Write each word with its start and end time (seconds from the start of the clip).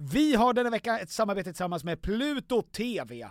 Vi 0.00 0.34
har 0.34 0.52
denna 0.52 0.70
vecka 0.70 0.98
ett 0.98 1.10
samarbete 1.10 1.50
tillsammans 1.50 1.84
med 1.84 2.02
Pluto 2.02 2.62
TV. 2.62 3.30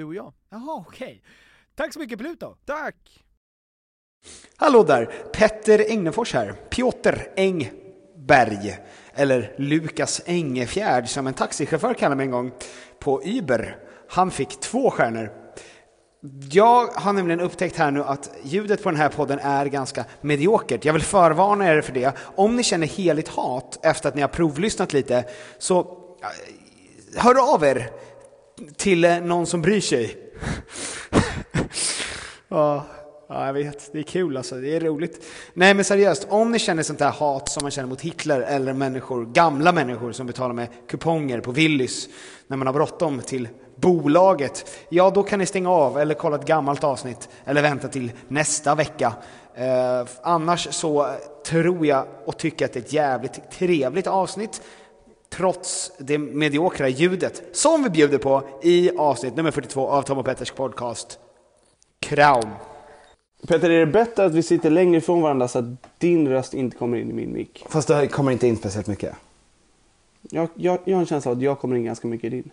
Du 0.00 0.04
och 0.04 0.14
jag. 0.14 0.32
Jaha, 0.50 0.84
okej. 0.88 1.22
Tack 1.74 1.92
så 1.92 1.98
mycket 1.98 2.18
Pluto! 2.18 2.54
Tack! 2.64 3.24
Hallå 4.56 4.82
där! 4.82 5.04
Petter 5.32 5.78
Egnefors 5.78 6.34
här. 6.34 6.52
Piotr 6.52 7.14
Engberg. 7.36 8.78
Eller 9.14 9.54
Lukas 9.58 10.22
Engefjärd 10.26 11.08
som 11.08 11.26
en 11.26 11.34
taxichaufför 11.34 11.94
kallade 11.94 12.16
mig 12.16 12.24
en 12.24 12.30
gång 12.30 12.52
på 12.98 13.22
Uber. 13.24 13.76
Han 14.08 14.30
fick 14.30 14.60
två 14.60 14.90
stjärnor. 14.90 15.32
Jag 16.50 16.86
har 16.86 17.12
nämligen 17.12 17.40
upptäckt 17.40 17.76
här 17.76 17.90
nu 17.90 18.04
att 18.04 18.30
ljudet 18.42 18.82
på 18.82 18.90
den 18.90 19.00
här 19.00 19.08
podden 19.08 19.38
är 19.38 19.66
ganska 19.66 20.04
mediokert. 20.20 20.84
Jag 20.84 20.92
vill 20.92 21.02
förvarna 21.02 21.68
er 21.68 21.80
för 21.80 21.92
det. 21.92 22.12
Om 22.18 22.56
ni 22.56 22.62
känner 22.62 22.86
heligt 22.86 23.28
hat 23.28 23.78
efter 23.82 24.08
att 24.08 24.14
ni 24.14 24.20
har 24.20 24.28
provlyssnat 24.28 24.92
lite, 24.92 25.24
så 25.58 25.80
eh, 25.80 27.22
hör 27.22 27.54
av 27.54 27.64
er 27.64 27.90
till 28.76 29.04
eh, 29.04 29.20
någon 29.20 29.46
som 29.46 29.62
bryr 29.62 29.80
sig. 29.80 30.16
ja, 32.48 32.86
ja, 33.28 33.46
jag 33.46 33.52
vet. 33.52 33.92
Det 33.92 33.98
är 33.98 34.02
kul 34.02 34.36
alltså. 34.36 34.54
Det 34.54 34.76
är 34.76 34.80
roligt. 34.80 35.26
Nej, 35.54 35.74
men 35.74 35.84
seriöst. 35.84 36.26
Om 36.30 36.52
ni 36.52 36.58
känner 36.58 36.82
sånt 36.82 36.98
där 36.98 37.10
hat 37.10 37.48
som 37.48 37.62
man 37.62 37.70
känner 37.70 37.88
mot 37.88 38.00
Hitler 38.00 38.40
eller 38.40 38.72
människor, 38.72 39.26
gamla 39.26 39.72
människor 39.72 40.12
som 40.12 40.26
betalar 40.26 40.54
med 40.54 40.68
kuponger 40.88 41.40
på 41.40 41.52
Willys 41.52 42.08
när 42.46 42.56
man 42.56 42.66
har 42.66 42.74
bråttom 42.74 43.20
till 43.20 43.48
bolaget, 43.76 44.70
ja 44.88 45.10
då 45.10 45.22
kan 45.22 45.38
ni 45.38 45.46
stänga 45.46 45.70
av 45.70 45.98
eller 45.98 46.14
kolla 46.14 46.36
ett 46.36 46.46
gammalt 46.46 46.84
avsnitt 46.84 47.28
eller 47.44 47.62
vänta 47.62 47.88
till 47.88 48.12
nästa 48.28 48.74
vecka. 48.74 49.12
Eh, 49.54 50.06
annars 50.22 50.68
så 50.70 51.14
tror 51.46 51.86
jag 51.86 52.06
och 52.24 52.38
tycker 52.38 52.64
att 52.64 52.72
det 52.72 52.78
är 52.78 52.82
ett 52.82 52.92
jävligt 52.92 53.50
trevligt 53.50 54.06
avsnitt 54.06 54.62
trots 55.30 55.92
det 55.98 56.18
mediokra 56.18 56.88
ljudet 56.88 57.42
som 57.52 57.82
vi 57.82 57.90
bjuder 57.90 58.18
på 58.18 58.42
i 58.62 58.90
avsnitt 58.96 59.36
nummer 59.36 59.50
42 59.50 59.88
av 59.88 60.02
Tom 60.02 60.18
och 60.18 60.24
Petters 60.24 60.50
podcast. 60.50 61.18
Kraum. 62.00 62.50
Peter, 63.48 63.70
är 63.70 63.80
det 63.80 63.92
bättre 63.92 64.24
att 64.24 64.34
vi 64.34 64.42
sitter 64.42 64.70
längre 64.70 64.98
ifrån 64.98 65.22
varandra 65.22 65.48
så 65.48 65.58
att 65.58 65.64
din 65.98 66.28
röst 66.28 66.54
inte 66.54 66.76
kommer 66.76 66.98
in 66.98 67.10
i 67.10 67.12
min 67.12 67.32
mick? 67.32 67.64
Fast 67.68 67.88
det 67.88 68.06
kommer 68.06 68.32
inte 68.32 68.46
in 68.46 68.56
speciellt 68.56 68.86
mycket. 68.86 69.14
Jag, 70.22 70.48
jag, 70.54 70.78
jag 70.84 70.96
har 70.96 71.00
en 71.00 71.06
känsla 71.06 71.30
av 71.30 71.36
att 71.36 71.42
jag 71.42 71.58
kommer 71.58 71.76
in 71.76 71.84
ganska 71.84 72.08
mycket 72.08 72.24
i 72.24 72.36
din. 72.36 72.50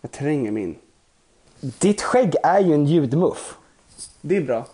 Jag 0.00 0.10
tränger 0.10 0.50
mig 0.50 0.62
in. 0.62 0.76
Ditt 1.60 2.02
skägg 2.02 2.34
är 2.42 2.60
ju 2.60 2.74
en 2.74 2.86
ljudmuff. 2.86 3.56
Det 4.20 4.36
är 4.36 4.40
bra. 4.40 4.66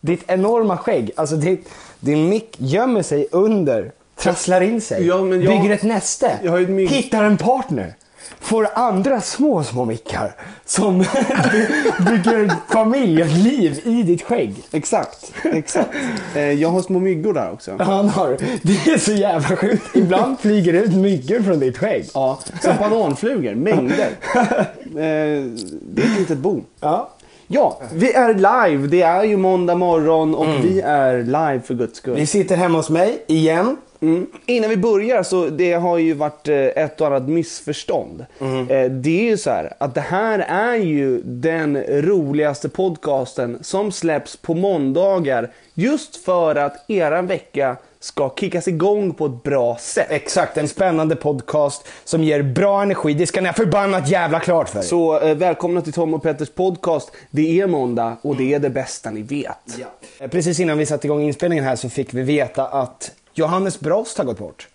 Ditt 0.00 0.24
enorma 0.26 0.76
skägg, 0.76 1.10
alltså 1.16 1.36
ditt, 1.36 1.68
din 2.00 2.28
mick 2.28 2.56
gömmer 2.58 3.02
sig 3.02 3.26
under, 3.32 3.92
trasslar 4.22 4.60
in 4.60 4.80
sig, 4.80 5.06
Ja, 5.06 5.14
jag- 5.18 5.28
bygger 5.40 5.70
ett 5.70 5.82
näste, 5.82 6.26
ett 6.26 6.90
hittar 6.90 7.24
en 7.24 7.36
partner, 7.36 7.94
får 8.40 8.68
andra 8.74 9.20
små, 9.20 9.64
små 9.64 9.84
mickar 9.84 10.34
som 10.64 10.98
bygger 12.10 12.72
familj, 12.72 13.22
ett 13.22 13.32
liv 13.32 13.80
i 13.84 14.02
ditt 14.02 14.22
skägg. 14.22 14.54
Exakt, 14.72 15.32
exakt. 15.44 15.88
Eh, 16.34 16.42
jag 16.52 16.68
har 16.68 16.82
små 16.82 16.98
myggor 16.98 17.34
där 17.34 17.52
också. 17.52 17.76
Han 17.80 18.08
har, 18.08 18.36
det 18.62 18.92
är 18.92 18.98
så 18.98 19.12
jävla 19.12 19.56
sjukt. 19.56 19.96
Ibland 19.96 20.40
flyger 20.40 20.72
det 20.72 20.78
ut 20.78 20.94
myggor 20.94 21.40
från 21.42 21.58
ditt 21.58 21.78
skägg. 21.78 22.04
Ja, 22.14 22.38
som 22.62 22.72
bananflugor, 22.78 23.54
mängder. 23.54 24.08
Eh, 24.34 25.44
det 25.82 26.02
är 26.02 26.06
ett 26.12 26.18
litet 26.18 26.38
bo. 26.38 26.60
Ja. 26.80 27.08
Ja, 27.46 27.80
vi 27.92 28.12
är 28.12 28.34
live. 28.34 28.86
Det 28.86 29.02
är 29.02 29.24
ju 29.24 29.36
måndag 29.36 29.74
morgon 29.74 30.34
och 30.34 30.46
vi 30.64 30.80
är 30.80 31.18
live 31.22 31.60
för 31.66 31.74
guds 31.74 31.98
skull. 31.98 32.14
Vi 32.14 32.26
sitter 32.26 32.56
hemma 32.56 32.78
hos 32.78 32.90
mig, 32.90 33.22
igen. 33.26 33.76
Mm. 34.02 34.26
Innan 34.46 34.70
vi 34.70 34.76
börjar 34.76 35.22
så 35.22 35.46
det 35.48 35.72
har 35.72 35.98
ju 35.98 36.14
varit 36.14 36.48
eh, 36.48 36.56
ett 36.56 37.00
och 37.00 37.06
annat 37.06 37.28
missförstånd. 37.28 38.26
Eh, 38.40 38.84
Det 38.90 39.20
är 39.20 39.30
ju 39.30 39.36
så 39.36 39.50
här 39.50 39.72
att 39.78 39.94
det 39.94 40.00
här 40.00 40.38
är 40.38 40.76
ju 40.76 41.22
den 41.24 41.82
roligaste 41.88 42.68
podcasten 42.68 43.58
som 43.60 43.92
släpps 43.92 44.36
på 44.36 44.54
måndagar 44.54 45.50
just 45.74 46.16
för 46.16 46.54
att 46.56 46.90
eran 46.90 47.26
vecka 47.26 47.76
ska 48.00 48.30
kickas 48.40 48.68
igång 48.68 49.14
på 49.14 49.26
ett 49.26 49.42
bra 49.42 49.76
sätt. 49.80 50.06
Exakt, 50.10 50.56
en 50.58 50.68
spännande 50.68 51.16
podcast 51.16 51.88
som 52.04 52.24
ger 52.24 52.42
bra 52.42 52.82
energi. 52.82 53.14
Det 53.14 53.26
ska 53.26 53.40
ni 53.40 53.46
ha 53.48 53.52
förbannat 53.54 54.08
jävla 54.08 54.40
klart 54.40 54.68
för 54.68 54.78
er. 54.78 54.82
Så 54.82 55.20
eh, 55.20 55.34
välkomna 55.36 55.80
till 55.82 55.92
Tom 55.92 56.14
och 56.14 56.22
Petters 56.22 56.50
podcast. 56.50 57.12
Det 57.30 57.60
är 57.60 57.66
måndag 57.66 58.16
och 58.22 58.36
det 58.36 58.54
är 58.54 58.58
det 58.58 58.70
bästa 58.70 59.10
ni 59.10 59.22
vet. 59.22 59.78
Eh, 60.20 60.28
Precis 60.28 60.60
innan 60.60 60.78
vi 60.78 60.86
satte 60.86 61.06
igång 61.06 61.22
inspelningen 61.22 61.64
här 61.64 61.76
så 61.76 61.88
fick 61.88 62.14
vi 62.14 62.22
veta 62.22 62.64
att 62.66 63.10
Johannes 63.34 63.80
Brost 63.80 64.18
har 64.18 64.24
gått 64.24 64.38
bort. 64.38 64.68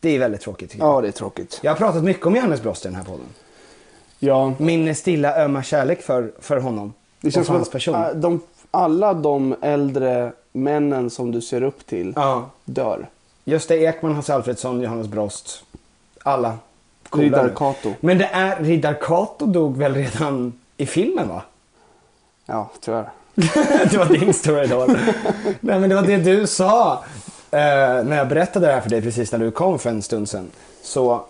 Det 0.00 0.10
är 0.14 0.18
väldigt 0.18 0.40
tråkigt 0.40 0.70
tycker 0.70 0.84
jag. 0.84 0.96
Ja, 0.96 1.00
det 1.00 1.08
är 1.08 1.12
tråkigt. 1.12 1.60
Jag 1.62 1.70
har 1.70 1.76
pratat 1.76 2.04
mycket 2.04 2.26
om 2.26 2.36
Johannes 2.36 2.62
Brost 2.62 2.84
i 2.84 2.88
den 2.88 2.96
här 2.96 3.04
podden. 3.04 3.26
Ja. 4.18 4.52
Min 4.58 4.94
stilla 4.94 5.44
ömma 5.44 5.62
kärlek 5.62 6.02
för, 6.02 6.32
för 6.40 6.56
honom. 6.56 6.92
Det 7.20 7.28
och 7.28 7.32
känns 7.32 7.46
för 7.46 7.52
som 7.52 7.56
hans 7.56 7.68
att 7.68 7.72
person. 7.72 7.94
äh, 7.94 8.08
de, 8.14 8.40
alla 8.70 9.14
de 9.14 9.56
äldre 9.62 10.32
männen 10.52 11.10
som 11.10 11.32
du 11.32 11.40
ser 11.40 11.62
upp 11.62 11.86
till 11.86 12.12
Ja. 12.16 12.50
dör. 12.64 13.08
Gösta 13.44 13.74
Ekman, 13.76 14.14
Hasse 14.14 14.34
Alfredsson, 14.34 14.80
Johannes 14.80 15.06
Brost. 15.06 15.64
Alla. 16.22 16.58
coola 17.08 17.24
Riddar 17.24 17.44
nu. 17.44 17.52
Kato. 17.56 17.92
Men 18.00 18.18
det 18.18 18.24
är, 18.32 18.62
Riddar 18.62 18.94
Kato 18.94 19.46
dog 19.46 19.76
väl 19.76 19.94
redan 19.94 20.52
i 20.76 20.86
filmen 20.86 21.28
va? 21.28 21.42
Ja, 22.46 22.70
tyvärr. 22.80 23.10
det 23.90 23.96
var 23.98 24.06
din 24.06 24.34
story 24.34 24.66
då. 24.66 24.86
Nej 25.60 25.80
men 25.80 25.88
det 25.88 25.94
var 25.94 26.02
det 26.02 26.16
du 26.16 26.46
sa 26.46 27.04
när 27.50 28.16
jag 28.16 28.28
berättade 28.28 28.66
det 28.66 28.72
här 28.72 28.80
för 28.80 28.90
dig 28.90 29.02
precis 29.02 29.32
när 29.32 29.38
du 29.38 29.50
kom 29.50 29.78
för 29.78 29.90
en 29.90 30.02
stund 30.02 30.28
sedan. 30.28 30.50
Så, 30.82 31.24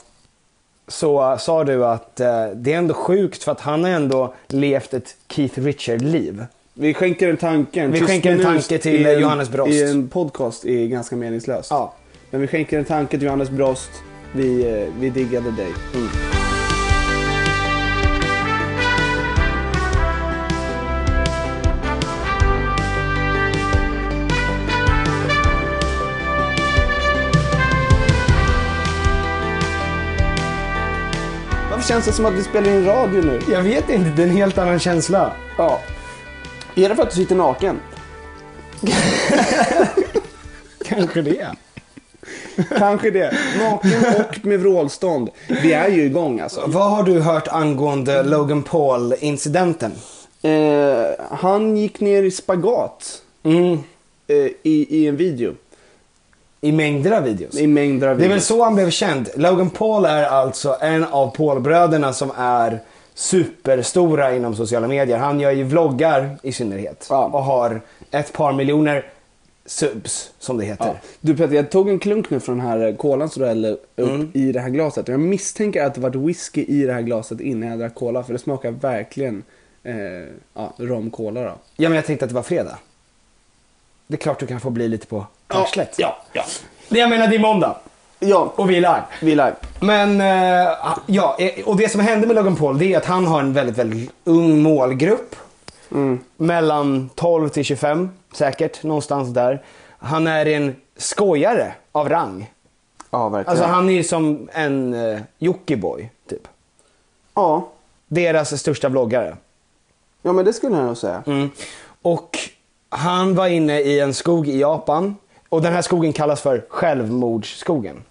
så 0.88 1.36
sa 1.40 1.64
du 1.64 1.84
att 1.86 2.20
eh, 2.20 2.46
det 2.54 2.72
är 2.72 2.78
ändå 2.78 2.94
sjukt 2.94 3.42
för 3.42 3.52
att 3.52 3.60
han 3.60 3.84
har 3.84 3.90
ändå 3.90 4.34
levt 4.48 4.94
ett 4.94 5.14
Keith 5.28 5.60
Richard-liv. 5.60 6.44
Vi 6.74 6.94
skänker 6.94 7.28
en 7.28 7.36
tanke. 7.36 7.86
Vi 7.86 8.00
skänker 8.00 8.32
en 8.32 8.42
tanke 8.42 8.78
till 8.78 9.06
en- 9.06 9.20
Johannes 9.20 9.48
Brost. 9.48 9.72
I 9.72 9.82
en 9.82 10.08
podcast 10.08 10.64
är 10.64 10.86
ganska 10.86 11.16
meningslöst. 11.16 11.70
Ja. 11.70 11.94
Men 12.30 12.40
vi 12.40 12.46
skänker 12.46 12.78
en 12.78 12.84
tanke 12.84 13.18
till 13.18 13.26
Johannes 13.26 13.50
Brost. 13.50 13.90
Vi, 14.32 14.66
eh, 14.82 14.88
vi 15.00 15.10
diggade 15.10 15.50
dig. 15.50 15.72
Varför 15.94 16.45
känns 31.88 32.04
det 32.06 32.12
som 32.12 32.26
att 32.26 32.34
vi 32.34 32.42
spelar 32.42 32.70
in 32.70 32.84
radio 32.86 33.22
nu? 33.22 33.40
Jag 33.52 33.62
vet 33.62 33.90
inte, 33.90 34.10
det 34.10 34.22
är 34.22 34.26
en 34.26 34.36
helt 34.36 34.58
annan 34.58 34.78
känsla. 34.78 35.32
Ja. 35.58 35.80
Är 36.74 36.88
det 36.88 36.96
för 36.96 37.02
att 37.02 37.10
du 37.10 37.16
sitter 37.16 37.34
naken? 37.34 37.80
Kanske 40.84 41.22
det. 41.22 41.48
Kanske 42.78 43.10
det. 43.10 43.34
Naken 43.58 44.04
och 44.18 44.46
med 44.46 44.60
vrålstånd. 44.60 45.30
Vi 45.48 45.72
är 45.72 45.88
ju 45.88 46.02
igång 46.04 46.40
alltså. 46.40 46.62
Vad 46.66 46.90
har 46.90 47.02
du 47.02 47.20
hört 47.20 47.48
angående 47.48 48.22
Logan 48.22 48.62
Paul-incidenten? 48.62 49.92
Eh, 50.42 51.04
han 51.30 51.76
gick 51.76 52.00
ner 52.00 52.22
i 52.22 52.30
spagat 52.30 53.22
Mm. 53.42 53.72
eh, 54.26 54.36
i, 54.62 54.86
i 54.90 55.06
en 55.08 55.16
video. 55.16 55.54
I 56.66 56.72
mängder 56.72 57.12
av 57.12 57.22
videos. 57.22 57.58
I 57.58 57.66
mängder 57.66 58.08
av 58.08 58.16
Det 58.18 58.24
är 58.24 58.28
väl 58.28 58.34
videos. 58.34 58.46
så 58.46 58.64
han 58.64 58.74
blev 58.74 58.90
känd. 58.90 59.28
Logan 59.36 59.70
Paul 59.70 60.04
är 60.04 60.24
alltså 60.24 60.76
en 60.80 61.04
av 61.04 61.30
Paul-bröderna 61.36 62.12
som 62.12 62.30
är 62.36 62.80
superstora 63.14 64.36
inom 64.36 64.54
sociala 64.56 64.88
medier. 64.88 65.18
Han 65.18 65.40
gör 65.40 65.50
ju 65.50 65.64
vloggar 65.64 66.36
i 66.42 66.52
synnerhet. 66.52 67.06
Ja. 67.10 67.24
Och 67.32 67.42
har 67.42 67.80
ett 68.10 68.32
par 68.32 68.52
miljoner 68.52 69.04
subs, 69.66 70.30
som 70.38 70.58
det 70.58 70.64
heter. 70.64 70.84
Ja. 70.86 70.94
Du 71.20 71.36
Peter, 71.36 71.54
jag 71.54 71.70
tog 71.70 71.88
en 71.88 71.98
klunk 71.98 72.30
nu 72.30 72.40
från 72.40 72.58
den 72.58 72.66
här 72.66 72.96
kolan 72.96 73.28
som 73.28 73.42
du 73.42 73.48
hällde 73.48 73.70
upp 73.70 73.98
Mm. 73.98 74.30
i 74.34 74.52
det 74.52 74.60
här 74.60 74.68
glaset. 74.68 75.08
Jag 75.08 75.20
misstänker 75.20 75.84
att 75.84 75.94
det 75.94 76.00
varit 76.00 76.14
whisky 76.16 76.64
i 76.64 76.86
det 76.86 76.92
här 76.92 77.02
glaset 77.02 77.40
innan 77.40 77.68
jag 77.68 77.78
drack 77.78 77.94
cola. 77.94 78.22
För 78.22 78.32
det 78.32 78.38
smakar 78.38 78.70
verkligen 78.70 79.42
eh, 79.84 79.94
ja, 80.54 80.72
rom-cola 80.78 81.40
då. 81.42 81.52
Ja, 81.76 81.88
men 81.88 81.96
jag 81.96 82.04
tänkte 82.06 82.24
att 82.24 82.28
det 82.30 82.34
var 82.34 82.42
fredag. 82.42 82.78
Det 84.06 84.14
är 84.14 84.18
klart 84.18 84.38
du 84.40 84.46
kan 84.46 84.60
få 84.60 84.70
bli 84.70 84.88
lite 84.88 85.06
på 85.06 85.26
arslet. 85.48 85.94
Ja, 85.98 86.16
ja. 86.32 86.44
Det 86.88 86.98
jag 86.98 87.10
menar, 87.10 87.26
det 87.28 87.34
är 87.34 87.40
måndag. 87.40 87.76
Ja, 88.18 88.52
Och 88.56 88.70
vi 88.70 88.76
är 88.76 88.80
live. 88.80 89.02
vi 89.22 89.32
är 89.32 89.36
live. 89.36 89.54
Men, 89.80 90.20
eh, 90.20 90.72
ja, 91.06 91.36
eh, 91.38 91.64
och 91.68 91.76
det 91.76 91.88
som 91.88 92.00
hände 92.00 92.26
med 92.26 92.36
Logan 92.36 92.56
Paul 92.56 92.78
det 92.78 92.92
är 92.92 92.96
att 92.98 93.04
han 93.06 93.26
har 93.26 93.40
en 93.40 93.52
väldigt, 93.52 93.78
väldigt 93.78 94.12
ung 94.24 94.62
målgrupp. 94.62 95.36
Mellan 96.36 97.10
12 97.14 97.48
till 97.48 97.64
25 97.64 98.10
säkert, 98.32 98.82
någonstans 98.82 99.28
där. 99.28 99.62
Han 99.98 100.26
är 100.26 100.46
en 100.46 100.76
skojare 100.96 101.74
av 101.92 102.08
rang. 102.08 102.52
Ja, 103.10 103.28
verkligen. 103.28 103.50
Alltså 103.50 103.64
han 103.74 103.88
är 103.88 103.92
ju 103.92 104.04
som 104.04 104.48
en 104.52 104.94
uh, 104.94 105.20
Jockiboi, 105.38 106.10
typ. 106.28 106.48
Ja. 107.34 107.68
Deras 108.08 108.60
största 108.60 108.88
vloggare. 108.88 109.36
ja, 110.22 110.32
men 110.32 110.44
det 110.44 110.52
skulle 110.52 110.76
jag 110.76 110.84
nog 110.86 110.96
säga. 110.96 111.22
Mm. 111.26 111.50
Och 112.02 112.38
han 112.88 113.34
var 113.34 113.46
inne 113.48 113.80
i 113.80 114.00
en 114.00 114.14
skog 114.14 114.48
i 114.48 114.60
Japan. 114.60 115.16
Och 115.48 115.62
den 115.62 115.72
här 115.72 115.82
skogen 115.82 116.12
kallas 116.12 116.40
för 116.40 116.64
självmordsskogen. 116.68 118.02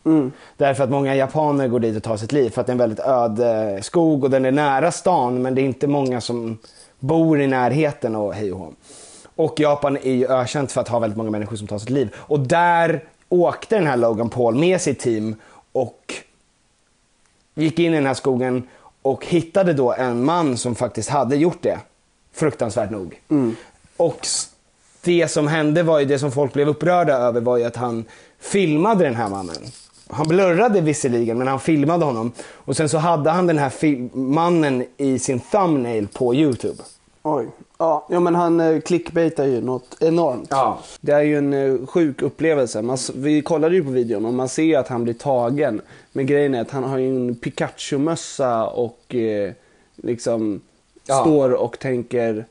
Därför 0.57 0.83
att 0.83 0.89
många 0.89 1.15
japaner 1.15 1.67
går 1.67 1.79
dit 1.79 1.97
och 1.97 2.03
tar 2.03 2.17
sitt 2.17 2.31
liv. 2.31 2.49
För 2.49 2.61
att 2.61 2.67
det 2.67 2.71
är 2.71 2.73
en 2.73 2.77
väldigt 2.77 2.99
öde 2.99 3.79
skog 3.83 4.23
och 4.23 4.29
den 4.29 4.45
är 4.45 4.51
nära 4.51 4.91
stan. 4.91 5.41
Men 5.41 5.55
det 5.55 5.61
är 5.61 5.63
inte 5.63 5.87
många 5.87 6.21
som 6.21 6.57
bor 6.99 7.41
i 7.41 7.47
närheten 7.47 8.15
och 8.15 8.33
hej 8.33 8.53
och 8.53 8.59
hå. 8.59 8.73
Och 9.35 9.59
Japan 9.59 9.97
är 9.97 10.13
ju 10.13 10.27
ökänt 10.27 10.71
för 10.71 10.81
att 10.81 10.87
ha 10.87 10.99
väldigt 10.99 11.17
många 11.17 11.29
människor 11.31 11.55
som 11.55 11.67
tar 11.67 11.77
sitt 11.77 11.89
liv. 11.89 12.15
Och 12.17 12.39
där 12.39 13.03
åkte 13.29 13.75
den 13.75 13.87
här 13.87 13.97
Logan 13.97 14.29
Paul 14.29 14.55
med 14.55 14.81
sitt 14.81 14.99
team 14.99 15.35
och 15.71 16.13
gick 17.55 17.79
in 17.79 17.93
i 17.93 17.95
den 17.95 18.05
här 18.05 18.13
skogen 18.13 18.67
och 19.01 19.25
hittade 19.25 19.73
då 19.73 19.93
en 19.93 20.23
man 20.25 20.57
som 20.57 20.75
faktiskt 20.75 21.09
hade 21.09 21.35
gjort 21.35 21.61
det. 21.61 21.79
Fruktansvärt 22.33 22.89
nog. 22.91 23.21
Och 23.97 24.17
s- 24.21 24.49
det 25.05 25.31
som 25.31 25.47
hände 25.47 25.83
var 25.83 25.99
ju, 25.99 26.05
det 26.05 26.19
som 26.19 26.31
folk 26.31 26.53
blev 26.53 26.67
upprörda 26.69 27.13
över 27.13 27.41
var 27.41 27.57
ju 27.57 27.63
att 27.63 27.75
han 27.75 28.05
filmade 28.39 29.03
den 29.03 29.15
här 29.15 29.29
mannen. 29.29 29.55
Han 30.09 30.27
blurrade 30.27 30.81
visserligen, 30.81 31.37
men 31.37 31.47
han 31.47 31.59
filmade 31.59 32.05
honom. 32.05 32.31
Och 32.53 32.77
sen 32.77 32.89
så 32.89 32.97
hade 32.97 33.29
han 33.29 33.47
den 33.47 33.57
här 33.57 33.71
mannen 34.17 34.85
i 34.97 35.19
sin 35.19 35.39
thumbnail 35.39 36.07
på 36.07 36.35
YouTube. 36.35 36.83
Oj. 37.23 37.47
Ja, 37.77 38.07
ja 38.09 38.19
men 38.19 38.35
han 38.35 38.59
eh, 38.59 38.79
clickbaitar 38.81 39.45
ju 39.45 39.61
något 39.61 39.97
enormt. 39.99 40.47
Ja. 40.49 40.79
Det 41.01 41.11
är 41.11 41.21
ju 41.21 41.37
en 41.37 41.53
eh, 41.53 41.85
sjuk 41.87 42.21
upplevelse. 42.21 42.81
Man, 42.81 42.97
vi 43.15 43.41
kollade 43.41 43.75
ju 43.75 43.83
på 43.83 43.89
videon 43.89 44.25
och 44.25 44.33
man 44.33 44.49
ser 44.49 44.63
ju 44.63 44.75
att 44.75 44.87
han 44.87 45.03
blir 45.03 45.13
tagen. 45.13 45.81
Men 46.11 46.25
grejen 46.25 46.55
är 46.55 46.61
att 46.61 46.71
han 46.71 46.83
har 46.83 46.97
ju 46.97 47.09
en 47.09 47.35
Pikachu-mössa 47.35 48.65
och 48.67 49.15
eh, 49.15 49.51
liksom 49.95 50.61
Ja. 51.07 51.21
står 51.21 51.51
och 51.53 51.79
tänker 51.79 52.45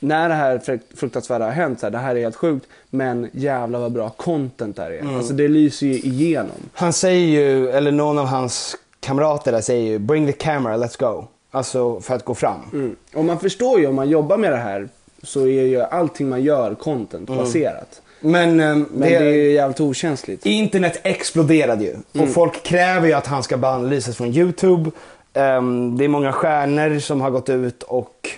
när 0.00 0.28
det 0.28 0.34
här 0.34 0.58
frukt- 0.58 0.98
fruktansvärda 0.98 1.44
har 1.44 1.52
hänt, 1.52 1.80
så 1.80 1.86
här, 1.86 1.90
det 1.90 1.98
här 1.98 2.16
är 2.16 2.20
helt 2.20 2.36
sjukt, 2.36 2.66
men 2.90 3.30
jävlar 3.32 3.80
vad 3.80 3.92
bra 3.92 4.10
content 4.10 4.76
det 4.76 4.82
här 4.82 4.90
är. 4.90 5.16
Alltså 5.16 5.32
det 5.32 5.48
lyser 5.48 5.86
ju 5.86 5.94
igenom. 5.94 6.56
Han 6.72 6.92
säger 6.92 7.26
ju, 7.26 7.70
eller 7.70 7.92
någon 7.92 8.18
av 8.18 8.26
hans 8.26 8.76
kamrater 9.00 9.52
där 9.52 9.60
säger 9.60 9.90
ju 9.90 9.98
“Bring 9.98 10.26
the 10.26 10.32
camera, 10.32 10.76
let's 10.76 11.00
go”. 11.00 11.26
Alltså 11.50 12.00
för 12.00 12.14
att 12.14 12.24
gå 12.24 12.34
fram. 12.34 12.60
Mm. 12.72 12.96
Och 13.14 13.24
man 13.24 13.38
förstår 13.40 13.80
ju 13.80 13.86
om 13.86 13.94
man 13.94 14.08
jobbar 14.08 14.36
med 14.36 14.52
det 14.52 14.56
här 14.56 14.88
så 15.22 15.40
är 15.40 15.62
ju 15.62 15.80
allting 15.82 16.28
man 16.28 16.42
gör 16.42 16.74
content-baserat. 16.74 18.02
Men, 18.20 18.60
ehm, 18.60 18.86
Men 18.92 19.08
det, 19.08 19.14
är 19.16 19.22
ju 19.22 19.52
jävligt 19.52 19.80
okänsligt. 19.80 20.46
Internet 20.46 21.00
exploderade 21.02 21.84
ju. 21.84 21.96
Och 22.22 22.28
folk 22.28 22.62
kräver 22.62 23.06
ju 23.06 23.12
att 23.12 23.26
han 23.26 23.42
ska 23.42 23.56
bannlysas 23.56 24.16
från 24.16 24.26
YouTube. 24.28 24.90
Ehm, 25.32 25.98
det 25.98 26.04
är 26.04 26.08
många 26.08 26.32
stjärnor 26.32 26.98
som 26.98 27.20
har 27.20 27.30
gått 27.30 27.48
ut 27.48 27.82
och 27.82 28.30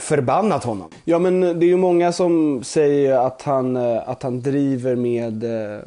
förbannat 0.00 0.64
honom. 0.64 0.90
Ja 1.04 1.18
men 1.18 1.40
det 1.40 1.66
är 1.66 1.68
ju 1.68 1.76
många 1.76 2.12
som 2.12 2.64
säger 2.64 3.12
att 3.26 3.42
han, 3.42 3.76
eh, 3.76 4.08
att 4.08 4.22
han 4.22 4.40
driver 4.42 4.94
med 4.96 5.44
eh, 5.74 5.80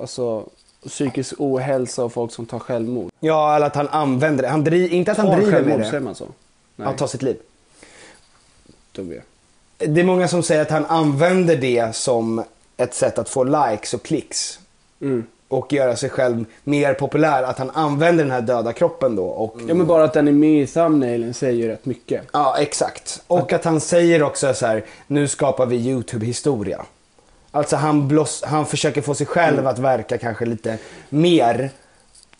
alltså, 0.00 0.44
psykisk 0.86 1.34
ohälsa 1.38 2.04
och 2.04 2.12
folk 2.12 2.32
som 2.32 2.46
tar 2.46 2.58
självmord. 2.58 3.10
Ja, 3.20 3.56
eller 3.56 3.66
att 3.66 3.74
han 3.76 3.88
använder 3.88 4.42
det. 4.42 4.48
Han 4.48 4.64
dri- 4.66 4.88
inte 4.88 5.10
att 5.12 5.16
han 5.18 5.26
Tar 5.26 5.36
driver 5.36 5.52
självmord, 5.52 5.78
med 5.78 5.86
säger 5.86 6.00
det. 6.00 6.04
man 6.04 6.14
så? 6.14 6.26
Nej, 6.76 6.86
Han 6.86 6.96
tar 6.96 7.06
sitt 7.06 7.22
liv. 7.22 7.36
Det 9.78 10.00
är 10.00 10.04
många 10.04 10.28
som 10.28 10.42
säger 10.42 10.62
att 10.62 10.70
han 10.70 10.84
använder 10.86 11.56
det 11.56 11.96
som 11.96 12.44
ett 12.76 12.94
sätt 12.94 13.18
att 13.18 13.28
få 13.28 13.44
likes 13.44 13.94
och 13.94 14.02
klicks. 14.02 14.58
Mm. 15.00 15.26
Och 15.50 15.72
göra 15.72 15.96
sig 15.96 16.10
själv 16.10 16.44
mer 16.64 16.94
populär. 16.94 17.42
Att 17.42 17.58
han 17.58 17.70
använder 17.70 18.24
den 18.24 18.30
här 18.32 18.40
döda 18.40 18.72
kroppen 18.72 19.16
då. 19.16 19.24
Och 19.24 19.56
Ja 19.68 19.74
men 19.74 19.86
bara 19.86 20.04
att 20.04 20.12
den 20.12 20.28
är 20.28 20.32
med 20.32 20.62
i 20.62 20.66
thumbnailen 20.66 21.34
säger 21.34 21.62
ju 21.62 21.68
rätt 21.68 21.86
mycket. 21.86 22.22
Ja, 22.32 22.56
exakt. 22.58 23.22
Och 23.26 23.52
att 23.52 23.64
han 23.64 23.80
säger 23.80 24.22
också 24.22 24.54
så 24.54 24.66
här, 24.66 24.84
nu 25.06 25.28
skapar 25.28 25.66
vi 25.66 25.76
YouTube-historia. 25.76 26.84
Alltså 27.50 27.76
han, 27.76 28.08
bloss, 28.08 28.42
han 28.46 28.66
försöker 28.66 29.02
få 29.02 29.14
sig 29.14 29.26
själv 29.26 29.66
att 29.66 29.78
verka 29.78 30.18
kanske 30.18 30.46
lite 30.46 30.78
mer 31.08 31.70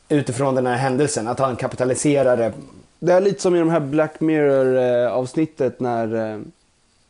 utifrån 0.08 0.54
den 0.54 0.66
här 0.66 0.76
händelsen. 0.76 1.28
Att 1.28 1.38
han 1.38 1.56
kapitaliserar 1.56 2.36
det. 2.36 2.52
Det 2.98 3.12
är 3.12 3.20
lite 3.20 3.42
som 3.42 3.56
i 3.56 3.58
de 3.58 3.70
här 3.70 3.80
Black 3.80 4.20
Mirror 4.20 4.76
avsnittet 5.06 5.80
när, 5.80 6.32
eh, 6.32 6.40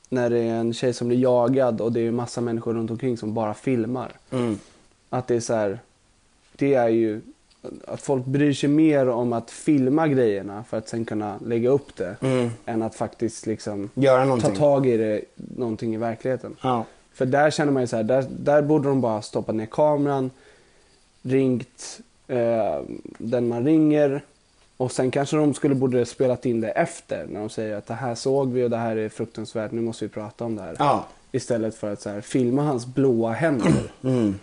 när 0.09 0.30
det 0.30 0.38
är 0.38 0.54
en 0.54 0.75
tjej 0.75 0.92
som 0.92 1.09
blir 1.09 1.19
jagad 1.19 1.80
och 1.80 1.92
det 1.92 2.07
är 2.07 2.11
massa 2.11 2.40
människor 2.40 2.75
runt 2.75 2.90
omkring 2.90 3.16
som 3.16 3.35
bara 3.35 3.54
filmar. 3.54 4.12
Att 5.11 5.26
det 5.26 5.35
är 5.35 5.40
så 5.40 5.54
här, 5.54 5.78
det 6.61 6.75
är 6.75 6.88
ju 6.88 7.21
att 7.87 8.00
folk 8.00 8.25
bryr 8.25 8.52
sig 8.52 8.69
mer 8.69 9.09
om 9.09 9.33
att 9.33 9.50
filma 9.50 10.09
grejerna 10.09 10.64
för 10.69 10.79
att 10.79 10.88
sen 10.88 11.05
kunna 11.05 11.38
lägga 11.47 11.71
upp 11.71 11.97
det 11.97 12.17
än 12.67 12.83
att 12.83 12.95
faktiskt 12.95 13.47
liksom 13.47 13.90
Göra 13.95 14.40
ta 14.40 14.50
tag 14.50 14.87
i 14.87 14.97
det, 14.97 15.21
någonting 15.35 15.95
i 15.95 15.97
verkligheten. 15.97 16.57
Ja. 16.62 16.85
För 17.12 17.26
där 17.26 17.50
känner 17.50 17.73
man 17.73 17.83
ju 17.83 17.87
så 17.87 17.97
här, 17.97 18.02
där, 18.02 18.26
där 18.31 18.62
borde 18.62 18.88
de 18.88 19.00
bara 19.00 19.23
stoppa 19.23 19.52
ner 19.52 19.67
kameran, 19.67 20.31
ringt 21.23 22.00
eh, 22.29 22.81
den 23.19 23.49
man 23.49 23.64
ringer. 23.64 24.23
Och 24.76 24.93
sen 24.93 25.11
kanske 25.11 25.37
de 25.37 25.55
skulle 25.55 25.75
borde 25.75 26.07
spelat 26.07 26.47
in 26.47 26.61
det 26.61 26.71
efter 26.71 27.26
när 27.26 27.40
de 27.40 27.49
säger 27.49 27.76
att 27.76 27.87
det 27.87 27.95
här 27.95 28.14
såg 28.14 28.52
vi 28.52 28.64
och 28.64 28.71
det 28.71 28.76
här 28.76 28.97
är 28.97 29.09
fruktansvärt, 29.09 29.73
nu 29.73 29.81
måste 29.81 30.05
vi 30.05 30.09
prata 30.09 30.45
om 30.45 30.57
det 30.57 30.62
här. 30.62 30.76
Ja. 30.79 31.07
Istället 31.33 31.75
för 31.75 31.93
att 31.93 32.00
så 32.00 32.11
här, 32.11 32.21
filma 32.21 32.62
hans 32.62 32.87
blåa 32.87 33.33
händer. 33.33 33.93
Mm. 34.05 34.35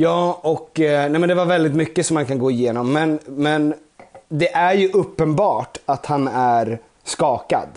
Ja, 0.00 0.40
och 0.42 0.80
eh, 0.80 1.10
nej, 1.10 1.20
men 1.20 1.28
det 1.28 1.34
var 1.34 1.44
väldigt 1.44 1.74
mycket 1.74 2.06
som 2.06 2.14
man 2.14 2.26
kan 2.26 2.38
gå 2.38 2.50
igenom. 2.50 2.92
Men, 2.92 3.18
men 3.26 3.74
det 4.28 4.52
är 4.52 4.72
ju 4.72 4.90
uppenbart 4.90 5.78
att 5.86 6.06
han 6.06 6.28
är 6.28 6.78
skakad. 7.04 7.68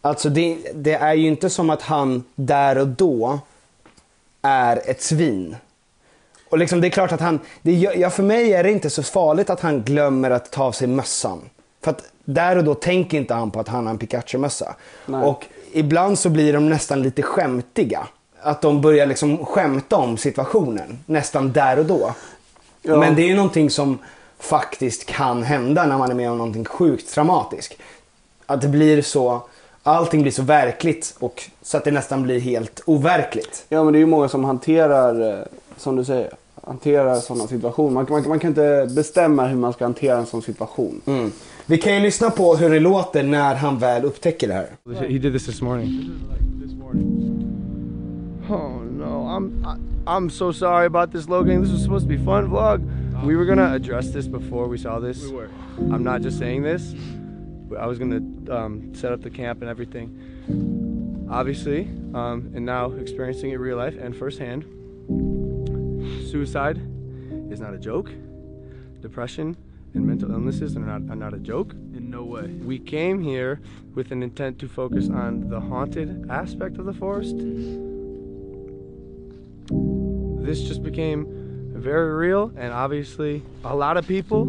Alltså 0.00 0.28
det, 0.28 0.58
det 0.74 0.94
är 0.94 1.14
ju 1.14 1.26
inte 1.26 1.50
som 1.50 1.70
att 1.70 1.82
han 1.82 2.24
där 2.34 2.78
och 2.78 2.86
då 2.86 3.38
är 4.42 4.90
ett 4.90 5.02
svin. 5.02 5.56
Och 6.50 6.58
liksom 6.58 6.80
det 6.80 6.88
är 6.88 6.90
klart 6.90 7.12
att 7.12 7.20
han, 7.20 7.40
det, 7.62 7.72
ja, 7.72 8.10
för 8.10 8.22
mig 8.22 8.52
är 8.52 8.62
det 8.62 8.72
inte 8.72 8.90
så 8.90 9.02
farligt 9.02 9.50
att 9.50 9.60
han 9.60 9.82
glömmer 9.82 10.30
att 10.30 10.52
ta 10.52 10.64
av 10.64 10.72
sig 10.72 10.88
mössan. 10.88 11.40
För 11.80 11.90
att 11.90 12.04
där 12.24 12.58
och 12.58 12.64
då 12.64 12.74
tänker 12.74 13.18
inte 13.18 13.34
han 13.34 13.50
på 13.50 13.60
att 13.60 13.68
han 13.68 13.86
har 13.86 13.92
en 13.92 13.98
Pikachu-mössa. 13.98 14.74
Nej. 15.06 15.22
Och 15.22 15.46
ibland 15.72 16.18
så 16.18 16.28
blir 16.28 16.52
de 16.52 16.68
nästan 16.68 17.02
lite 17.02 17.22
skämtiga. 17.22 18.06
Att 18.42 18.60
de 18.60 18.80
börjar 18.80 19.06
liksom 19.06 19.46
skämta 19.46 19.96
om 19.96 20.16
situationen, 20.16 20.98
nästan 21.06 21.52
där 21.52 21.78
och 21.78 21.84
då. 21.84 22.14
Ja. 22.82 22.96
Men 22.96 23.14
det 23.14 23.22
är 23.22 23.26
ju 23.28 23.34
någonting 23.34 23.70
som 23.70 23.98
faktiskt 24.38 25.06
kan 25.06 25.42
hända 25.42 25.86
när 25.86 25.98
man 25.98 26.10
är 26.10 26.14
med 26.14 26.30
om 26.30 26.38
någonting 26.38 26.64
sjukt 26.64 27.14
traumatiskt. 27.14 27.74
Att 28.46 28.60
det 28.60 28.68
blir 28.68 29.02
så, 29.02 29.42
allting 29.82 30.22
blir 30.22 30.32
så 30.32 30.42
verkligt 30.42 31.14
och 31.18 31.42
så 31.62 31.76
att 31.76 31.84
det 31.84 31.90
nästan 31.90 32.22
blir 32.22 32.40
helt 32.40 32.82
overkligt. 32.86 33.64
Ja 33.68 33.84
men 33.84 33.92
det 33.92 33.98
är 33.98 34.00
ju 34.00 34.06
många 34.06 34.28
som 34.28 34.44
hanterar, 34.44 35.38
eh, 35.38 35.44
som 35.76 35.96
du 35.96 36.04
säger, 36.04 36.30
hanterar 36.64 37.16
sådana 37.16 37.46
situationer. 37.46 37.90
Man, 37.90 38.06
man, 38.10 38.28
man 38.28 38.38
kan 38.38 38.48
inte 38.48 38.88
bestämma 38.90 39.46
hur 39.46 39.56
man 39.56 39.72
ska 39.72 39.84
hantera 39.84 40.18
en 40.18 40.26
sån 40.26 40.42
situation. 40.42 41.00
Mm. 41.06 41.32
Vi 41.66 41.78
kan 41.78 41.94
ju 41.94 42.00
lyssna 42.00 42.30
på 42.30 42.56
hur 42.56 42.70
det 42.70 42.80
låter 42.80 43.22
när 43.22 43.54
han 43.54 43.78
väl 43.78 44.04
upptäcker 44.04 44.48
det 44.48 44.54
här. 44.54 44.68
He 45.00 45.18
did 45.18 45.32
this 45.32 45.46
this 45.46 45.62
morning. 45.62 46.10
Oh 48.50 48.80
no, 48.80 49.28
I'm 49.28 49.64
I, 49.64 49.76
I'm 50.16 50.28
so 50.28 50.50
sorry 50.50 50.86
about 50.86 51.12
this, 51.12 51.28
Logan. 51.28 51.62
This 51.62 51.70
was 51.70 51.82
supposed 51.82 52.08
to 52.08 52.16
be 52.16 52.22
fun 52.22 52.48
vlog. 52.48 53.22
We 53.22 53.36
were 53.36 53.44
gonna 53.44 53.72
address 53.72 54.10
this 54.10 54.26
before 54.26 54.66
we 54.66 54.76
saw 54.76 54.98
this. 54.98 55.22
We 55.22 55.30
were. 55.30 55.50
I'm 55.78 56.02
not 56.02 56.22
just 56.22 56.38
saying 56.38 56.62
this. 56.62 56.94
but 57.68 57.78
I 57.78 57.86
was 57.86 57.98
gonna 57.98 58.20
um, 58.50 58.92
set 58.94 59.12
up 59.12 59.20
the 59.20 59.30
camp 59.30 59.60
and 59.60 59.70
everything. 59.70 61.28
Obviously, 61.30 61.82
um, 62.12 62.50
and 62.54 62.66
now 62.66 62.90
experiencing 62.92 63.50
it 63.52 63.56
real 63.56 63.76
life 63.76 63.96
and 63.96 64.16
firsthand, 64.16 64.64
suicide 66.28 66.78
is 67.52 67.60
not 67.60 67.72
a 67.72 67.78
joke. 67.78 68.10
Depression 69.00 69.56
and 69.94 70.04
mental 70.04 70.32
illnesses 70.32 70.76
are 70.76 70.80
not 70.80 71.02
are 71.08 71.16
not 71.16 71.34
a 71.34 71.38
joke. 71.38 71.72
In 71.94 72.10
no 72.10 72.24
way. 72.24 72.48
We 72.48 72.80
came 72.80 73.22
here 73.22 73.60
with 73.94 74.10
an 74.10 74.24
intent 74.24 74.58
to 74.58 74.68
focus 74.68 75.08
on 75.08 75.50
the 75.50 75.60
haunted 75.60 76.28
aspect 76.28 76.78
of 76.78 76.84
the 76.86 76.94
forest. 76.94 77.36
This 80.50 80.62
just 80.62 80.82
became 80.82 81.28
very 81.76 82.12
real, 82.26 82.50
and 82.56 82.72
obviously, 82.72 83.40
a 83.64 83.76
lot 83.76 83.96
of 83.96 84.04
people 84.08 84.40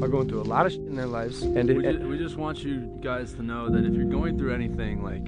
are 0.00 0.06
going 0.06 0.28
through 0.28 0.40
a 0.40 0.50
lot 0.54 0.66
of 0.66 0.72
shit 0.72 0.82
in 0.82 0.94
their 0.94 1.08
lives. 1.18 1.42
And, 1.42 1.68
it, 1.68 1.76
We 1.78 1.82
just, 1.82 1.98
we 2.10 2.16
just 2.16 2.36
want 2.36 2.62
you 2.62 2.76
guys 3.02 3.32
to 3.32 3.42
know 3.42 3.68
that 3.68 3.84
if 3.84 3.92
you're 3.92 4.12
going 4.18 4.38
through 4.38 4.54
anything, 4.54 5.02
like 5.02 5.26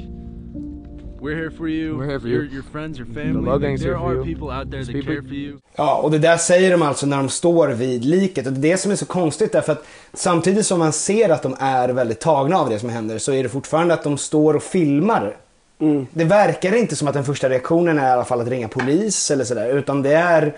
we're 1.21 1.35
here 1.35 1.50
for 1.50 1.66
you. 1.66 1.97
We're 1.97 2.06
here 2.06 2.21
for 2.21 2.28
your, 2.28 2.44
you. 2.44 2.50
Your 2.50 2.62
friends, 2.62 2.97
your 2.97 3.09
family. 3.09 3.44
Logan's 3.44 3.80
there 3.80 3.99
are 3.99 4.23
people 4.23 4.50
out 4.52 4.71
there 4.71 4.85
that 4.85 4.92
people- 4.92 5.14
care 5.14 5.23
for 5.23 5.35
you. 5.35 5.59
Ja, 5.76 6.00
och 6.02 6.11
det 6.11 6.18
där 6.18 6.37
säger 6.37 6.71
de 6.71 6.83
alltså 6.83 7.06
när 7.06 7.16
de 7.16 7.28
står 7.28 7.68
vid 7.68 8.04
liket. 8.04 8.47
Och 8.47 8.52
det 8.52 8.68
är 8.68 8.73
det 8.73 8.78
som 8.78 8.90
är 8.90 8.97
så 8.97 9.06
konstigt 9.06 9.52
därför 9.52 9.73
att 9.73 9.87
samtidigt 10.12 10.66
som 10.66 10.78
man 10.78 10.92
ser 10.92 11.30
att 11.30 11.42
de 11.42 11.56
är 11.59 11.88
väldigt 11.88 12.21
tagna 12.21 12.56
av 12.56 12.68
det 12.68 12.78
som 12.78 12.88
händer 12.88 13.18
så 13.18 13.33
är 13.33 13.42
det 13.42 13.49
fortfarande 13.49 13.94
att 13.94 14.04
de 14.04 14.18
står 14.18 14.54
och 14.54 14.62
filmar. 14.62 15.37
Det 16.11 16.25
verkar 16.25 16.76
inte 16.76 16.97
som 16.97 17.09
att 17.09 17.14
den 17.14 17.25
första 17.25 17.49
reaktionen 17.49 17.99
är 17.99 18.09
i 18.09 18.11
alla 18.12 18.25
fall 18.25 18.40
att 18.40 18.49
ringa 18.49 18.69
polis 18.69 19.31
eller 19.31 19.45
sådär. 19.45 19.69
Utan 19.78 20.02
det 20.02 20.12
är 20.14 20.52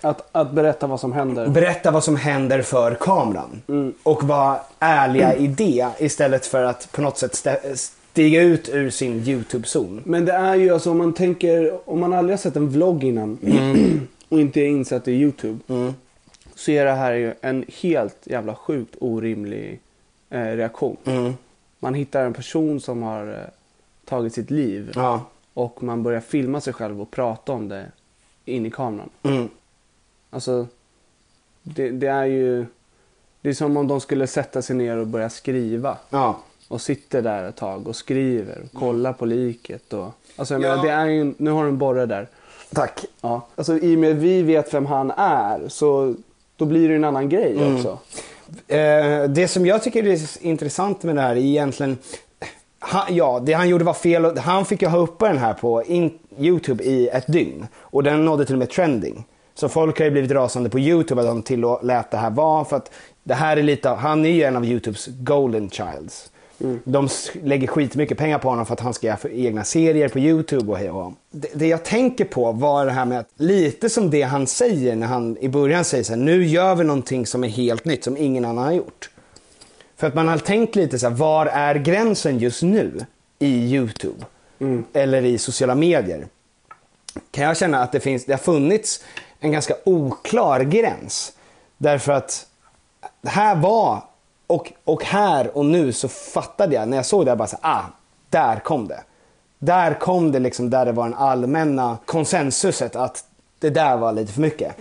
Att, 0.00 0.28
att 0.32 0.50
berätta 0.52 0.86
vad 0.86 1.00
som 1.00 1.12
händer. 1.12 1.48
berätta 1.48 1.90
vad 1.90 2.04
som 2.04 2.16
händer 2.16 2.62
för 2.62 2.94
kameran. 2.94 3.62
Och 4.02 4.22
vara 4.24 4.58
ärliga 4.78 5.34
i 5.36 5.46
det 5.46 5.88
istället 5.98 6.46
för 6.46 6.64
att 6.64 6.92
på 6.92 7.00
något 7.02 7.18
sätt 7.18 7.46
stiga 7.74 8.42
ut 8.42 8.68
ur 8.68 8.90
sin 8.90 9.20
YouTube-zon. 9.22 10.00
Men 10.04 10.24
det 10.24 10.32
är 10.32 10.54
ju 10.54 10.70
alltså 10.74 10.90
om 10.90 10.98
man 10.98 11.12
tänker, 11.12 11.90
om 11.90 12.00
man 12.00 12.12
aldrig 12.12 12.32
har 12.32 12.38
sett 12.42 12.56
en 12.56 12.68
vlogg 12.68 13.04
innan 13.04 13.38
och 14.28 14.40
inte 14.40 14.60
är 14.60 14.66
insatt 14.66 15.08
i 15.08 15.12
YouTube. 15.12 15.58
Så 16.54 16.70
är 16.70 16.84
det 16.84 16.92
här 16.92 17.12
ju 17.12 17.34
en 17.40 17.64
helt 17.82 18.16
jävla 18.24 18.54
sjukt 18.54 18.94
orimlig 19.00 19.80
eh, 20.30 20.40
reaktion. 20.42 20.96
Man 21.80 21.94
hittar 21.94 22.24
en 22.24 22.32
person 22.34 22.80
som 22.80 23.02
har 23.02 23.26
eh, 23.26 23.34
tagit 24.08 24.34
sitt 24.34 24.50
liv. 24.50 24.92
Ja. 24.94 25.24
Och 25.54 25.82
man 25.82 26.02
börjar 26.02 26.20
filma 26.20 26.60
sig 26.60 26.72
själv 26.72 27.00
och 27.02 27.10
prata 27.10 27.52
om 27.52 27.68
det 27.68 27.86
in 28.44 28.66
i 28.66 28.70
kameran. 28.70 29.08
Mm. 29.22 29.48
Alltså, 30.30 30.66
det, 31.62 31.90
det 31.90 32.06
är 32.06 32.24
ju... 32.24 32.66
Det 33.40 33.48
är 33.48 33.54
som 33.54 33.76
om 33.76 33.88
de 33.88 34.00
skulle 34.00 34.26
sätta 34.26 34.62
sig 34.62 34.76
ner 34.76 34.96
och 34.96 35.06
börja 35.06 35.30
skriva. 35.30 35.96
Ja. 36.10 36.38
Och 36.68 36.80
sitter 36.80 37.22
där 37.22 37.48
ett 37.48 37.56
tag 37.56 37.88
och 37.88 37.96
skriver 37.96 38.62
och 38.64 38.78
kollar 38.78 39.12
på 39.12 39.26
liket. 39.26 39.92
Och, 39.92 40.08
alltså 40.36 40.54
jag 40.54 40.62
Ja. 40.62 40.68
menar, 40.68 40.84
det 40.84 40.90
är 40.90 41.06
ju, 41.06 41.34
nu 41.38 41.50
har 41.50 41.62
du 41.62 41.68
en 41.68 41.78
borre 41.78 42.06
där. 42.06 42.28
Tack. 42.74 43.04
Ja. 43.20 43.46
Alltså 43.54 43.78
i 43.78 43.94
och 43.96 43.98
med 43.98 44.10
att 44.10 44.16
vi 44.22 44.42
vet 44.42 44.74
vem 44.74 44.86
han 44.86 45.10
är 45.16 45.68
så 45.68 46.14
då 46.56 46.64
blir 46.64 46.88
det 46.88 46.94
en 46.94 47.04
annan 47.04 47.28
grej 47.28 47.56
Mm. 47.56 47.76
också. 47.76 47.98
Eh, 48.74 49.24
det 49.30 49.48
som 49.50 49.66
jag 49.66 49.82
tycker 49.82 50.06
är 50.06 50.44
intressant 50.46 51.02
med 51.02 51.16
det 51.16 51.22
här 51.22 51.30
är 51.36 51.40
egentligen 51.40 51.98
han, 52.78 53.14
ja, 53.16 53.40
det 53.44 53.52
han 53.52 53.68
gjorde 53.68 53.84
var 53.84 53.94
fel. 53.94 54.24
och 54.26 54.38
Han 54.38 54.64
fick 54.64 54.82
ju 54.82 54.88
ha 54.88 54.98
uppe 54.98 55.26
den 55.28 55.38
här 55.38 55.54
på 55.54 55.82
in, 55.84 56.18
YouTube 56.38 56.84
i 56.84 57.08
ett 57.08 57.26
dygn. 57.26 57.66
Och 57.78 58.02
den 58.02 58.24
nådde 58.24 58.44
till 58.44 58.54
och 58.54 58.58
med 58.58 58.70
trending. 58.70 59.24
Så 59.54 59.68
folk 59.68 59.98
har 59.98 60.04
ju 60.04 60.10
blivit 60.10 60.30
rasande 60.30 60.70
på 60.70 60.78
YouTube 60.78 61.20
att 61.20 61.26
de 61.26 61.42
tillät 61.42 62.10
det 62.10 62.16
här 62.16 62.30
vara. 62.30 62.64
För 62.64 62.76
att 62.76 62.90
det 63.24 63.34
här 63.34 63.56
är 63.56 63.62
lite, 63.62 63.88
han 63.88 64.26
är 64.26 64.30
ju 64.30 64.42
en 64.42 64.56
av 64.56 64.64
YouTubes 64.64 65.06
golden 65.06 65.70
childs. 65.70 66.30
De 66.84 67.04
s- 67.06 67.30
lägger 67.42 67.66
skitmycket 67.66 68.18
pengar 68.18 68.38
på 68.38 68.48
honom 68.48 68.66
för 68.66 68.72
att 68.74 68.80
han 68.80 68.94
ska 68.94 69.06
göra 69.06 69.18
egna 69.32 69.64
serier 69.64 70.08
på 70.08 70.18
YouTube 70.18 70.72
och 70.72 70.78
hej 70.78 70.90
och 70.90 71.12
det, 71.30 71.48
det 71.54 71.66
jag 71.66 71.84
tänker 71.84 72.24
på 72.24 72.52
var 72.52 72.86
det 72.86 72.92
här 72.92 73.04
med 73.04 73.18
att 73.18 73.28
lite 73.36 73.90
som 73.90 74.10
det 74.10 74.22
han 74.22 74.46
säger 74.46 74.96
när 74.96 75.06
han 75.06 75.36
i 75.40 75.48
början 75.48 75.84
säger 75.84 76.04
så 76.04 76.12
här, 76.12 76.20
nu 76.20 76.44
gör 76.46 76.74
vi 76.74 76.84
någonting 76.84 77.26
som 77.26 77.44
är 77.44 77.48
helt 77.48 77.84
nytt 77.84 78.04
som 78.04 78.16
ingen 78.16 78.44
annan 78.44 78.64
har 78.64 78.72
gjort. 78.72 79.10
För 79.98 80.06
att 80.06 80.14
man 80.14 80.28
har 80.28 80.38
tänkt 80.38 80.76
lite 80.76 80.98
så 80.98 81.08
här, 81.08 81.14
var 81.14 81.46
är 81.46 81.74
gränsen 81.74 82.38
just 82.38 82.62
nu 82.62 83.06
i 83.38 83.74
YouTube? 83.74 84.24
Eller 84.92 85.24
i 85.24 85.38
sociala 85.38 85.74
medier? 85.74 86.26
Kan 87.30 87.44
jag 87.44 87.56
känna 87.56 87.82
att 87.82 87.92
det 87.92 88.00
finns, 88.00 88.24
det 88.24 88.32
har 88.32 88.38
funnits 88.38 89.04
en 89.40 89.52
ganska 89.52 89.74
oklar 89.84 90.60
gräns. 90.60 91.32
Därför 91.78 92.12
att 92.12 92.46
här 93.26 93.54
var, 93.54 94.02
och, 94.46 94.72
och 94.84 95.04
här 95.04 95.56
och 95.56 95.64
nu 95.64 95.92
så 95.92 96.08
fattade 96.08 96.74
jag, 96.74 96.88
när 96.88 96.96
jag 96.96 97.06
såg 97.06 97.26
det, 97.26 97.30
jag 97.30 97.38
bara 97.38 97.48
så 97.48 97.56
här, 97.62 97.74
ah, 97.74 97.84
där 98.30 98.60
kom 98.60 98.88
det. 98.88 99.02
Där 99.58 99.94
kom 99.94 100.32
det 100.32 100.38
liksom, 100.38 100.70
där 100.70 100.86
det 100.86 100.92
var 100.92 101.06
en 101.06 101.14
allmänna 101.14 101.98
konsensuset 102.04 102.96
att 102.96 103.24
det 103.58 103.70
där 103.70 103.96
var 103.96 104.12
lite 104.12 104.32
för 104.32 104.40
mycket. 104.40 104.76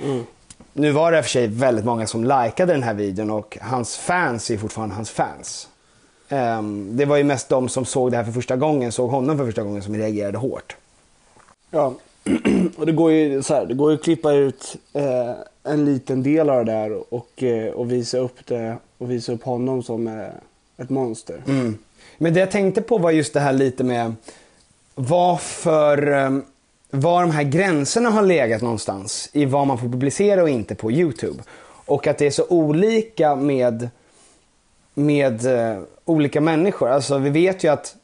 Nu 0.77 0.91
var 0.91 1.11
det 1.11 1.23
för 1.23 1.29
sig 1.29 1.47
väldigt 1.47 1.85
många 1.85 2.07
som 2.07 2.23
likade 2.23 2.73
den 2.73 2.83
här 2.83 2.93
videon 2.93 3.31
och 3.31 3.57
hans 3.61 3.97
fans 3.97 4.51
är 4.51 4.57
fortfarande 4.57 4.95
hans 4.95 5.09
fans. 5.09 5.67
Ehm, 6.29 6.97
det 6.97 7.05
var 7.05 7.17
ju 7.17 7.23
mest 7.23 7.49
de 7.49 7.69
som 7.69 7.85
såg 7.85 8.11
det 8.11 8.17
här 8.17 8.23
för 8.23 8.31
första 8.31 8.55
gången, 8.55 8.91
såg 8.91 9.09
honom 9.09 9.37
för 9.37 9.45
första 9.45 9.63
gången 9.63 9.83
som 9.83 9.95
reagerade 9.95 10.37
hårt. 10.37 10.75
Ja, 11.71 11.93
och 12.77 12.85
det 12.85 12.91
går 12.91 13.11
ju 13.11 13.43
så 13.43 13.53
här, 13.53 13.65
det 13.65 13.73
går 13.73 13.91
ju 13.91 13.97
att 13.97 14.03
klippa 14.03 14.31
ut 14.33 14.75
eh, 14.93 15.31
en 15.63 15.85
liten 15.85 16.23
del 16.23 16.49
av 16.49 16.65
det 16.65 16.71
där 16.71 17.13
och, 17.13 17.43
eh, 17.43 17.73
och 17.73 17.91
visa 17.91 18.17
upp 18.17 18.45
det 18.45 18.77
och 18.97 19.11
visa 19.11 19.31
upp 19.31 19.43
honom 19.43 19.83
som 19.83 20.07
eh, 20.07 20.27
ett 20.77 20.89
monster. 20.89 21.41
Mm. 21.47 21.77
Men 22.17 22.33
det 22.33 22.39
jag 22.39 22.51
tänkte 22.51 22.81
på 22.81 22.97
var 22.97 23.11
just 23.11 23.33
det 23.33 23.39
här 23.39 23.53
lite 23.53 23.83
med 23.83 24.13
varför, 24.95 26.11
ehm, 26.11 26.43
var 26.89 27.21
de 27.21 27.31
här 27.31 27.43
gränserna 27.43 28.09
har 28.09 28.21
legat 28.21 28.61
någonstans 28.61 29.29
i 29.33 29.45
vad 29.45 29.67
man 29.67 29.77
får 29.77 29.87
publicera 29.87 30.41
och 30.41 30.49
inte 30.49 30.75
på 30.75 30.91
YouTube. 30.91 31.43
Och 31.85 32.07
att 32.07 32.17
det 32.17 32.25
är 32.25 32.31
så 32.31 32.45
olika 32.49 33.35
med, 33.35 33.89
med 34.93 35.45
eh, 35.45 35.79
olika 36.05 36.41
människor. 36.41 36.89
Alltså 36.89 37.17
vi 37.17 37.29
vet 37.29 37.63
ju 37.63 37.67
att 37.67 37.95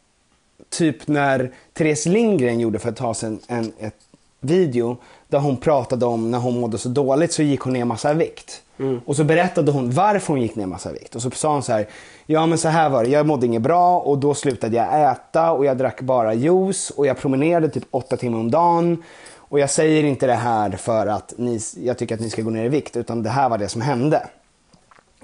typ 0.69 1.07
när 1.07 1.51
Therese 1.73 2.05
Lindgren 2.05 2.59
gjorde 2.59 2.79
för 2.79 2.89
ett 2.89 2.95
tag 2.95 3.15
sedan 3.15 3.39
en 3.47 3.73
ett 3.79 3.95
video 4.39 4.97
där 5.27 5.39
hon 5.39 5.57
pratade 5.57 6.05
om 6.05 6.31
när 6.31 6.37
hon 6.39 6.59
mådde 6.59 6.77
så 6.77 6.89
dåligt 6.89 7.33
så 7.33 7.43
gick 7.43 7.59
hon 7.59 7.73
ner 7.73 7.85
massa 7.85 8.13
vikt. 8.13 8.62
Mm. 8.79 9.01
Och 9.05 9.15
så 9.15 9.23
berättade 9.23 9.71
hon 9.71 9.91
varför 9.91 10.33
hon 10.33 10.41
gick 10.41 10.55
ner 10.55 10.65
massa 10.65 10.89
i 10.89 10.93
vikt. 10.93 11.15
Och 11.15 11.21
så 11.21 11.31
sa 11.31 11.53
hon 11.53 11.63
så 11.63 11.71
här, 11.71 11.87
ja 12.25 12.45
men 12.45 12.57
så 12.57 12.67
här 12.67 12.89
var 12.89 13.03
det, 13.03 13.09
jag 13.09 13.25
mådde 13.25 13.45
inget 13.45 13.61
bra 13.61 13.99
och 13.99 14.17
då 14.17 14.33
slutade 14.33 14.77
jag 14.77 15.11
äta 15.11 15.51
och 15.51 15.65
jag 15.65 15.77
drack 15.77 16.01
bara 16.01 16.33
juice 16.33 16.89
och 16.89 17.07
jag 17.07 17.17
promenerade 17.17 17.69
typ 17.69 17.83
åtta 17.91 18.17
timmar 18.17 18.39
om 18.39 18.51
dagen. 18.51 19.03
Och 19.35 19.59
jag 19.59 19.69
säger 19.69 20.03
inte 20.03 20.27
det 20.27 20.33
här 20.33 20.71
för 20.71 21.07
att 21.07 21.33
ni, 21.37 21.59
jag 21.77 21.97
tycker 21.97 22.15
att 22.15 22.21
ni 22.21 22.29
ska 22.29 22.41
gå 22.41 22.49
ner 22.49 22.65
i 22.65 22.69
vikt, 22.69 22.97
utan 22.97 23.23
det 23.23 23.29
här 23.29 23.49
var 23.49 23.57
det 23.57 23.69
som 23.69 23.81
hände. 23.81 24.27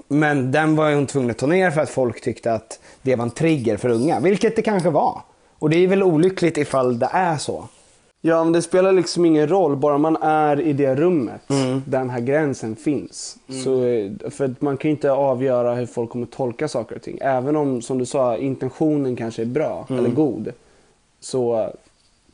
Men 0.08 0.52
den 0.52 0.76
var 0.76 0.94
hon 0.94 1.06
tvungen 1.06 1.30
att 1.30 1.38
ta 1.38 1.46
ner 1.46 1.70
för 1.70 1.80
att 1.80 1.90
folk 1.90 2.20
tyckte 2.20 2.52
att 2.52 2.78
det 3.02 3.16
var 3.16 3.24
en 3.24 3.30
trigger 3.30 3.76
för 3.76 3.88
unga, 3.88 4.20
vilket 4.20 4.56
det 4.56 4.62
kanske 4.62 4.90
var. 4.90 5.22
Och 5.58 5.70
det 5.70 5.76
är 5.76 5.88
väl 5.88 6.02
olyckligt 6.02 6.58
ifall 6.58 6.98
det 6.98 7.08
är 7.12 7.36
så. 7.36 7.68
Ja, 8.22 8.44
men 8.44 8.52
det 8.52 8.62
spelar 8.62 8.92
liksom 8.92 9.24
ingen 9.24 9.48
roll, 9.48 9.76
bara 9.76 9.98
man 9.98 10.16
är 10.22 10.60
i 10.60 10.72
det 10.72 10.94
rummet 10.94 11.40
där 11.86 11.98
den 11.98 12.10
här 12.10 12.20
gränsen 12.20 12.76
finns. 12.76 13.36
Så, 13.64 13.84
eh, 13.84 14.10
för 14.30 14.54
man 14.58 14.76
kan 14.76 14.90
inte 14.90 15.12
avgöra 15.12 15.74
hur 15.74 15.86
folk 15.86 16.10
kommer 16.10 16.26
tolka 16.26 16.68
saker 16.68 16.96
och 16.96 17.02
ting. 17.02 17.18
Även 17.20 17.56
om, 17.56 17.82
som 17.82 17.98
du 17.98 18.06
sa, 18.06 18.36
intentionen 18.36 19.16
kanske 19.16 19.42
är 19.42 19.46
bra 19.46 19.86
Mm. 19.90 20.04
eller 20.04 20.14
god. 20.14 20.52
Så 21.20 21.60
eh, 21.60 21.68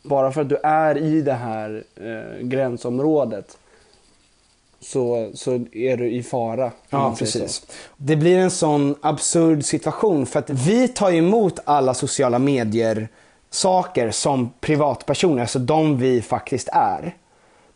bara 0.02 0.32
för 0.32 0.40
att 0.40 0.48
du 0.48 0.56
är 0.62 0.98
i 0.98 1.22
det 1.22 1.32
här 1.32 1.84
eh, 1.96 2.46
gränsområdet 2.46 3.58
så, 4.80 5.30
så 5.34 5.60
är 5.72 5.96
du 5.96 6.10
i 6.10 6.22
fara. 6.22 6.70
Ja, 6.90 7.14
precis. 7.18 7.52
så. 7.54 7.66
Det 7.96 8.16
blir 8.16 8.38
en 8.38 8.50
sån 8.50 8.94
absurd 9.00 9.64
situation 9.64 10.26
för 10.26 10.38
att 10.38 10.50
vi 10.50 10.88
tar 10.88 11.10
ju 11.10 11.18
emot 11.18 11.58
alla 11.64 11.94
sociala 11.94 12.38
medier 12.38 13.08
saker 13.56 14.10
som 14.10 14.50
privatpersoner, 14.60 15.42
alltså 15.42 15.58
de 15.58 15.98
vi 15.98 16.22
faktiskt 16.22 16.68
är. 16.72 17.16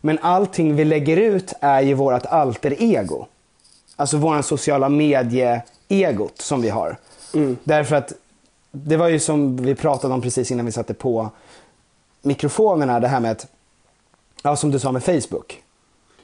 Men 0.01 0.19
allting 0.21 0.75
vi 0.75 0.85
lägger 0.85 1.17
ut 1.17 1.53
är 1.59 1.81
ju 1.81 1.93
vårt 1.93 2.25
alter 2.25 2.75
ego. 2.79 3.25
Alltså 3.95 4.17
våran 4.17 4.43
sociala 4.43 4.89
medie-egot 4.89 6.41
som 6.41 6.61
vi 6.61 6.69
har. 6.69 6.97
Därför 7.63 7.95
att 7.95 8.13
det 8.71 8.97
var 8.97 9.07
ju 9.07 9.19
som 9.19 9.57
vi 9.57 9.75
pratade 9.75 10.13
om 10.13 10.21
precis 10.21 10.51
innan 10.51 10.65
vi 10.65 10.71
satte 10.71 10.93
på 10.93 11.29
mikrofonerna, 12.21 12.99
det 12.99 13.07
här 13.07 13.19
med 13.19 13.31
att, 13.31 13.47
ja 14.43 14.55
som 14.55 14.71
du 14.71 14.79
sa 14.79 14.91
med 14.91 15.03
Facebook. 15.03 15.63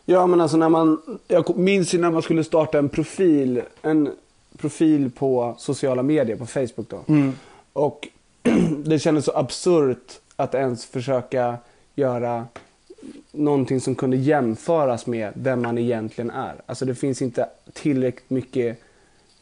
Ja 0.05 0.27
men 0.27 0.41
alltså 0.41 0.57
när 0.57 0.69
man, 0.69 1.01
jag 1.27 1.57
minns 1.57 1.93
ju 1.93 1.97
när 2.01 2.11
man 2.11 2.21
skulle 2.21 2.43
starta 2.43 2.79
en 2.79 2.89
profil, 2.89 3.61
en 3.81 4.09
profil 4.57 5.11
på 5.11 5.55
sociala 5.57 6.03
medier, 6.03 6.35
på 6.35 6.45
Facebook 6.45 6.89
då. 6.89 6.99
Och 7.73 8.07
det 8.85 8.99
kändes 8.99 9.25
så 9.25 9.31
absurt 9.35 10.19
att 10.35 10.53
ens 10.55 10.85
försöka 10.85 11.57
göra 11.95 12.47
någonting 13.31 13.81
som 13.81 13.95
kunde 13.95 14.17
jämföras 14.17 15.05
med 15.05 15.31
den 15.35 15.61
man 15.61 15.77
egentligen 15.77 16.29
är. 16.31 16.55
Alltså 16.65 16.85
det 16.85 16.95
finns 16.95 17.21
inte 17.21 17.49
tillräckligt 17.73 18.29
mycket 18.29 18.79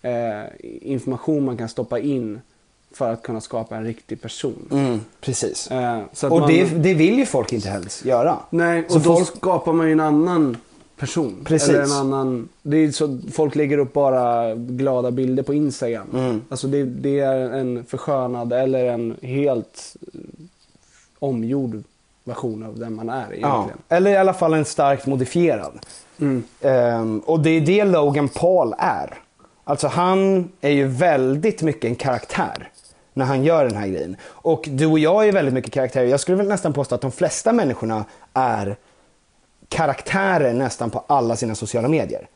eh, 0.01 0.43
information 0.81 1.45
man 1.45 1.57
kan 1.57 1.69
stoppa 1.69 1.99
in 1.99 2.41
för 2.91 3.13
att 3.13 3.23
kunna 3.23 3.41
skapa 3.41 3.75
en 3.75 3.83
riktig 3.83 4.21
person. 4.21 4.67
Mm, 4.71 4.99
precis. 5.21 5.71
Eh, 5.71 6.01
Och 6.23 6.39
man, 6.39 6.47
det, 6.49 6.65
det 6.83 6.93
vill 6.93 7.19
ju 7.19 7.25
folk 7.25 7.53
inte 7.53 7.69
helst 7.69 8.05
göra. 8.05 8.37
Nej, 8.49 8.85
och 8.85 8.91
Så 8.91 8.99
då 8.99 9.03
folk- 9.15 9.27
skapar 9.37 9.73
man 9.73 9.85
ju 9.85 9.91
en 9.91 9.99
annan 9.99 10.57
person. 10.97 11.41
Precis. 11.45 11.69
Eller 11.69 11.83
en 11.83 11.91
annan, 11.91 12.49
det 12.61 12.77
är 12.77 12.91
så, 12.91 13.19
folk 13.33 13.55
lägger 13.55 13.77
upp 13.77 13.93
bara 13.93 14.55
glada 14.55 15.11
bilder 15.11 15.43
på 15.43 15.53
Instagram. 15.53 16.07
Mm. 16.13 16.41
Alltså 16.49 16.67
det, 16.67 16.83
det 16.83 17.19
är 17.19 17.35
en 17.39 17.85
förskönad 17.85 18.53
eller 18.53 18.85
en 18.85 19.15
helt 19.21 19.95
eh, 20.13 20.19
omgjord 21.19 21.83
version 22.23 22.63
av 22.63 22.79
den 22.79 22.93
man 22.95 23.09
är 23.09 23.27
Ja, 23.41 23.47
egentligen. 23.55 23.79
eller 23.89 24.11
i 24.11 24.17
alla 24.17 24.33
fall 24.33 24.53
en 24.53 24.65
starkt 24.65 25.05
modifierad. 25.05 25.79
Mm. 26.19 26.43
Ehm, 26.61 27.19
och 27.19 27.39
det 27.39 27.49
är 27.49 27.61
det 27.61 27.83
Logan 27.83 28.29
Paul 28.29 28.73
är. 28.77 29.13
Alltså 29.63 29.87
han 29.87 30.49
är 30.61 30.69
ju 30.71 30.87
väldigt 30.87 31.61
mycket 31.61 31.85
en 31.85 31.95
karaktär 31.95 32.69
när 33.13 33.25
han 33.25 33.43
gör 33.43 33.65
den 33.65 33.75
här 33.77 33.87
grejen. 33.87 34.15
Och 34.23 34.65
du 34.71 34.85
och 34.85 34.99
jag 34.99 35.27
är 35.27 35.31
väldigt 35.31 35.53
mycket 35.53 35.71
karaktärer. 35.73 36.05
Jag 36.05 36.19
skulle 36.19 36.37
väl 36.37 36.47
nästan 36.47 36.73
påstå 36.73 36.95
att 36.95 37.01
de 37.01 37.11
flesta 37.11 37.53
människorna 37.53 38.05
är 38.33 38.75
karaktärer 39.69 40.53
nästan 40.53 40.89
på 40.89 41.03
alla 41.07 41.35
sina 41.35 41.55
sociala 41.55 41.87
medier. 41.87 42.27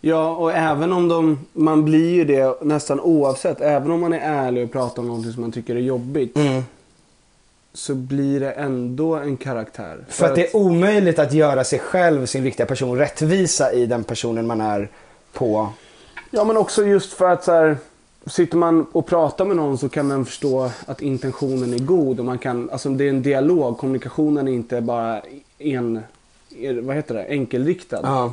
Ja, 0.00 0.36
och 0.36 0.52
även 0.52 0.92
om 0.92 1.08
de, 1.08 1.38
man 1.52 1.84
blir 1.84 2.14
ju 2.14 2.24
det 2.24 2.62
nästan 2.62 3.00
oavsett. 3.00 3.60
Även 3.60 3.90
om 3.90 4.00
man 4.00 4.12
är 4.12 4.20
ärlig 4.20 4.64
och 4.64 4.72
pratar 4.72 5.02
om 5.02 5.08
någonting 5.08 5.32
som 5.32 5.40
man 5.40 5.52
tycker 5.52 5.76
är 5.76 5.80
jobbigt. 5.80 6.36
Mm. 6.36 6.62
Så 7.74 7.94
blir 7.94 8.40
det 8.40 8.52
ändå 8.52 9.14
en 9.14 9.36
karaktär. 9.36 10.04
För 10.08 10.26
att 10.26 10.34
det 10.34 10.46
är 10.46 10.56
omöjligt 10.56 11.18
att 11.18 11.32
göra 11.32 11.64
sig 11.64 11.78
själv, 11.78 12.26
sin 12.26 12.44
riktiga 12.44 12.66
person, 12.66 12.98
rättvisa 12.98 13.72
i 13.72 13.86
den 13.86 14.04
personen 14.04 14.46
man 14.46 14.60
är 14.60 14.88
på. 15.32 15.68
Ja, 16.30 16.44
men 16.44 16.56
också 16.56 16.84
just 16.84 17.12
för 17.12 17.28
att 17.28 17.44
så 17.44 17.52
här, 17.52 17.76
sitter 18.26 18.56
man 18.56 18.86
och 18.92 19.06
pratar 19.06 19.44
med 19.44 19.56
någon 19.56 19.78
så 19.78 19.88
kan 19.88 20.08
den 20.08 20.24
förstå 20.24 20.70
att 20.86 21.02
intentionen 21.02 21.74
är 21.74 21.78
god. 21.78 22.18
Och 22.18 22.24
man 22.24 22.38
kan, 22.38 22.70
alltså 22.70 22.88
det 22.88 23.04
är 23.04 23.08
en 23.08 23.22
dialog, 23.22 23.78
kommunikationen 23.78 24.48
är 24.48 24.52
inte 24.52 24.80
bara 24.80 25.22
en, 25.58 26.02
vad 26.82 26.96
heter 26.96 27.14
det, 27.14 27.26
enkelriktad. 27.28 28.00
Ja. 28.02 28.32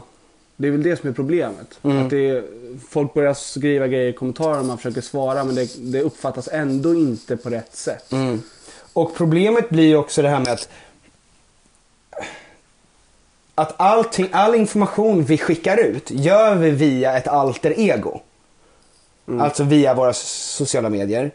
Det 0.55 0.67
är 0.67 0.71
väl 0.71 0.84
det 0.84 0.99
som 0.99 1.10
är 1.10 1.13
problemet. 1.13 1.79
Mm. 1.84 2.03
Att 2.03 2.10
det 2.10 2.29
är, 2.29 2.43
folk 2.89 3.13
börjar 3.13 3.34
skriva 3.34 3.88
grejer 3.88 4.10
i 4.10 4.13
kommentarer 4.13 4.60
och 4.60 4.65
man 4.65 4.77
försöker 4.77 5.01
svara 5.01 5.43
men 5.43 5.55
det, 5.55 5.91
det 5.91 6.01
uppfattas 6.01 6.49
ändå 6.51 6.93
inte 6.95 7.38
på 7.38 7.49
rätt 7.49 7.75
sätt. 7.75 8.12
Mm. 8.12 8.41
Och 8.93 9.15
problemet 9.15 9.69
blir 9.69 9.88
ju 9.88 9.95
också 9.95 10.21
det 10.21 10.29
här 10.29 10.39
med 10.39 10.53
att 10.53 10.69
att 13.55 13.73
allting, 13.77 14.29
all 14.32 14.55
information 14.55 15.23
vi 15.23 15.38
skickar 15.38 15.77
ut 15.77 16.12
gör 16.12 16.55
vi 16.55 16.71
via 16.71 17.17
ett 17.17 17.27
alter 17.27 17.79
ego. 17.79 18.21
Alltså 19.39 19.63
via 19.63 19.93
våra 19.93 20.13
sociala 20.13 20.89
medier. 20.89 21.32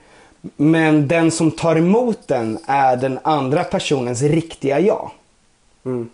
Men 0.56 1.08
den 1.08 1.30
som 1.30 1.50
tar 1.50 1.76
emot 1.76 2.28
den 2.28 2.58
är 2.66 2.96
den 2.96 3.18
andra 3.22 3.64
personens 3.64 4.22
riktiga 4.22 4.80
jag. 4.80 5.10
Så 5.82 6.06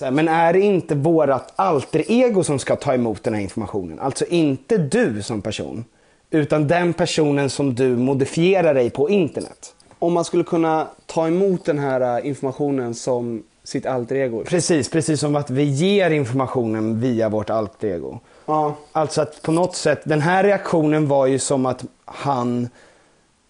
här, 0.00 0.10
Men 0.10 0.28
är 0.28 0.52
det 0.52 0.60
inte 0.60 0.94
vårat 0.94 1.52
alter 1.56 2.04
ego 2.08 2.44
som 2.44 2.58
ska 2.58 2.76
ta 2.76 2.94
emot 2.94 3.24
den 3.24 3.34
här 3.34 3.40
informationen? 3.40 3.98
Alltså 3.98 4.24
inte 4.24 4.78
du 4.78 5.22
som 5.22 5.42
person. 5.42 5.84
Utan 6.30 6.68
den 6.68 6.92
personen 6.92 7.50
som 7.50 7.74
du 7.74 7.96
modifierar 7.96 8.74
dig 8.74 8.90
på 8.90 9.10
internet. 9.10 9.74
Om 9.98 10.12
man 10.12 10.24
skulle 10.24 10.44
kunna 10.44 10.86
ta 11.06 11.26
emot 11.26 11.64
den 11.64 11.78
här 11.78 12.18
äh, 12.18 12.28
informationen 12.28 12.94
som 12.94 13.42
sitt 13.64 13.86
alter 13.86 14.16
ego. 14.16 14.44
Precis, 14.44 14.90
precis 14.90 15.20
som 15.20 15.36
att 15.36 15.50
vi 15.50 15.62
ger 15.62 16.10
informationen 16.10 17.00
via 17.00 17.28
vårt 17.28 17.50
alter 17.50 17.88
ego. 17.88 18.20
Ja. 18.46 18.74
Alltså 18.92 19.22
att 19.22 19.42
på 19.42 19.52
något 19.52 19.76
sätt, 19.76 20.00
den 20.04 20.20
här 20.20 20.44
reaktionen 20.44 21.08
var 21.08 21.26
ju 21.26 21.38
som 21.38 21.66
att 21.66 21.84
han... 22.04 22.68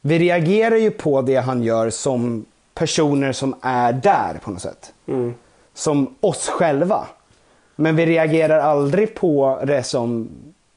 Vi 0.00 0.18
reagerar 0.18 0.76
ju 0.76 0.90
på 0.90 1.22
det 1.22 1.36
han 1.36 1.62
gör 1.62 1.90
som 1.90 2.44
personer 2.74 3.32
som 3.32 3.54
är 3.60 3.92
där 3.92 4.40
på 4.42 4.50
något 4.50 4.62
sätt. 4.62 4.92
Mm. 5.08 5.34
Som 5.74 6.14
oss 6.20 6.48
själva. 6.48 7.06
Men 7.76 7.96
vi 7.96 8.06
reagerar 8.06 8.58
aldrig 8.58 9.14
på 9.14 9.60
det 9.66 9.82
som 9.82 10.28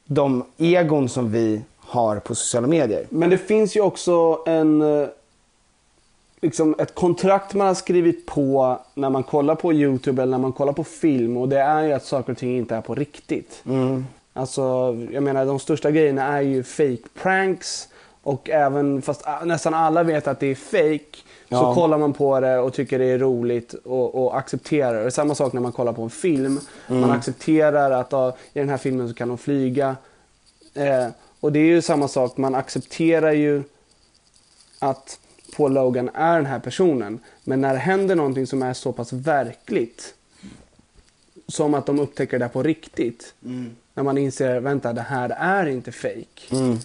de 0.04 0.44
egon 0.58 1.08
som 1.08 1.32
vi 1.32 1.62
har 1.78 2.16
på 2.16 2.34
sociala 2.34 2.66
medier. 2.66 3.06
Men 3.08 3.30
det 3.30 3.38
finns 3.38 3.76
ju 3.76 3.80
också 3.80 4.42
en, 4.46 4.82
eh, 4.82 5.08
liksom 6.40 6.74
ett 6.78 6.94
kontrakt 6.94 7.54
man 7.54 7.66
har 7.66 7.74
skrivit 7.74 8.26
på 8.26 8.78
när 8.94 9.10
man 9.10 9.22
kollar 9.22 9.54
på 9.54 9.72
YouTube 9.72 10.22
eller 10.22 10.30
när 10.30 10.38
man 10.38 10.52
kollar 10.52 10.72
på 10.72 10.84
film 10.84 11.36
och 11.36 11.48
det 11.48 11.60
är 11.60 11.82
ju 11.82 11.92
att 11.92 12.04
saker 12.04 12.32
och 12.32 12.38
ting 12.38 12.56
inte 12.56 12.76
är 12.76 12.80
på 12.80 12.94
riktigt. 12.94 13.62
Alltså, 14.32 14.62
jag 15.12 15.22
menar 15.22 15.46
de 15.46 15.58
största 15.58 15.90
grejerna 15.90 16.24
är 16.24 16.40
ju 16.40 16.62
fake 16.62 17.08
pranks 17.22 17.88
och 18.28 18.50
även 18.50 19.02
fast 19.02 19.24
nästan 19.44 19.74
alla 19.74 20.02
vet 20.02 20.26
att 20.26 20.40
det 20.40 20.46
är 20.46 20.54
fake 20.54 21.16
så 21.48 21.54
Ja. 21.54 21.74
kollar 21.74 21.98
man 21.98 22.12
på 22.12 22.40
det 22.40 22.58
och 22.58 22.72
tycker 22.74 22.98
det 22.98 23.04
är 23.04 23.18
roligt 23.18 23.72
och, 23.84 24.14
och 24.24 24.38
accepterar 24.38 25.04
det. 25.04 25.10
Samma 25.10 25.34
sak 25.34 25.52
när 25.52 25.60
man 25.60 25.72
kollar 25.72 25.92
på 25.92 26.02
en 26.02 26.10
film. 26.10 26.60
Man 26.86 26.98
Mm. 26.98 27.10
accepterar 27.10 27.90
att 27.90 28.12
ah, 28.12 28.28
i 28.52 28.58
den 28.58 28.68
här 28.68 28.76
filmen 28.76 29.08
så 29.08 29.14
kan 29.14 29.28
de 29.28 29.38
flyga. 29.38 29.96
Eh, 30.74 31.06
och 31.40 31.52
det 31.52 31.58
är 31.58 31.64
ju 31.64 31.82
samma 31.82 32.08
sak, 32.08 32.36
man 32.36 32.54
accepterar 32.54 33.32
ju 33.32 33.62
att 34.78 35.18
Paul 35.56 35.72
Logan 35.72 36.10
är 36.14 36.36
den 36.36 36.46
här 36.46 36.58
personen. 36.58 37.20
Men 37.44 37.60
när 37.60 37.72
det 37.72 37.78
händer 37.80 38.14
någonting 38.16 38.46
som 38.46 38.62
är 38.62 38.72
så 38.74 38.92
pass 38.92 39.12
verkligt, 39.12 40.14
som 41.48 41.74
att 41.74 41.86
de 41.86 41.98
upptäcker 42.00 42.38
det 42.38 42.48
på 42.48 42.62
riktigt, 42.62 43.34
när 43.94 44.02
man 44.02 44.18
inser, 44.18 44.60
vänta 44.60 44.92
det 44.92 45.00
här 45.02 45.30
är 45.38 45.66
inte 45.66 45.92
fake. 45.92 46.76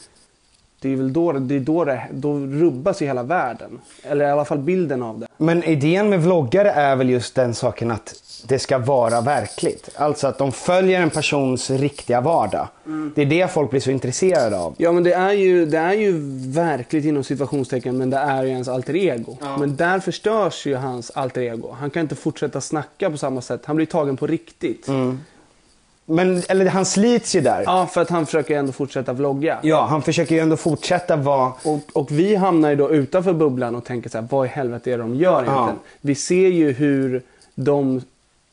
Det 0.84 0.94
är 0.94 0.96
väl 0.96 1.14
då, 1.14 1.32
det 1.32 1.56
är 1.56 1.60
då, 1.60 1.86
det, 1.86 2.02
då 2.12 2.40
rubbas 2.40 3.02
ju 3.02 3.06
hela 3.06 3.24
världen. 3.24 3.82
Eller 4.04 4.26
i 4.28 4.32
alla 4.32 4.46
fall 4.46 4.58
bilden 4.58 5.04
av 5.04 5.20
det. 5.20 5.28
Men 5.38 5.64
idén 5.64 6.10
med 6.10 6.22
vloggare 6.22 6.72
är 6.72 6.96
väl 6.96 7.10
just 7.10 7.36
den 7.36 7.54
saken 7.54 7.92
att 7.92 8.14
det 8.48 8.60
ska 8.60 8.78
vara 8.78 9.22
verkligt. 9.22 9.90
Alltså 9.96 10.28
att 10.28 10.38
de 10.38 10.52
följer 10.52 11.02
en 11.02 11.10
persons 11.10 11.70
riktiga 11.70 12.22
vardag. 12.22 12.68
Det 13.16 13.22
är 13.22 13.26
det 13.26 13.52
folk 13.52 13.70
blir 13.70 13.80
så 13.80 13.92
intresserade 13.92 14.60
av. 14.60 14.76
Ja 14.78 14.92
men 14.92 15.04
det 15.04 15.14
är 15.14 15.32
ju, 15.32 15.66
det 15.66 15.78
är 15.78 15.94
ju 15.94 16.14
verkligt 16.52 17.06
inom 17.06 17.24
situationstecken 17.24 17.98
men 17.98 18.10
det 18.10 18.18
är 18.18 18.44
ju 18.44 18.50
ens 18.50 18.68
alter 18.68 18.96
ego. 18.96 19.38
Men 19.60 19.76
där 19.76 20.00
förstörs 20.00 20.66
ju 20.66 20.76
hans 20.76 21.12
alter 21.12 21.42
ego. 21.42 21.76
Han 21.80 21.90
kan 21.90 22.02
inte 22.02 22.16
fortsätta 22.16 22.62
snacka 22.62 23.12
på 23.12 23.18
samma 23.18 23.42
sätt. 23.42 23.62
Han 23.66 23.76
blir 23.76 23.86
tagen 23.86 24.18
på 24.18 24.28
riktigt. 24.28 24.88
Men, 26.06 26.44
eller 26.50 26.66
han 26.66 26.86
slits 26.86 27.36
ju 27.36 27.42
där. 27.42 27.64
Ja, 27.66 27.86
för 27.86 28.02
att 28.02 28.10
han 28.10 28.26
försöker 28.26 28.58
ändå 28.58 28.72
fortsätta 28.72 29.14
vlogga. 29.14 29.60
Ja, 29.62 29.86
han 29.86 30.02
försöker 30.02 30.36
ju 30.36 30.42
ändå 30.42 30.58
fortsätta 30.58 31.16
vara... 31.16 31.54
Och, 31.64 31.80
och 31.94 32.12
vi 32.12 32.36
hamnar 32.36 32.70
ju 32.70 32.76
då 32.76 32.92
utanför 32.92 33.34
bubblan 33.34 33.76
och 33.76 33.86
tänker 33.86 34.10
så 34.10 34.18
här, 34.18 34.28
vad 34.32 34.46
i 34.46 34.50
helvete 34.50 34.92
är 34.92 34.98
det 34.98 35.04
de 35.04 35.16
gör 35.16 35.44
egentligen? 35.44 35.80
Vi 36.02 36.16
ser 36.16 36.48
ju 36.48 36.72
hur 36.72 37.22
de 37.56 38.02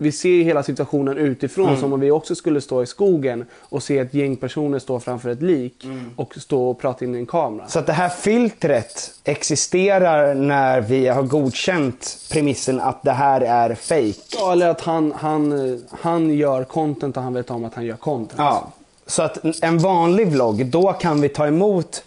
vi 0.01 0.13
ser 0.13 0.43
hela 0.43 0.63
situationen 0.63 1.19
utifrån 1.19 1.69
Mm. 1.69 1.81
som 1.81 1.93
om 1.93 2.01
vi 2.01 2.11
också 2.11 2.35
skulle 2.35 2.61
stå 2.61 2.83
i 2.83 2.87
skogen 2.87 3.45
och 3.59 3.83
se 3.83 3.99
ett 3.99 4.15
gäng 4.15 4.37
personer 4.37 4.79
stå 4.79 5.01
framför 5.01 5.29
ett 5.31 5.43
lik 5.43 5.87
och 6.17 6.35
stå 6.37 6.71
och 6.71 6.79
prata 6.81 7.05
in 7.05 7.15
i 7.15 7.19
en 7.19 7.27
kamera. 7.27 7.69
Så 7.69 7.79
att 7.79 7.87
det 7.87 7.93
här 7.93 8.09
filtret 8.09 9.13
existerar 9.25 10.35
när 10.35 10.81
vi 10.81 11.09
har 11.09 11.23
godkänt 11.23 12.19
premissen 12.33 12.81
att 12.81 13.03
det 13.03 13.13
här 13.13 13.41
är 13.41 13.75
fake. 13.75 14.37
Ja, 14.39 14.53
eller 14.53 14.69
att 14.69 14.81
han, 14.81 15.13
han, 15.17 15.81
han 15.91 16.31
gör 16.35 16.65
content 16.65 17.17
och 17.17 17.23
han 17.23 17.35
vet 17.35 17.51
om 17.51 17.65
att 17.65 17.75
han 17.75 17.85
gör 17.85 17.97
content. 17.97 18.35
Ja. 18.39 18.73
Så 19.07 19.23
att 19.23 19.63
en 19.63 19.79
vanlig 19.79 20.29
vlogg, 20.29 20.67
då 20.67 20.93
kan 20.93 21.21
vi 21.21 21.29
ta 21.29 21.47
emot 21.47 22.03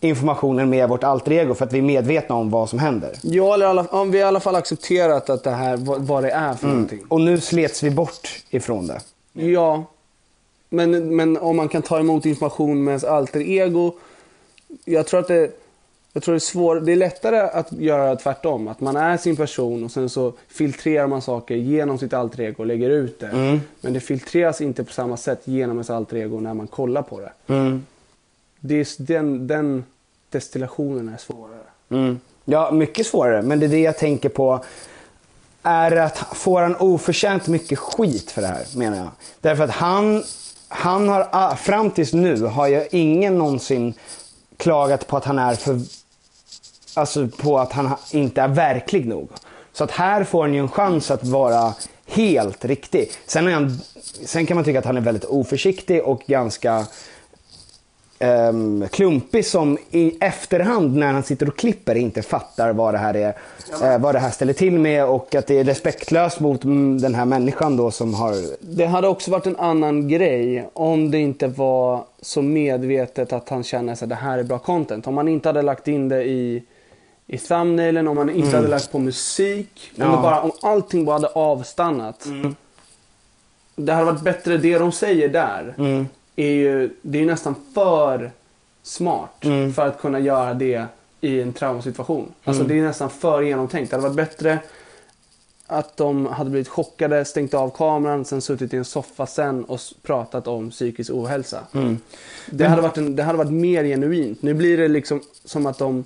informationen 0.00 0.70
med 0.70 0.88
vårt 0.88 1.04
alter 1.04 1.32
ego 1.32 1.54
för 1.54 1.64
att 1.64 1.72
vi 1.72 1.78
är 1.78 1.82
medvetna 1.82 2.34
om 2.34 2.50
vad 2.50 2.68
som 2.68 2.78
händer. 2.78 3.16
Ja, 3.22 3.54
eller 3.54 3.66
alla, 3.66 3.86
om 3.90 4.10
vi 4.10 4.18
i 4.18 4.22
alla 4.22 4.40
fall 4.40 4.54
accepterat 4.54 5.30
att 5.30 5.44
det 5.44 5.50
här, 5.50 5.76
vad, 5.76 6.02
vad 6.02 6.22
det 6.22 6.30
är 6.30 6.54
för 6.54 6.68
någonting. 6.68 7.00
Och 7.08 7.20
nu 7.20 7.40
slets 7.40 7.82
vi 7.82 7.90
bort 7.90 8.42
ifrån 8.50 8.86
det. 8.86 9.00
Ja, 9.32 9.84
men, 10.68 11.16
men 11.16 11.36
om 11.36 11.56
man 11.56 11.68
kan 11.68 11.82
ta 11.82 11.98
emot 11.98 12.26
information 12.26 12.84
med 12.84 12.92
ens 12.92 13.04
alter 13.04 13.40
ego. 13.40 13.92
Jag 14.84 15.06
tror 15.06 15.20
att 15.20 15.28
det, 15.28 15.50
jag 16.12 16.22
tror 16.22 16.32
det 16.32 16.36
är 16.36 16.40
svårt, 16.40 16.86
det 16.86 16.92
är 16.92 16.96
lättare 16.96 17.38
att 17.38 17.72
göra 17.72 18.16
tvärtom. 18.16 18.68
Att 18.68 18.80
man 18.80 18.96
är 18.96 19.16
sin 19.16 19.36
person 19.36 19.84
och 19.84 19.90
sen 19.90 20.08
så 20.08 20.32
filtrerar 20.48 21.06
man 21.06 21.22
saker 21.22 21.54
genom 21.54 21.98
sitt 21.98 22.12
alter 22.12 22.40
ego 22.40 22.62
och 22.62 22.66
lägger 22.66 22.90
ut 22.90 23.20
det. 23.20 23.26
Mm. 23.26 23.60
Men 23.80 23.92
det 23.92 24.00
filtreras 24.00 24.60
inte 24.60 24.84
på 24.84 24.92
samma 24.92 25.16
sätt 25.16 25.40
genom 25.44 25.76
ens 25.76 25.90
alter 25.90 26.16
ego 26.16 26.40
när 26.40 26.54
man 26.54 26.66
kollar 26.66 27.02
på 27.02 27.20
det. 27.20 27.32
Mm 27.46 27.86
det 28.60 28.74
är, 28.74 29.02
den, 29.02 29.46
den 29.46 29.84
destillationen 30.30 31.08
är 31.08 31.16
svårare. 31.16 31.62
Mm. 31.90 32.20
Ja, 32.44 32.70
mycket 32.70 33.06
svårare. 33.06 33.42
Men 33.42 33.60
det 33.60 33.66
är 33.66 33.70
det 33.70 33.80
jag 33.80 33.98
tänker 33.98 34.28
på. 34.28 34.64
Är 35.62 35.96
att 35.96 36.18
får 36.18 36.62
han 36.62 36.76
oförtjänt 36.76 37.48
mycket 37.48 37.78
skit 37.78 38.30
för 38.30 38.42
det 38.42 38.48
här, 38.48 38.64
menar 38.76 38.96
jag. 38.96 39.08
Därför 39.40 39.64
att 39.64 39.70
han, 39.70 40.22
han 40.68 41.08
har, 41.08 41.28
ah, 41.32 41.56
fram 41.56 41.90
tills 41.90 42.12
nu 42.12 42.42
har 42.42 42.66
ju 42.66 42.88
ingen 42.90 43.38
någonsin 43.38 43.94
klagat 44.56 45.06
på 45.06 45.16
att 45.16 45.24
han 45.24 45.38
är 45.38 45.54
för, 45.54 45.80
alltså 46.94 47.28
på 47.28 47.58
att 47.58 47.72
han 47.72 47.90
inte 48.10 48.40
är 48.42 48.48
verklig 48.48 49.06
nog. 49.06 49.28
Så 49.72 49.84
att 49.84 49.90
här 49.90 50.24
får 50.24 50.42
han 50.42 50.54
ju 50.54 50.60
en 50.60 50.68
chans 50.68 51.10
att 51.10 51.24
vara 51.24 51.74
helt 52.06 52.64
riktig. 52.64 53.10
Sen, 53.26 53.48
är 53.48 53.52
han, 53.52 53.80
sen 54.24 54.46
kan 54.46 54.54
man 54.54 54.64
tycka 54.64 54.78
att 54.78 54.84
han 54.84 54.96
är 54.96 55.00
väldigt 55.00 55.24
oförsiktig 55.24 56.02
och 56.02 56.22
ganska 56.26 56.86
ehm, 58.20 58.84
klumpig 58.92 59.46
som 59.46 59.78
i 59.90 60.16
efterhand 60.20 60.96
när 60.96 61.12
han 61.12 61.22
sitter 61.22 61.48
och 61.48 61.56
klipper 61.56 61.94
inte 61.94 62.22
fattar 62.22 62.72
vad 62.72 62.94
det 62.94 62.98
här 62.98 63.14
är, 63.16 63.34
eh, 63.82 63.98
vad 63.98 64.14
det 64.14 64.18
här 64.18 64.30
ställer 64.30 64.52
till 64.52 64.78
med 64.78 65.04
och 65.04 65.34
att 65.34 65.46
det 65.46 65.58
är 65.58 65.64
respektlöst 65.64 66.40
mot 66.40 66.64
mm, 66.64 67.00
den 67.00 67.14
här 67.14 67.24
människan 67.24 67.76
då 67.76 67.90
som 67.90 68.14
har... 68.14 68.34
Det 68.60 68.86
hade 68.86 69.08
också 69.08 69.30
varit 69.30 69.46
en 69.46 69.56
annan 69.56 70.08
grej 70.08 70.68
om 70.72 71.10
det 71.10 71.18
inte 71.18 71.46
var 71.48 72.04
så 72.20 72.42
medvetet 72.42 73.32
att 73.32 73.48
han 73.48 73.64
känner 73.64 73.92
att 73.92 74.08
det 74.08 74.14
här 74.14 74.38
är 74.38 74.42
bra 74.42 74.58
content. 74.58 75.06
Om 75.06 75.14
man 75.14 75.28
inte 75.28 75.48
hade 75.48 75.62
lagt 75.62 75.88
in 75.88 76.08
det 76.08 76.24
i, 76.24 76.62
i 77.26 77.38
thumbnailen, 77.38 78.08
om 78.08 78.16
man 78.16 78.30
inte 78.30 78.40
Mm. 78.48 78.54
hade 78.54 78.68
lagt 78.68 78.92
på 78.92 78.98
musik. 78.98 79.90
Om, 79.96 80.02
Ja. 80.04 80.20
bara, 80.22 80.40
om 80.40 80.52
allting 80.62 81.04
bara 81.04 81.12
hade 81.16 81.28
avstannat. 81.28 82.26
Det 83.76 83.92
hade 83.92 84.04
varit 84.12 84.20
bättre, 84.22 84.56
det 84.56 84.78
de 84.78 84.92
säger 84.92 85.28
där 85.28 85.74
Mm. 85.78 86.06
Är 86.42 86.54
ju, 86.54 86.90
det 87.02 87.18
är 87.18 87.22
ju 87.22 87.26
nästan 87.26 87.54
för 87.74 88.30
smart 88.82 89.44
Mm. 89.44 89.72
för 89.72 89.86
att 89.86 89.98
kunna 90.00 90.18
göra 90.20 90.54
det 90.54 90.84
i 91.20 91.40
en 91.40 91.52
traumasituation. 91.52 92.32
Alltså 92.44 92.62
Mm. 92.64 92.76
det 92.76 92.82
är 92.82 92.86
nästan 92.86 93.10
för 93.10 93.42
genomtänkt. 93.42 93.90
Det 93.90 93.96
hade 93.96 94.08
varit 94.08 94.16
bättre 94.16 94.58
att 95.66 95.96
de 95.96 96.26
hade 96.26 96.50
blivit 96.50 96.68
chockade, 96.68 97.24
stängt 97.24 97.54
av 97.54 97.70
kameran, 97.70 98.24
sen 98.24 98.40
suttit 98.40 98.74
i 98.74 98.76
en 98.76 98.84
soffa 98.84 99.26
sen 99.26 99.64
och 99.64 99.80
pratat 100.02 100.46
om 100.48 100.70
psykisk 100.70 101.10
ohälsa. 101.14 101.60
Mm. 101.74 101.98
Det, 102.50 102.64
hade 102.66 102.82
varit 102.82 102.96
en, 102.98 103.16
det 103.16 103.22
hade 103.22 103.38
varit 103.38 103.52
mer 103.52 103.84
genuint. 103.84 104.42
Nu 104.42 104.54
blir 104.54 104.76
det 104.78 104.88
liksom 104.88 105.20
som 105.44 105.66
att 105.66 105.78
de, 105.78 106.04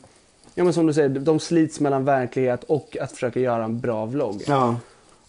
ja 0.54 0.64
men 0.64 0.72
som 0.72 0.86
du 0.86 0.92
säger, 0.94 1.08
de 1.08 1.40
slits 1.40 1.80
mellan 1.80 2.04
verklighet 2.04 2.64
och 2.64 2.96
att 3.00 3.12
försöka 3.12 3.40
göra 3.40 3.64
en 3.64 3.80
bra 3.80 4.06
vlogg. 4.06 4.42
Ja. 4.46 4.76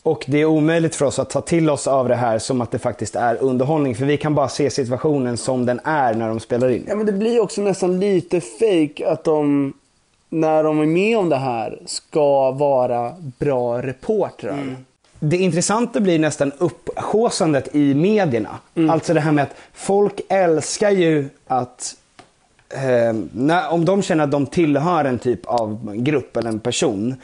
Och 0.05 0.25
det 0.27 0.37
är 0.41 0.45
omöjligt 0.45 0.95
för 0.95 1.05
oss 1.05 1.19
att 1.19 1.29
ta 1.29 1.41
till 1.41 1.69
oss 1.69 1.87
av 1.87 2.07
det 2.07 2.15
här 2.15 2.39
som 2.39 2.61
att 2.61 2.71
det 2.71 2.79
faktiskt 2.79 3.15
är 3.15 3.43
underhållning. 3.43 3.95
För 3.95 4.05
vi 4.05 4.17
kan 4.17 4.35
bara 4.35 4.49
se 4.49 4.69
situationen 4.69 5.37
som 5.37 5.65
den 5.65 5.79
är 5.83 6.13
när 6.13 6.27
de 6.27 6.39
spelar 6.39 6.69
in. 6.69 6.85
Ja 6.87 6.95
men 6.95 7.05
det 7.05 7.11
blir 7.11 7.39
också 7.39 7.61
nästan 7.61 7.99
lite 7.99 8.41
fake 8.41 9.07
att 9.07 9.23
de, 9.23 9.73
när 10.29 10.63
de 10.63 10.81
är 10.81 10.85
med 10.85 11.17
om 11.17 11.29
det 11.29 11.35
här, 11.35 11.79
ska 11.85 12.51
vara 12.51 13.15
bra 13.39 13.81
reportrar. 13.81 14.75
Det 15.19 15.37
intressanta 15.37 15.99
blir 15.99 16.19
nästan 16.19 16.51
upphausandet 16.57 17.75
i 17.75 17.93
medierna. 17.93 18.59
Alltså 18.89 19.13
det 19.13 19.19
här 19.19 19.31
med 19.31 19.43
att 19.43 19.55
folk 19.73 20.21
älskar 20.29 20.91
ju 20.91 21.29
att 21.47 21.95
eh, 22.69 23.15
när, 23.31 23.71
om 23.71 23.85
de 23.85 24.01
känner 24.01 24.23
att 24.23 24.31
de 24.31 24.45
tillhör 24.45 25.05
en 25.05 25.19
typ 25.19 25.45
av 25.45 25.95
grupp 25.95 26.37
eller 26.37 26.49
en 26.49 26.59
person 26.59 27.15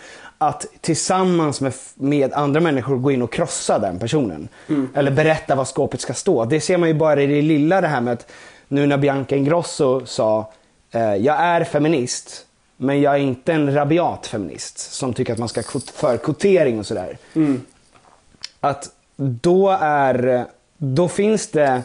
att 0.41 0.65
tillsammans 0.82 1.62
med, 1.62 1.73
med 1.95 2.34
andra 2.34 2.60
människor 2.60 2.97
gå 2.97 3.12
in 3.12 3.21
och 3.21 3.32
krossa 3.32 3.80
den 3.80 3.99
personen. 3.99 4.47
Eller 4.93 5.12
berätta 5.12 5.56
vad 5.56 5.67
skåpet 5.67 6.01
ska 6.01 6.13
stå. 6.13 6.45
Det 6.45 6.62
ser 6.62 6.77
man 6.77 6.89
ju 6.89 6.95
bara 6.95 7.21
i 7.21 7.27
det 7.27 7.41
lilla 7.41 7.82
det 7.82 7.88
här 7.88 8.01
med 8.01 8.13
att 8.13 8.32
nu 8.67 8.88
när 8.88 8.97
Bianca 8.97 9.36
Ingrosso 9.36 10.06
sa 10.06 10.51
eh, 10.91 11.15
jag 11.15 11.36
är 11.39 11.63
feminist 11.63 12.45
men 12.77 13.01
jag 13.01 13.13
är 13.13 13.19
inte 13.19 13.54
en 13.54 13.73
rabiat 13.73 14.27
feminist 14.27 14.80
som 14.80 15.13
tycker 15.13 15.34
att 15.34 15.39
man 15.39 15.49
ska 15.49 15.63
för 15.93 16.17
kvotering 16.17 16.80
och 16.80 16.86
sådär 16.86 17.17
att 18.60 18.89
då 19.15 19.77
är, 19.82 20.45
då 20.77 21.08
finns 21.08 21.47
det, 21.47 21.84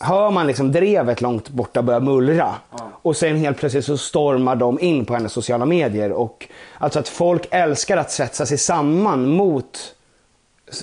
hör 0.00 0.30
man 0.30 0.46
liksom 0.46 0.72
drevet 0.72 1.20
långt 1.20 1.48
borta 1.48 1.82
börja 1.82 2.00
mullra. 2.00 2.54
Och 3.02 3.16
sen 3.16 3.36
helt 3.36 3.58
plötsligt 3.58 3.84
så 3.84 3.98
stormar 3.98 4.56
de 4.56 4.80
in 4.80 5.04
på 5.04 5.14
hennes 5.14 5.32
sociala 5.32 5.66
medier. 5.66 6.12
Och 6.12 6.48
alltså 6.78 6.98
att 6.98 7.08
folk 7.08 7.48
älskar 7.50 7.96
att 7.96 8.10
svetsa 8.10 8.46
sig 8.46 8.58
samman 8.58 9.28
mot 9.28 9.94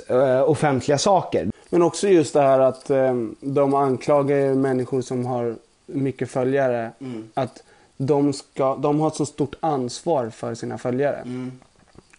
eh, 0.07 0.49
offentliga 0.49 0.97
saker. 0.97 1.47
Men 1.69 1.81
också 1.81 2.07
just 2.07 2.33
det 2.33 2.41
här 2.41 2.59
att 2.59 2.89
eh, 2.89 3.13
de 3.39 3.73
anklagar 3.73 4.37
ju 4.37 4.55
människor 4.55 5.01
som 5.01 5.25
har 5.25 5.55
mycket 5.85 6.31
följare. 6.31 6.91
Att 7.33 7.63
de, 7.97 8.33
ska, 8.33 8.75
de 8.75 8.99
har 8.99 9.07
ett 9.07 9.15
så 9.15 9.25
stort 9.25 9.55
ansvar 9.59 10.29
för 10.29 10.55
sina 10.55 10.77
följare. 10.77 11.23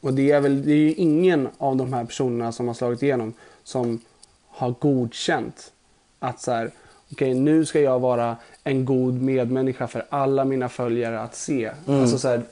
Och 0.00 0.14
det 0.14 0.30
är 0.30 0.40
väl 0.40 0.62
det 0.62 0.72
är 0.72 0.76
ju 0.76 0.94
ingen 0.94 1.48
av 1.59 1.76
de 1.76 1.92
här 1.92 2.04
personerna 2.04 2.52
som 2.52 2.66
har 2.66 2.74
slagit 2.74 3.02
igenom 3.02 3.32
som 3.64 4.00
har 4.48 4.74
godkänt 4.80 5.72
att 6.18 6.40
så 6.40 6.52
här, 6.52 6.70
okej 7.16 7.35
nu 7.35 7.64
ska 7.66 7.81
jag 7.81 7.98
vara 8.00 8.37
en 8.64 8.85
god 8.85 9.22
medmänniska 9.22 9.87
för 9.88 10.07
alla 10.09 10.44
mina 10.44 10.68
följare 10.68 11.20
att 11.20 11.35
se. 11.37 11.70
Mm. 11.88 12.00
Alltså 12.00 12.18
så 12.18 12.29
här, 12.29 12.42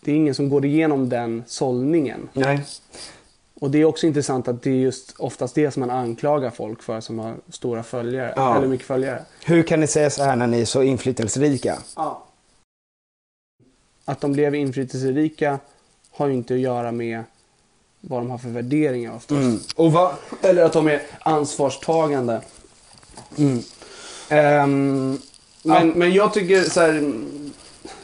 det 0.00 0.12
är 0.12 0.16
ingen 0.16 0.34
som 0.34 0.48
går 0.48 0.64
igenom 0.64 1.08
den 1.08 1.44
sållningen. 1.46 2.28
Nej. 2.32 2.64
Och 3.60 3.70
det 3.70 3.78
är 3.78 3.84
också 3.84 4.06
intressant 4.06 4.48
att 4.48 4.62
det 4.62 4.70
är 4.70 4.74
just 4.74 5.14
oftast 5.18 5.54
det 5.54 5.70
som 5.70 5.80
man 5.80 5.90
anklagar 5.90 6.50
folk 6.50 6.82
för 6.82 7.00
som 7.00 7.18
har 7.18 7.34
stora 7.50 7.82
följare, 7.82 8.32
Ja. 8.36 8.56
eller 8.56 8.66
mycket 8.66 8.86
följare. 8.86 9.22
Hur 9.44 9.62
kan 9.62 9.80
ni 9.80 9.86
säga 9.86 10.10
så 10.10 10.22
här 10.22 10.36
när 10.36 10.46
ni 10.46 10.60
är 10.60 10.64
så 10.64 10.82
inflytelserika? 10.82 11.78
Att 14.04 14.20
de 14.20 14.32
blev 14.32 14.54
inflytelserika 14.54 15.58
har 16.10 16.26
ju 16.26 16.34
inte 16.34 16.54
att 16.54 16.60
göra 16.60 16.92
med 16.92 17.22
vad 18.00 18.20
de 18.20 18.30
har 18.30 18.38
för 18.38 18.48
värderingar 18.48 19.14
oftast. 19.16 19.30
Mm. 19.40 19.58
Och 19.76 19.92
vad, 19.92 20.14
Eller 20.42 20.62
att 20.62 20.72
de 20.72 20.86
är 20.88 21.02
ansvarstagande. 21.20 22.40
Ehm, 24.28 25.18
Men, 25.62 25.88
men 25.90 26.12
jag 26.12 26.32
tycker 26.34 26.62
så 26.62 26.80
här, 26.80 27.12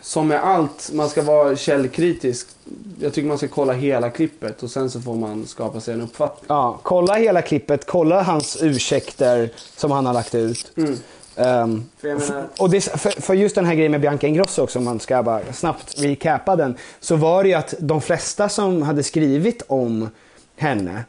som 0.02 0.28
med 0.28 0.44
allt, 0.44 0.90
man 0.92 1.08
ska 1.08 1.22
vara 1.22 1.56
källkritisk. 1.56 2.46
Jag 3.00 3.12
tycker 3.12 3.28
man 3.28 3.38
ska 3.38 3.48
kolla 3.48 3.72
hela 3.72 4.10
klippet 4.10 4.62
och 4.62 4.70
sen 4.70 4.90
så 4.90 5.00
får 5.00 5.14
man 5.14 5.46
skapa 5.46 5.80
sig 5.80 5.94
en 5.94 6.00
uppfattning. 6.00 6.44
Ja, 6.48 6.80
kolla 6.82 7.14
hela 7.14 7.42
klippet, 7.42 7.86
kolla 7.86 8.22
hans 8.22 8.58
ursäkter 8.62 9.50
som 9.76 9.90
han 9.90 10.06
har 10.06 10.12
lagt 10.14 10.34
ut. 10.34 10.72
Ehm, 11.36 11.84
För 12.00 12.08
jag 12.08 12.20
menar- 12.20 12.46
och 12.58 12.70
det, 12.70 12.80
för, 12.80 13.20
för 13.22 13.34
just 13.34 13.54
den 13.54 13.66
här 13.66 13.74
grejen 13.74 13.90
med 13.92 14.00
Bianca 14.00 14.26
Ingrosso 14.26 14.62
också, 14.62 14.78
om 14.78 14.84
man 14.84 15.00
ska 15.00 15.22
bara 15.22 15.52
snabbt 15.52 15.94
recapa 16.02 16.56
den. 16.56 16.74
Så 17.00 17.16
var 17.16 17.42
det 17.42 17.48
ju 17.48 17.54
att 17.54 17.74
de 17.78 18.00
flesta 18.00 18.48
som 18.48 18.82
hade 18.82 19.02
skrivit 19.02 19.62
om 19.66 20.08
henne, 20.56 21.04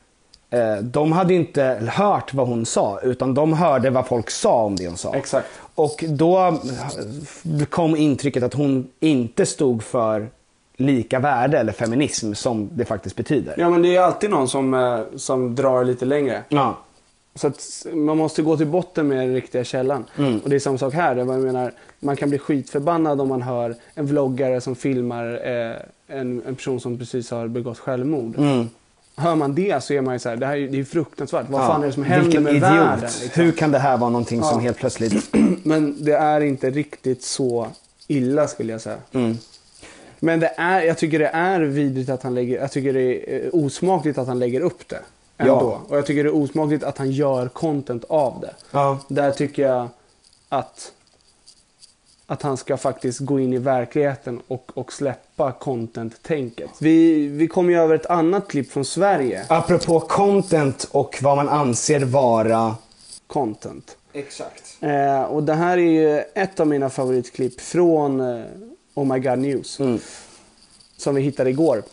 de 0.82 1.12
hade 1.12 1.34
inte 1.34 1.64
hört 1.92 2.34
vad 2.34 2.48
hon 2.48 2.66
sa, 2.66 3.00
utan 3.04 3.34
de 3.34 3.54
hörde 3.54 3.90
vad 3.90 4.08
folk 4.08 4.30
sa 4.30 4.64
om 4.64 4.76
det 4.76 4.88
hon 4.88 4.98
sa. 4.98 5.16
Exakt. 5.16 5.48
Och 5.76 6.04
då 6.08 6.48
eh, 6.48 7.66
kom 7.70 7.96
intrycket 7.96 8.44
att 8.44 8.54
hon 8.54 8.88
inte 9.00 9.46
stod 9.46 9.84
för 9.84 10.28
lika 10.78 11.20
värde 11.20 11.60
eller 11.60 11.72
feminism 11.72 12.34
som 12.34 12.70
det 12.72 12.86
faktiskt 12.86 13.16
betyder. 13.16 13.56
Ja 13.58 13.70
men 13.70 13.82
det 13.82 13.96
är 13.96 14.02
alltid 14.02 14.30
någon 14.30 14.48
som, 14.48 14.74
eh, 14.74 15.00
som 15.16 15.56
drar 15.56 15.84
lite 15.84 16.06
längre. 16.06 16.44
Ja. 16.50 16.78
Så 17.36 17.52
man 17.94 18.18
måste 18.18 18.42
gå 18.42 18.58
till 18.58 18.68
botten 18.68 19.08
med 19.08 19.18
den 19.18 19.34
riktiga 19.34 19.64
källan. 19.64 20.06
Mm. 20.18 20.40
Och 20.40 20.50
det 20.50 20.56
är 20.56 20.60
samma 20.60 20.78
sak 20.78 20.94
här. 20.94 21.16
Jag 21.16 21.28
menar, 21.28 21.72
man 22.00 22.16
kan 22.16 22.30
bli 22.30 22.40
skitförbannad 22.40 23.22
om 23.22 23.28
man 23.28 23.42
hör 23.42 23.76
en 23.94 24.06
vloggare 24.06 24.62
som 24.62 24.76
filmar 24.76 25.42
eh, 25.44 25.76
en, 26.08 26.42
en 26.48 26.56
person 26.56 26.80
som 26.80 26.98
precis 26.98 27.32
har 27.32 27.48
begått 27.48 27.80
självmord. 27.80 28.38
Mm. 28.38 28.70
Hör 29.18 29.36
man 29.36 29.56
det 29.56 29.84
så 29.84 29.94
är 29.94 30.02
man 30.02 30.14
ju 30.16 30.20
så 30.20 30.30
här, 30.30 30.36
det 30.36 30.46
här 30.46 30.54
är 30.54 30.58
ju 30.58 30.68
det 30.68 30.80
är 30.80 30.84
fruktansvärt. 30.84 31.50
Vad 31.50 31.62
Ja, 31.62 31.68
fan 31.68 31.84
är 31.84 31.88
det 31.88 31.94
som 31.94 32.04
händer 32.04 32.24
vilken 32.26 32.44
med 32.44 32.52
idiot. 32.54 32.64
världen? 32.72 33.00
liksom? 33.02 33.44
Hur 33.44 33.52
kan 33.52 33.72
det 33.72 33.80
här 33.80 33.98
vara 33.98 34.10
någonting 34.10 34.42
som 34.44 34.52
Ja. 34.54 34.58
helt 34.60 34.78
plötsligt... 34.78 35.36
Men 35.64 36.04
det 36.06 36.14
är 36.14 36.42
inte 36.42 36.70
riktigt 36.70 37.24
så 37.24 37.68
illa 38.08 38.48
skulle 38.48 38.72
jag 38.72 38.82
säga. 38.82 38.98
Mm. 39.14 39.38
Men 40.20 40.40
det 40.40 40.54
är, 40.58 40.82
jag 40.82 40.98
tycker 40.98 41.20
det 41.20 41.28
är 41.28 41.60
vidrigt 41.62 42.10
att 42.10 42.24
han 42.24 42.36
lägger, 42.36 42.60
jag 42.62 42.72
tycker 42.72 42.94
det 42.94 43.02
är 43.02 43.44
eh, 43.46 43.50
osmakligt 43.54 44.18
att 44.18 44.28
han 44.28 44.40
lägger 44.40 44.62
upp 44.62 44.88
det. 44.88 45.00
Ändå. 45.38 45.54
Ja. 45.54 45.82
Och 45.90 45.98
jag 45.98 46.06
tycker 46.06 46.24
det 46.24 46.30
är 46.30 46.36
osmakligt 46.36 46.84
att 46.84 46.98
han 46.98 47.12
gör 47.12 47.48
content 47.48 48.04
av 48.10 48.40
det. 48.42 48.54
Ja. 48.72 49.00
Där 49.08 49.32
tycker 49.32 49.64
jag 49.68 49.88
att, 50.50 50.92
att 52.28 52.42
han 52.42 52.58
ska 52.58 52.78
faktiskt 52.78 53.20
gå 53.20 53.40
in 53.40 53.54
i 53.54 53.58
verkligheten 53.58 54.42
och, 54.48 54.72
och 54.74 54.94
släppa 54.94 55.52
content-tänket. 55.52 56.70
Vi, 56.80 57.28
vi 57.28 57.48
kom 57.48 57.70
ju 57.70 57.80
över 57.80 57.96
ett 57.96 58.06
annat 58.06 58.48
klipp 58.48 58.72
från 58.72 58.86
Sverige. 58.86 59.46
Apropå 59.50 60.00
content 60.00 60.88
och 60.92 61.20
vad 61.22 61.38
man 61.38 61.50
anser 61.50 62.00
vara... 62.00 62.76
Content. 63.28 63.98
Exakt. 64.14 64.78
Eh, 64.80 65.24
och 65.24 65.44
det 65.44 65.54
här 65.54 65.78
är 65.78 65.82
ju 65.82 66.20
ett 66.20 66.60
av 66.60 66.68
mina 66.68 66.90
favoritklipp 66.90 67.62
från 67.62 68.20
eh, 68.20 68.46
Oh 68.94 69.06
My 69.06 69.20
God 69.20 69.40
News. 69.40 69.80
Som 70.98 71.16
vi 71.16 71.22
hittade 71.22 71.50
igår. 71.50 71.84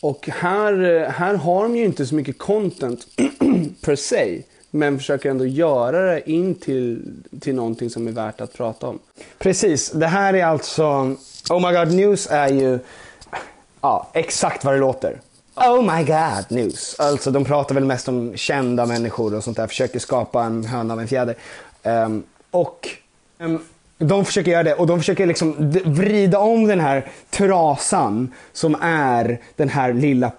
Och 0.00 0.28
här, 0.28 1.02
eh, 1.02 1.08
här 1.08 1.34
har 1.34 1.62
de 1.62 1.76
ju 1.76 1.84
inte 1.84 2.06
så 2.06 2.14
mycket 2.14 2.38
content 2.38 3.06
per 3.80 3.96
se. 3.96 4.42
Men 4.76 4.98
försöker 4.98 5.30
ändå 5.30 5.46
göra 5.46 6.00
det 6.00 6.30
in 6.30 6.54
till, 6.54 7.02
till 7.40 7.54
någonting 7.54 7.90
som 7.90 8.08
är 8.08 8.12
värt 8.12 8.40
att 8.40 8.52
prata 8.52 8.86
om. 8.86 8.98
Precis, 9.38 9.90
det 9.90 10.06
här 10.06 10.34
är 10.34 10.44
alltså... 10.44 10.84
Oh 11.50 11.70
my 11.70 11.78
god 11.78 11.94
news 11.94 12.28
är 12.30 12.48
ju 12.48 12.78
ja, 13.80 14.10
exakt 14.12 14.64
vad 14.64 14.74
det 14.74 14.80
låter. 14.80 15.20
Oh 15.54 15.96
my 15.96 16.04
god 16.04 16.58
news. 16.58 16.96
Alltså 16.98 17.30
de 17.30 17.44
pratar 17.44 17.74
väl 17.74 17.84
mest 17.84 18.08
om 18.08 18.36
kända 18.36 18.86
människor 18.86 19.34
och 19.34 19.44
sånt 19.44 19.56
där. 19.56 19.66
Försöker 19.66 19.98
skapa 19.98 20.44
en 20.44 20.64
höna 20.64 20.94
av 20.94 21.00
en 21.00 21.08
fjäder. 21.08 21.36
Um, 21.82 22.22
och 22.50 22.88
um, 23.38 23.64
de 23.98 24.24
försöker 24.24 24.50
göra 24.50 24.62
det 24.62 24.74
och 24.74 24.86
de 24.86 24.98
försöker 24.98 25.26
liksom 25.26 25.54
vrida 25.84 26.38
om 26.38 26.66
den 26.66 26.80
här 26.80 27.10
trasan 27.30 28.32
som 28.52 28.76
är 28.80 29.40
den 29.56 29.68
här 29.68 29.92
lilla 29.92 30.32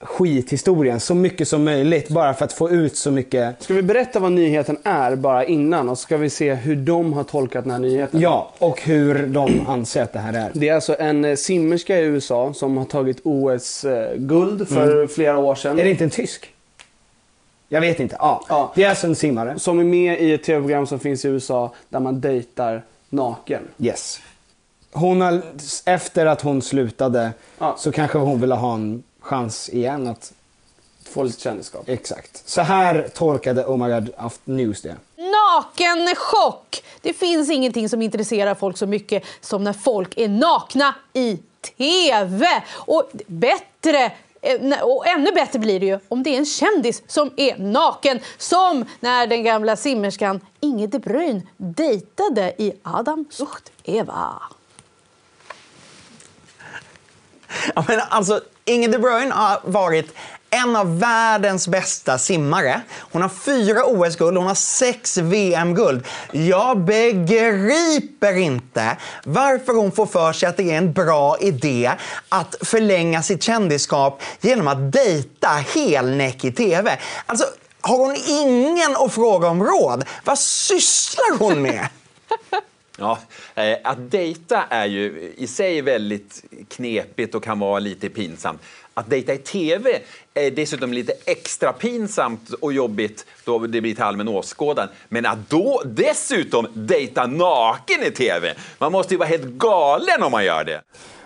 skithistorien 0.00 1.00
så 1.00 1.14
mycket 1.14 1.48
som 1.48 1.64
möjligt 1.64 2.08
bara 2.08 2.34
för 2.34 2.44
att 2.44 2.52
få 2.52 2.70
ut 2.70 2.96
så 2.96 3.10
mycket 3.10 3.62
Ska 3.62 3.74
vi 3.74 3.82
berätta 3.82 4.20
vad 4.20 4.32
nyheten 4.32 4.78
är 4.84 5.16
bara 5.16 5.44
innan 5.44 5.88
och 5.88 5.98
så 5.98 6.02
ska 6.02 6.16
vi 6.16 6.30
se 6.30 6.54
hur 6.54 6.76
de 6.76 7.12
har 7.12 7.24
tolkat 7.24 7.64
den 7.64 7.70
här 7.70 7.78
nyheten? 7.78 8.20
Ja, 8.20 8.52
och 8.58 8.82
hur 8.82 9.26
de 9.26 9.66
anser 9.68 10.02
att 10.02 10.12
det 10.12 10.18
här 10.18 10.32
är. 10.32 10.50
Det 10.54 10.68
är 10.68 10.74
alltså 10.74 10.96
en 10.98 11.24
eh, 11.24 11.36
simmerska 11.36 11.98
i 11.98 12.02
USA 12.04 12.54
som 12.54 12.76
har 12.76 12.84
tagit 12.84 13.20
OS-guld 13.24 14.68
för 14.68 14.92
Mm. 14.96 15.08
flera 15.08 15.38
år 15.38 15.54
sedan. 15.54 15.78
Är 15.78 15.84
det 15.84 15.90
inte 15.90 16.04
en 16.04 16.10
tysk? 16.10 16.52
Jag 17.68 17.80
vet 17.80 18.00
inte. 18.00 18.16
Ja. 18.18 18.72
Det 18.74 18.84
är 18.84 18.88
alltså 18.90 19.06
en 19.06 19.16
simmare. 19.16 19.58
Som 19.58 19.78
är 19.80 19.84
med 19.84 20.20
i 20.20 20.32
ett 20.32 20.42
tv-program 20.42 20.86
som 20.86 20.98
finns 20.98 21.24
i 21.24 21.28
USA 21.28 21.72
där 21.88 22.00
man 22.00 22.20
dejtar 22.20 22.82
naken. 23.08 23.62
Yes. 23.78 24.20
Hon 24.92 25.20
har, 25.20 25.42
efter 25.86 26.26
att 26.26 26.42
hon 26.42 26.62
slutade 26.62 27.30
så 27.76 27.92
kanske 27.92 28.18
hon 28.18 28.40
vill 28.40 28.52
ha 28.52 28.74
en 28.74 29.02
chans 29.28 29.68
igen 29.68 30.06
att 30.06 30.32
få 31.04 31.22
lite 31.22 31.40
kändisskap. 31.40 31.88
Exakt. 31.88 32.48
Så 32.48 32.60
här 32.60 33.08
tolkade 33.14 33.64
Oh 33.64 33.76
My 33.76 33.94
God 33.94 34.10
Aft- 34.16 34.40
News 34.44 34.82
det. 34.82 34.96
Nakenchock! 35.16 36.82
Det 37.02 37.12
finns 37.12 37.50
ingenting 37.50 37.88
som 37.88 38.02
intresserar 38.02 38.54
folk 38.54 38.76
så 38.78 38.86
mycket 38.86 39.22
som 39.40 39.64
när 39.64 39.72
folk 39.72 40.18
är 40.18 40.28
nakna 40.28 40.94
i 41.12 41.38
TV. 41.78 42.46
Och 42.74 43.10
bättre 43.26 44.12
eh, 44.42 44.80
och 44.82 45.06
ännu 45.06 45.32
bättre 45.32 45.58
blir 45.58 45.80
det 45.80 45.86
ju 45.86 45.98
om 46.08 46.22
det 46.22 46.34
är 46.34 46.38
en 46.38 46.46
kändis 46.46 47.02
som 47.06 47.30
är 47.36 47.56
naken. 47.58 48.20
Som 48.38 48.84
när 49.00 49.26
den 49.26 49.44
gamla 49.44 49.76
simmerskan 49.76 50.40
Inge 50.60 50.86
de 50.86 50.98
Bruyne 50.98 51.42
dejtade 51.56 52.52
i 52.58 52.72
Adam 52.82 53.24
sucht 53.30 53.72
Eva. 53.84 54.42
Ja, 57.74 57.84
men 57.88 58.00
alltså, 58.08 58.40
Inge 58.64 58.88
de 58.88 58.98
Bruyne 58.98 59.34
har 59.34 59.60
varit 59.64 60.14
en 60.50 60.76
av 60.76 60.98
världens 60.98 61.68
bästa 61.68 62.18
simmare. 62.18 62.80
Hon 62.98 63.22
har 63.22 63.28
fyra 63.28 63.84
OS-guld, 63.84 64.36
hon 64.36 64.46
har 64.46 64.54
sex 64.54 65.16
VM-guld. 65.16 66.04
Jag 66.32 66.84
begriper 66.84 68.36
inte 68.36 68.96
varför 69.24 69.72
hon 69.72 69.92
får 69.92 70.06
för 70.06 70.32
sig 70.32 70.48
att 70.48 70.56
det 70.56 70.70
är 70.70 70.78
en 70.78 70.92
bra 70.92 71.36
idé 71.40 71.92
att 72.28 72.56
förlänga 72.60 73.22
sitt 73.22 73.42
kändisskap 73.42 74.22
genom 74.40 74.68
att 74.68 74.92
dejta 74.92 75.48
helnäck 75.74 76.44
i 76.44 76.52
TV. 76.52 76.98
Alltså, 77.26 77.44
har 77.80 77.98
hon 77.98 78.16
ingen 78.26 78.96
att 78.96 79.12
fråga 79.12 79.48
om 79.48 79.64
råd? 79.64 80.04
Vad 80.24 80.38
sysslar 80.38 81.38
hon 81.38 81.62
med? 81.62 81.88
Ja, 83.00 83.18
eh, 83.54 83.76
att 83.84 84.10
dejta 84.10 84.64
är 84.70 84.86
ju 84.86 85.32
i 85.36 85.46
sig 85.46 85.82
väldigt 85.82 86.44
knepigt 86.68 87.34
och 87.34 87.44
kan 87.44 87.58
vara 87.58 87.78
lite 87.78 88.08
pinsamt. 88.08 88.60
Att 88.94 89.10
dejta 89.10 89.34
i 89.34 89.38
TV 89.38 89.98
är 90.34 90.50
dessutom 90.50 90.92
lite 90.92 91.12
extra 91.26 91.72
pinsamt 91.72 92.52
och 92.60 92.72
jobbigt 92.72 93.26
då 93.44 93.58
det 93.58 93.80
blir 93.80 93.94
till 93.94 94.04
allmän 94.04 94.28
åskådan. 94.28 94.88
Men 95.08 95.26
att 95.26 95.50
då 95.50 95.82
dessutom 95.86 96.66
dejta 96.74 97.26
naken 97.26 98.02
i 98.02 98.10
TV, 98.10 98.54
man 98.78 98.92
måste 98.92 99.14
ju 99.14 99.18
vara 99.18 99.28
helt 99.28 99.46
galen 99.46 100.22
om 100.22 100.32
man 100.32 100.44
gör 100.44 100.64
det. 100.64 100.82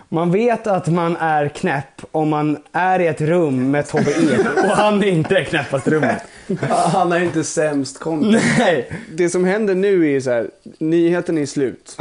Man 0.09 0.31
vet 0.31 0.67
att 0.67 0.87
man 0.87 1.15
är 1.15 1.47
knäpp 1.47 2.01
om 2.11 2.29
man 2.29 2.57
är 2.71 2.99
i 2.99 3.07
ett 3.07 3.21
rum 3.21 3.71
med 3.71 3.87
Tobbe 3.87 4.11
Ek 4.11 4.63
och 4.63 4.69
han 4.69 5.03
är 5.03 5.07
inte 5.07 5.37
är 5.37 5.43
knäppast 5.43 5.87
i 5.87 5.91
rummet. 5.91 6.23
Han 6.69 7.11
är 7.11 7.23
inte 7.23 7.43
sämst 7.43 7.99
content. 7.99 8.43
Nej. 8.57 8.91
Det 9.15 9.29
som 9.29 9.43
händer 9.45 9.75
nu 9.75 10.11
är 10.11 10.19
så 10.19 10.29
här, 10.29 10.51
nyheten 10.77 11.37
är 11.37 11.45
slut. 11.45 11.97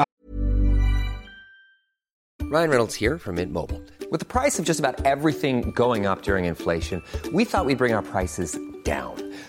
Ryan 2.53 2.69
Reynolds 2.69 2.95
here 2.95 3.19
from 3.19 3.37
Mint 3.37 3.53
Mobile. 3.53 3.81
With 4.11 4.21
the 4.21 4.27
price 4.27 4.59
of 4.59 4.67
just 4.67 4.79
about 4.79 5.07
everything 5.07 5.73
going 5.75 6.05
up 6.05 6.23
during 6.23 6.45
inflation, 6.45 7.03
we 7.33 7.47
thought 7.47 7.65
we'd 7.65 7.79
bring 7.79 7.95
our 7.95 8.03
prices 8.03 8.59
down. 8.85 9.32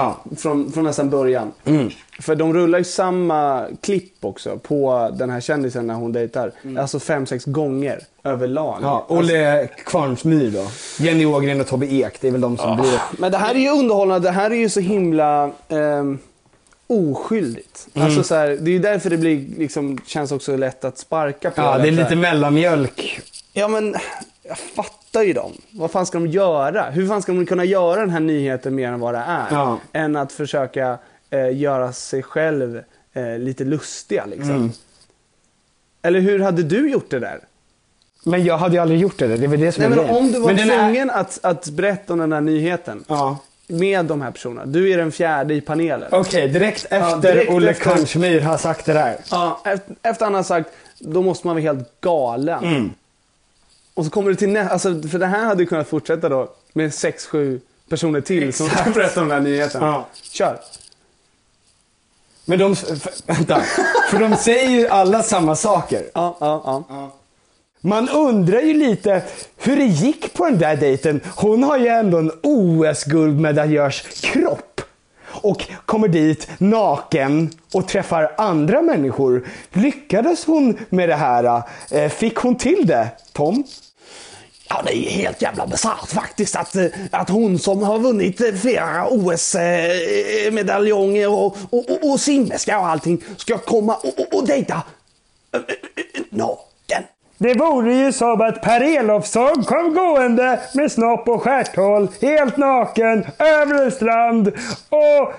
Ja, 0.00 0.36
från, 0.36 0.72
från 0.72 0.84
nästan 0.84 1.10
början. 1.10 1.52
För 2.20 2.34
de 2.36 2.54
rullar 2.54 2.78
ju 2.78 2.84
samma 2.84 3.66
klipp 3.80 4.24
också 4.24 4.58
på 4.58 5.10
den 5.18 5.30
här 5.30 5.40
kändisen 5.40 5.86
när 5.86 5.94
hon 5.94 6.12
dejtar. 6.12 6.52
Alltså 6.78 6.98
fem, 7.00 7.26
sex 7.26 7.44
gånger 7.44 8.00
överlag. 8.24 8.78
Ja, 8.82 9.06
Olle 9.08 9.68
Kvarnsmyr 9.86 10.50
då. 10.50 10.66
Jenny 11.04 11.24
Ågren 11.26 11.60
och 11.60 11.66
Tobbe 11.66 11.86
Ek, 11.86 12.20
det 12.20 12.28
är 12.28 12.32
väl 12.32 12.40
de 12.40 12.56
som 12.56 12.68
Ja. 12.70 12.76
blir... 12.82 13.00
Men 13.18 13.32
det 13.32 13.38
här 13.38 13.54
är 13.54 13.58
ju 13.58 13.70
underhållande, 13.70 14.28
det 14.28 14.32
här 14.32 14.50
är 14.50 14.54
ju 14.54 14.68
så 14.68 14.80
himla 14.80 15.50
ehm, 15.68 16.18
oskyldigt. 16.86 17.88
Mm. 17.94 18.06
Alltså 18.06 18.22
så 18.22 18.34
här, 18.34 18.48
det 18.48 18.70
är 18.70 18.72
ju 18.72 18.78
därför 18.78 19.10
det 19.10 19.16
blir, 19.16 19.46
liksom, 19.58 19.98
känns 20.06 20.32
också 20.32 20.56
lätt 20.56 20.84
att 20.84 20.98
sparka 20.98 21.50
på 21.50 21.60
Ja, 21.60 21.78
det 21.78 21.88
är 21.88 21.92
lite 21.92 22.16
mellanmjölk. 22.16 23.20
Ja 23.52 23.68
men, 23.68 23.94
jag 24.42 24.58
fattar 24.58 24.99
ju 25.14 25.32
dem. 25.32 25.52
Vad 25.70 25.90
fan 25.90 26.06
ska 26.06 26.18
de 26.18 26.26
göra? 26.26 26.90
Hur 26.90 27.06
fan 27.08 27.22
ska 27.22 27.32
de 27.32 27.46
kunna 27.46 27.64
göra 27.64 28.00
den 28.00 28.10
här 28.10 28.20
nyheten 28.20 28.74
mer 28.74 28.88
än 28.88 29.00
vad 29.00 29.14
det 29.14 29.24
är? 29.26 29.46
Ja. 29.50 29.78
Än 29.92 30.16
att 30.16 30.32
försöka 30.32 30.98
eh, 31.30 31.56
göra 31.58 31.92
sig 31.92 32.22
själv 32.22 32.82
eh, 33.12 33.38
lite 33.38 33.64
lustiga 33.64 34.24
liksom. 34.26 34.50
Mm. 34.50 34.70
Eller 36.02 36.20
hur 36.20 36.38
hade 36.38 36.62
du 36.62 36.90
gjort 36.90 37.10
det 37.10 37.18
där? 37.18 37.40
Men 38.24 38.44
jag 38.44 38.58
hade 38.58 38.74
ju 38.74 38.80
aldrig 38.80 39.00
gjort 39.00 39.18
det, 39.18 39.26
det 39.26 39.44
är 39.44 39.48
väl 39.48 39.60
det 39.60 39.72
som 39.72 39.82
Nej 39.82 39.92
är 39.92 39.96
men 39.96 40.04
grejen. 40.06 40.16
om 40.24 40.32
du 40.32 40.38
var 40.40 40.46
Men 40.46 40.56
den 40.56 40.70
är- 40.70 40.78
tvungen 40.84 41.10
att, 41.10 41.38
att 41.42 41.68
berätta 41.68 42.12
om 42.12 42.18
den 42.18 42.32
här 42.32 42.40
nyheten. 42.40 43.04
Med 43.66 44.04
de 44.06 44.20
här 44.22 44.30
personerna. 44.30 44.66
Du 44.66 44.90
är 44.90 44.96
den 44.98 45.12
fjärde 45.12 45.54
i 45.54 45.60
panelen. 45.60 46.08
Okej, 46.12 46.48
direkt 46.48 46.84
efter 46.84 46.98
Ja, 46.98 47.16
direkt 47.16 47.50
Olle 47.50 47.70
efter- 47.70 47.82
Kvarnsmyr 47.84 48.40
har 48.40 48.56
sagt 48.56 48.86
det 48.86 48.92
där. 48.92 49.16
Ja, 49.30 49.60
efter, 49.64 49.94
efter 50.02 50.24
han 50.24 50.34
har 50.34 50.42
sagt, 50.42 50.70
då 50.98 51.22
måste 51.22 51.46
man 51.46 51.56
vara 51.56 51.62
helt 51.62 52.00
galen. 52.00 52.64
Mm. 52.64 52.90
Och 54.00 54.06
så 54.06 54.10
kommer 54.10 54.30
det 54.30 54.36
till 54.36 54.48
nästa, 54.48 54.72
alltså, 54.72 55.08
för 55.08 55.18
det 55.18 55.26
här 55.26 55.44
hade 55.44 55.62
ju 55.62 55.66
kunnat 55.66 55.88
fortsätta 55.88 56.28
då 56.28 56.48
med 56.72 56.94
sex, 56.94 57.26
sju 57.26 57.60
personer 57.88 58.20
till 58.20 58.52
som 58.52 58.68
ska 58.68 58.90
berätta 58.94 59.20
om 59.22 59.28
den 59.28 59.36
här 59.36 59.50
nyheten. 59.50 59.82
Ja. 59.82 60.06
Kör. 60.22 60.58
Men 62.44 62.58
de, 62.58 62.76
för, 62.76 63.32
vänta, 63.32 63.60
för 64.10 64.18
de 64.18 64.36
säger 64.36 64.70
ju 64.70 64.88
alla 64.88 65.22
samma 65.22 65.56
saker. 65.56 66.02
Ja, 66.14 66.36
ja, 66.40 66.84
ja. 66.88 67.12
Man 67.80 68.08
undrar 68.08 68.60
ju 68.60 68.74
lite 68.74 69.22
hur 69.56 69.76
det 69.76 69.84
gick 69.84 70.34
på 70.34 70.44
den 70.44 70.58
där 70.58 70.76
dejten. 70.76 71.20
Hon 71.36 71.62
har 71.62 71.78
ju 71.78 71.88
ändå 71.88 72.18
en 72.18 72.32
OS-guldmedaljörs 72.42 74.02
kropp. 74.20 74.80
Och 75.42 75.64
kommer 75.86 76.08
dit 76.08 76.48
naken 76.58 77.50
och 77.74 77.88
träffar 77.88 78.34
andra 78.36 78.82
människor. 78.82 79.46
Lyckades 79.72 80.44
hon 80.44 80.78
med 80.88 81.08
det 81.08 81.14
här? 81.14 81.62
Eh, 81.90 82.08
Fick 82.08 82.36
hon 82.36 82.56
till 82.56 82.86
det, 82.86 83.08
Tom? 83.32 83.64
Ja, 84.72 84.82
det 84.86 84.96
är 84.96 85.10
helt 85.10 85.42
jävla 85.42 85.66
bisarrt 85.66 86.08
faktiskt 86.08 86.56
att, 86.56 86.76
eh, 86.76 86.86
att 87.10 87.28
hon 87.28 87.58
som 87.58 87.82
har 87.82 87.98
vunnit 87.98 88.40
eh, 88.40 88.54
flera 88.54 89.06
OS-medaljonger 89.08 91.22
eh, 91.22 91.34
och, 91.34 91.56
och, 91.70 91.90
och, 91.90 92.10
och 92.10 92.20
simmerska 92.20 92.78
och 92.78 92.86
allting 92.86 93.24
ska 93.36 93.58
komma 93.58 93.94
och, 93.94 94.20
och, 94.20 94.34
och 94.34 94.46
dejta 94.46 94.82
naken. 96.30 97.02
Det 97.38 97.54
vore 97.54 97.94
ju 97.94 98.12
som 98.12 98.40
att 98.40 98.62
Per 98.62 98.98
Elofsson 98.98 99.64
kom 99.64 99.94
gående 99.94 100.60
med 100.74 100.92
snopp 100.92 101.28
och 101.28 101.42
stjärthål, 101.42 102.08
helt 102.20 102.56
naken, 102.56 103.26
över 103.38 103.84
en 103.84 103.90
strand 103.90 104.48
och... 104.88 105.34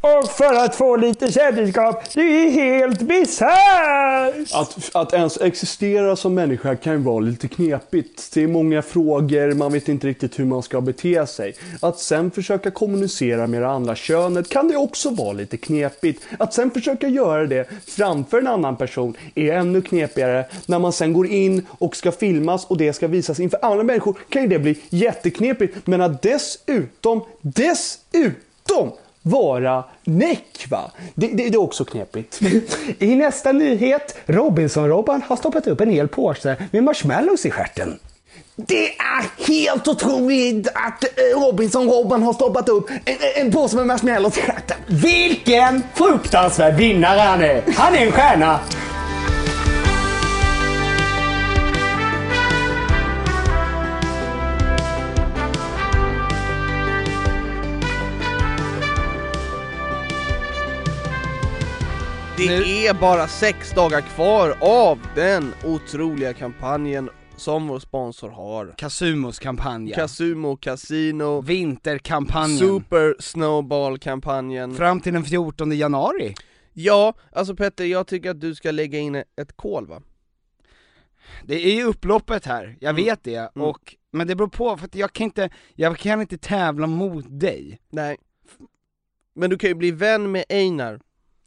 Och 0.00 0.28
för 0.30 0.54
att 0.64 0.74
få 0.74 0.96
lite 0.96 1.32
sällskap, 1.32 2.14
det 2.14 2.20
är 2.20 2.50
helt 2.50 3.02
bisarrt! 3.02 4.54
Att, 4.54 4.90
att 4.96 5.12
ens 5.12 5.40
existera 5.40 6.16
som 6.16 6.34
människa 6.34 6.76
kan 6.76 6.92
ju 6.92 6.98
vara 6.98 7.20
lite 7.20 7.48
knepigt. 7.48 8.30
Det 8.34 8.42
är 8.42 8.48
många 8.48 8.82
frågor, 8.82 9.54
man 9.54 9.72
vet 9.72 9.88
inte 9.88 10.06
riktigt 10.06 10.38
hur 10.38 10.44
man 10.44 10.62
ska 10.62 10.80
bete 10.80 11.26
sig. 11.26 11.54
Att 11.80 11.98
sen 11.98 12.30
försöka 12.30 12.70
kommunicera 12.70 13.46
med 13.46 13.62
det 13.62 13.68
andra 13.68 13.94
könet 13.94 14.48
kan 14.48 14.68
det 14.68 14.76
också 14.76 15.10
vara 15.10 15.32
lite 15.32 15.56
knepigt. 15.56 16.22
Att 16.38 16.54
sen 16.54 16.70
försöka 16.70 17.08
göra 17.08 17.46
det 17.46 17.68
framför 17.86 18.38
en 18.38 18.46
annan 18.46 18.76
person 18.76 19.16
är 19.34 19.52
ännu 19.52 19.82
knepigare. 19.82 20.44
När 20.66 20.78
man 20.78 20.92
sen 20.92 21.12
går 21.12 21.26
in 21.26 21.66
och 21.70 21.96
ska 21.96 22.12
filmas 22.12 22.64
och 22.64 22.76
det 22.76 22.92
ska 22.92 23.06
visas 23.06 23.40
inför 23.40 23.64
andra 23.64 23.84
människor 23.84 24.18
kan 24.28 24.42
ju 24.42 24.48
det 24.48 24.58
bli 24.58 24.78
jätteknepigt. 24.88 25.86
Men 25.86 26.00
att 26.00 26.22
dessutom, 26.22 27.24
dessutom 27.40 28.92
vara 29.30 29.84
näck 30.04 30.66
va? 30.70 30.90
Det, 31.14 31.26
det, 31.26 31.48
det 31.48 31.54
är 31.54 31.60
också 31.60 31.84
knepigt. 31.84 32.40
I 32.98 33.14
nästa 33.14 33.52
nyhet, 33.52 34.16
Robinson-Robban 34.26 35.22
har 35.26 35.36
stoppat 35.36 35.66
upp 35.66 35.80
en 35.80 35.90
hel 35.90 36.08
påse 36.08 36.56
med 36.70 36.84
marshmallows 36.84 37.46
i 37.46 37.50
stjärten. 37.50 37.98
Det 38.56 38.88
är 38.88 39.46
helt 39.46 39.88
otroligt 39.88 40.68
att 40.68 41.04
eh, 41.04 41.40
Robinson-Robban 41.40 42.22
har 42.22 42.32
stoppat 42.32 42.68
upp 42.68 42.90
en, 42.90 43.16
en 43.36 43.52
påse 43.52 43.76
med 43.76 43.86
marshmallows 43.86 44.38
i 44.38 44.40
stjärten. 44.40 44.76
Vilken 44.86 45.82
fruktansvärd 45.94 46.74
vinnare 46.74 47.20
han 47.20 47.42
är! 47.42 47.62
Han 47.76 47.94
är 47.94 48.06
en 48.06 48.12
stjärna! 48.12 48.60
Det 62.46 62.86
är 62.86 62.94
bara 63.00 63.28
sex 63.28 63.72
dagar 63.72 64.00
kvar 64.00 64.56
av 64.60 64.98
den 65.14 65.52
otroliga 65.64 66.34
kampanjen 66.34 67.10
som 67.36 67.68
vår 67.68 67.78
sponsor 67.78 68.28
har. 68.28 68.74
Kasumos 68.78 69.38
kampanj. 69.38 69.92
Kasumo 69.92 70.56
Casino 70.56 71.40
Vinterkampanjen. 71.40 72.58
Super 72.58 73.16
Snowball-kampanjen. 73.20 74.74
Fram 74.74 75.00
till 75.00 75.12
den 75.12 75.24
14 75.24 75.72
januari. 75.72 76.34
Ja, 76.72 77.14
alltså 77.32 77.56
Petter, 77.56 77.84
jag 77.84 78.06
tycker 78.06 78.30
att 78.30 78.40
du 78.40 78.54
ska 78.54 78.70
lägga 78.70 78.98
in 78.98 79.14
ett 79.14 79.56
kol 79.56 79.86
va? 79.86 80.02
Det 81.44 81.54
är 81.66 81.74
ju 81.74 81.84
upploppet 81.84 82.46
här, 82.46 82.76
jag 82.80 82.90
Mm. 82.90 83.04
vet 83.04 83.24
det, 83.24 83.50
och, 83.54 83.94
men 84.12 84.26
det 84.26 84.36
beror 84.36 84.48
på, 84.48 84.76
för 84.76 84.84
att 84.84 84.94
jag 84.94 85.12
kan 85.12 85.24
inte, 85.24 85.50
jag 85.74 85.98
kan 85.98 86.20
inte 86.20 86.38
tävla 86.38 86.86
mot 86.86 87.40
dig. 87.40 87.78
Nej. 87.90 88.16
Men 89.34 89.50
du 89.50 89.58
kan 89.58 89.68
ju 89.70 89.74
bli 89.74 89.90
vän 89.90 90.30
med 90.32 90.44
Einar. 90.48 91.00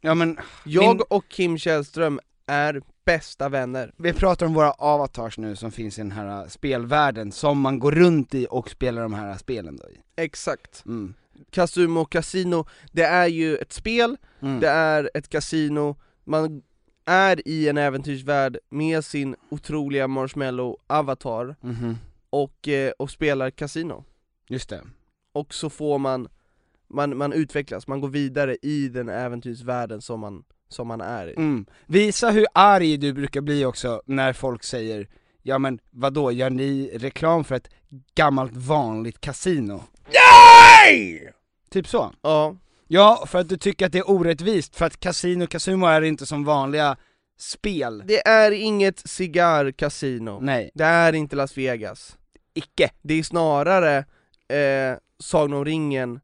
Ja 0.04 0.14
men, 0.14 0.38
Jag 0.64 0.96
min- 0.96 1.02
och 1.10 1.28
Kim 1.28 1.58
Källström 1.58 2.20
är 2.46 2.82
bästa 3.04 3.48
vänner. 3.48 3.92
Vi 3.96 4.12
pratar 4.12 4.46
om 4.46 4.54
våra 4.54 4.70
avatars 4.72 5.38
nu 5.38 5.56
som 5.56 5.70
finns 5.72 5.98
i 5.98 6.00
den 6.00 6.12
här 6.12 6.48
spelvärlden, 6.48 7.32
som 7.32 7.60
man 7.60 7.78
går 7.78 7.92
runt 7.92 8.34
i 8.34 8.46
och 8.50 8.70
spelar 8.70 9.02
de 9.02 9.14
här 9.14 9.36
spelen 9.36 9.76
då 9.76 9.84
i. 9.90 10.00
Exakt. 10.16 10.84
Mm. 10.86 11.14
Kasumo 11.50 12.04
Casino, 12.04 12.66
det 12.92 13.02
är 13.04 13.26
ju 13.26 13.56
ett 13.56 13.72
spel, 13.72 14.16
Mm. 14.40 14.60
det 14.60 14.68
är 14.68 15.10
ett 15.14 15.28
kasino, 15.28 15.96
man 16.24 16.62
är 17.04 17.48
i 17.48 17.68
en 17.68 17.78
äventyrsvärld 17.78 18.58
med 18.70 19.04
sin 19.04 19.36
otroliga 19.50 20.06
marshmallow-avatar 20.06 21.56
Mhm. 21.60 21.98
och, 22.30 22.68
eh, 22.68 22.90
och 22.98 23.10
spelar 23.10 23.50
kasino. 23.50 24.04
Just 24.48 24.68
det. 24.68 24.80
Och 25.32 25.54
så 25.54 25.70
får 25.70 25.98
man 25.98 26.28
man, 26.92 27.16
man 27.16 27.32
utvecklas, 27.32 27.86
man 27.86 28.00
går 28.00 28.08
vidare 28.08 28.56
i 28.62 28.88
den 28.88 29.08
äventyrsvärlden 29.08 30.00
som 30.02 30.20
man, 30.20 30.44
som 30.68 30.88
man 30.88 31.00
är 31.00 31.26
i. 31.26 31.34
Mm. 31.36 31.66
Visa 31.86 32.30
hur 32.30 32.46
arg 32.54 32.96
du 32.96 33.12
brukar 33.12 33.40
bli 33.40 33.64
också 33.64 34.02
när 34.06 34.32
folk 34.32 34.64
säger 34.64 35.08
Ja 35.42 35.58
men 35.58 35.78
vadå, 35.90 36.32
gör 36.32 36.50
ni 36.50 36.90
reklam 36.94 37.44
för 37.44 37.54
ett 37.54 37.68
gammalt 38.14 38.56
vanligt 38.56 39.20
kasino? 39.20 39.82
Nej! 40.12 41.32
Typ 41.70 41.88
så? 41.88 42.12
Ja. 42.22 42.56
Ja, 42.88 43.24
för 43.26 43.38
att 43.38 43.48
du 43.48 43.56
tycker 43.56 43.86
att 43.86 43.92
det 43.92 43.98
är 43.98 44.10
orättvist, 44.10 44.76
för 44.76 44.86
att 44.86 45.00
Casino 45.00 45.46
Casino 45.46 45.86
är 45.86 46.02
inte 46.02 46.26
som 46.26 46.44
vanliga 46.44 46.96
spel. 47.38 48.02
Det 48.06 48.28
är 48.28 48.50
inget 48.50 49.08
cigarrkasino. 49.08 50.40
Nej. 50.40 50.70
Det 50.74 50.84
är 50.84 51.12
inte 51.12 51.36
Las 51.36 51.58
Vegas. 51.58 52.16
Icke. 52.54 52.90
Det 53.02 53.14
är 53.14 53.22
snarare 53.22 53.98
eh, 54.48 54.98
Sagan 55.18 55.52
om 55.52 55.64
ringen, 55.64 56.20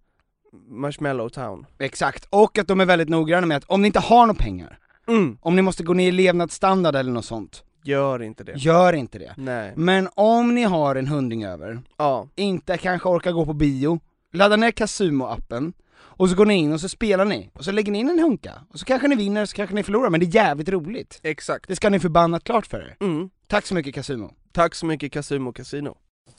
Marshmallow 0.68 1.28
Town. 1.28 1.66
Exakt, 1.78 2.24
och 2.30 2.59
att 2.59 2.66
de 2.68 2.80
är 2.80 2.84
väldigt 2.84 3.09
noggranna 3.09 3.46
med 3.46 3.57
att 3.57 3.64
om 3.64 3.82
ni 3.82 3.86
inte 3.86 4.01
har 4.01 4.26
några 4.26 4.38
pengar, 4.42 4.78
Mm. 5.09 5.38
om 5.40 5.57
ni 5.57 5.62
måste 5.62 5.82
gå 5.82 5.92
ner 5.94 6.09
i 6.09 6.12
levnadsstandard 6.12 6.96
eller 6.96 7.12
något 7.12 7.24
sånt, 7.24 7.62
Gör 7.84 8.22
inte 8.22 8.44
det. 8.44 8.53
gör 8.57 8.92
inte 8.92 9.18
det. 9.18 9.34
Nej. 9.36 9.72
Men 9.76 10.09
om 10.14 10.55
ni 10.55 10.62
har 10.62 10.96
en 10.96 11.07
hundring 11.07 11.44
över, 11.44 11.80
Ja. 11.96 12.28
inte 12.36 12.76
kanske 12.78 13.09
orkar 13.09 13.32
gå 13.32 13.44
på 13.46 13.53
bio, 13.53 14.01
ladda 14.32 14.57
ner 14.57 14.70
Casumo-appen, 14.70 15.72
och 15.99 16.28
så 16.30 16.36
går 16.36 16.46
ni 16.46 16.55
in 16.55 16.72
och 16.72 16.80
så 16.80 16.88
spelar 16.88 17.24
ni, 17.24 17.51
och 17.55 17.64
så 17.64 17.70
lägger 17.72 17.92
ni 17.92 17.99
in 17.99 18.11
en 18.11 18.18
hunka, 18.18 18.53
och 18.72 18.78
så 18.78 18.84
kanske 18.84 19.09
ni 19.09 19.16
vinner, 19.16 19.46
så 19.46 19.57
kanske 19.57 19.74
ni 19.74 19.82
förlorar, 19.82 20.11
men 20.11 20.20
det 20.20 20.26
är 20.26 20.34
jävligt 20.34 20.68
roligt. 20.68 21.20
Exakt. 21.22 21.68
Det 21.68 21.76
ska 21.76 21.90
ni 21.90 22.01
förbannat 22.01 22.44
klart 22.44 22.66
för 22.66 22.78
er. 22.80 22.96
Mm. 23.01 23.30
Tack 23.46 23.66
så 23.66 23.74
mycket 23.74 23.94
Casumo. 23.94 24.30
Tack 24.53 24.74
så 24.74 24.86
mycket 24.86 25.12
Casumo 25.12 25.53
Casino. 25.53 25.96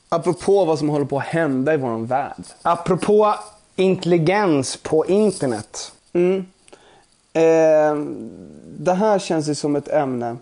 Apropå 0.10 0.66
vad 0.66 0.80
som 0.80 0.90
håller 0.90 1.06
på 1.06 1.18
att 1.18 1.24
hända 1.26 1.74
i 1.74 1.78
vår 1.78 2.06
värld. 2.06 2.44
Apropå 2.62 3.36
intelligens 3.80 4.78
på 4.78 5.06
internet. 5.06 5.92
Mm. 6.14 6.46
Eh, 7.34 7.96
det 8.78 8.94
här 8.94 9.20
känns 9.20 9.50
ju 9.50 9.56
som 9.56 9.76
ett 9.76 9.88
ämne 9.88 10.38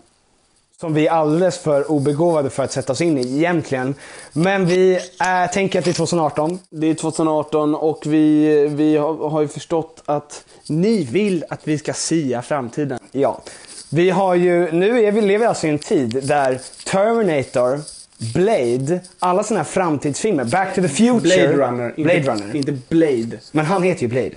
Som 0.80 0.94
vi 0.94 1.06
är 1.06 1.12
alldeles 1.12 1.58
för 1.58 1.90
obegåvade 1.90 2.50
för 2.50 2.64
att 2.64 2.72
sätta 2.72 2.92
oss 2.92 3.00
in 3.00 3.18
i 3.18 3.36
egentligen. 3.36 3.94
Men 4.32 4.66
vi 4.66 4.94
äh, 4.96 5.52
tänker 5.52 5.78
att 5.78 5.84
det 5.84 5.90
är 5.90 5.94
2018. 5.94 6.58
Det 6.70 6.86
är 6.86 6.94
2018 6.94 7.74
och 7.74 8.02
vi, 8.06 8.66
vi 8.66 8.96
har, 8.96 9.28
har 9.30 9.40
ju 9.40 9.48
förstått 9.48 10.02
att 10.04 10.44
ni 10.68 11.04
vill 11.04 11.44
att 11.48 11.68
vi 11.68 11.78
ska 11.78 11.92
sia 11.92 12.42
framtiden. 12.42 12.98
Ja. 13.12 13.42
Vi 13.90 14.10
har 14.10 14.34
ju, 14.34 14.72
nu 14.72 15.04
är 15.04 15.12
vi, 15.12 15.20
lever 15.20 15.46
alltså 15.46 15.66
i 15.66 15.70
en 15.70 15.78
tid 15.78 16.20
där 16.24 16.60
Terminator, 16.86 17.80
Blade, 18.18 19.00
alla 19.18 19.42
sådana 19.42 19.62
här 19.64 19.70
framtidsfilmer, 19.70 20.44
Back 20.44 20.74
to 20.74 20.82
the 20.82 20.88
Future, 20.88 21.20
Blade 21.20 21.52
Runner, 21.52 21.92
Blade 21.96 22.16
inte, 22.18 22.30
Runner. 22.30 22.56
inte 22.56 22.72
Blade. 22.88 23.38
Men 23.52 23.64
han 23.66 23.82
heter 23.82 24.02
ju 24.02 24.08
Blade. 24.08 24.32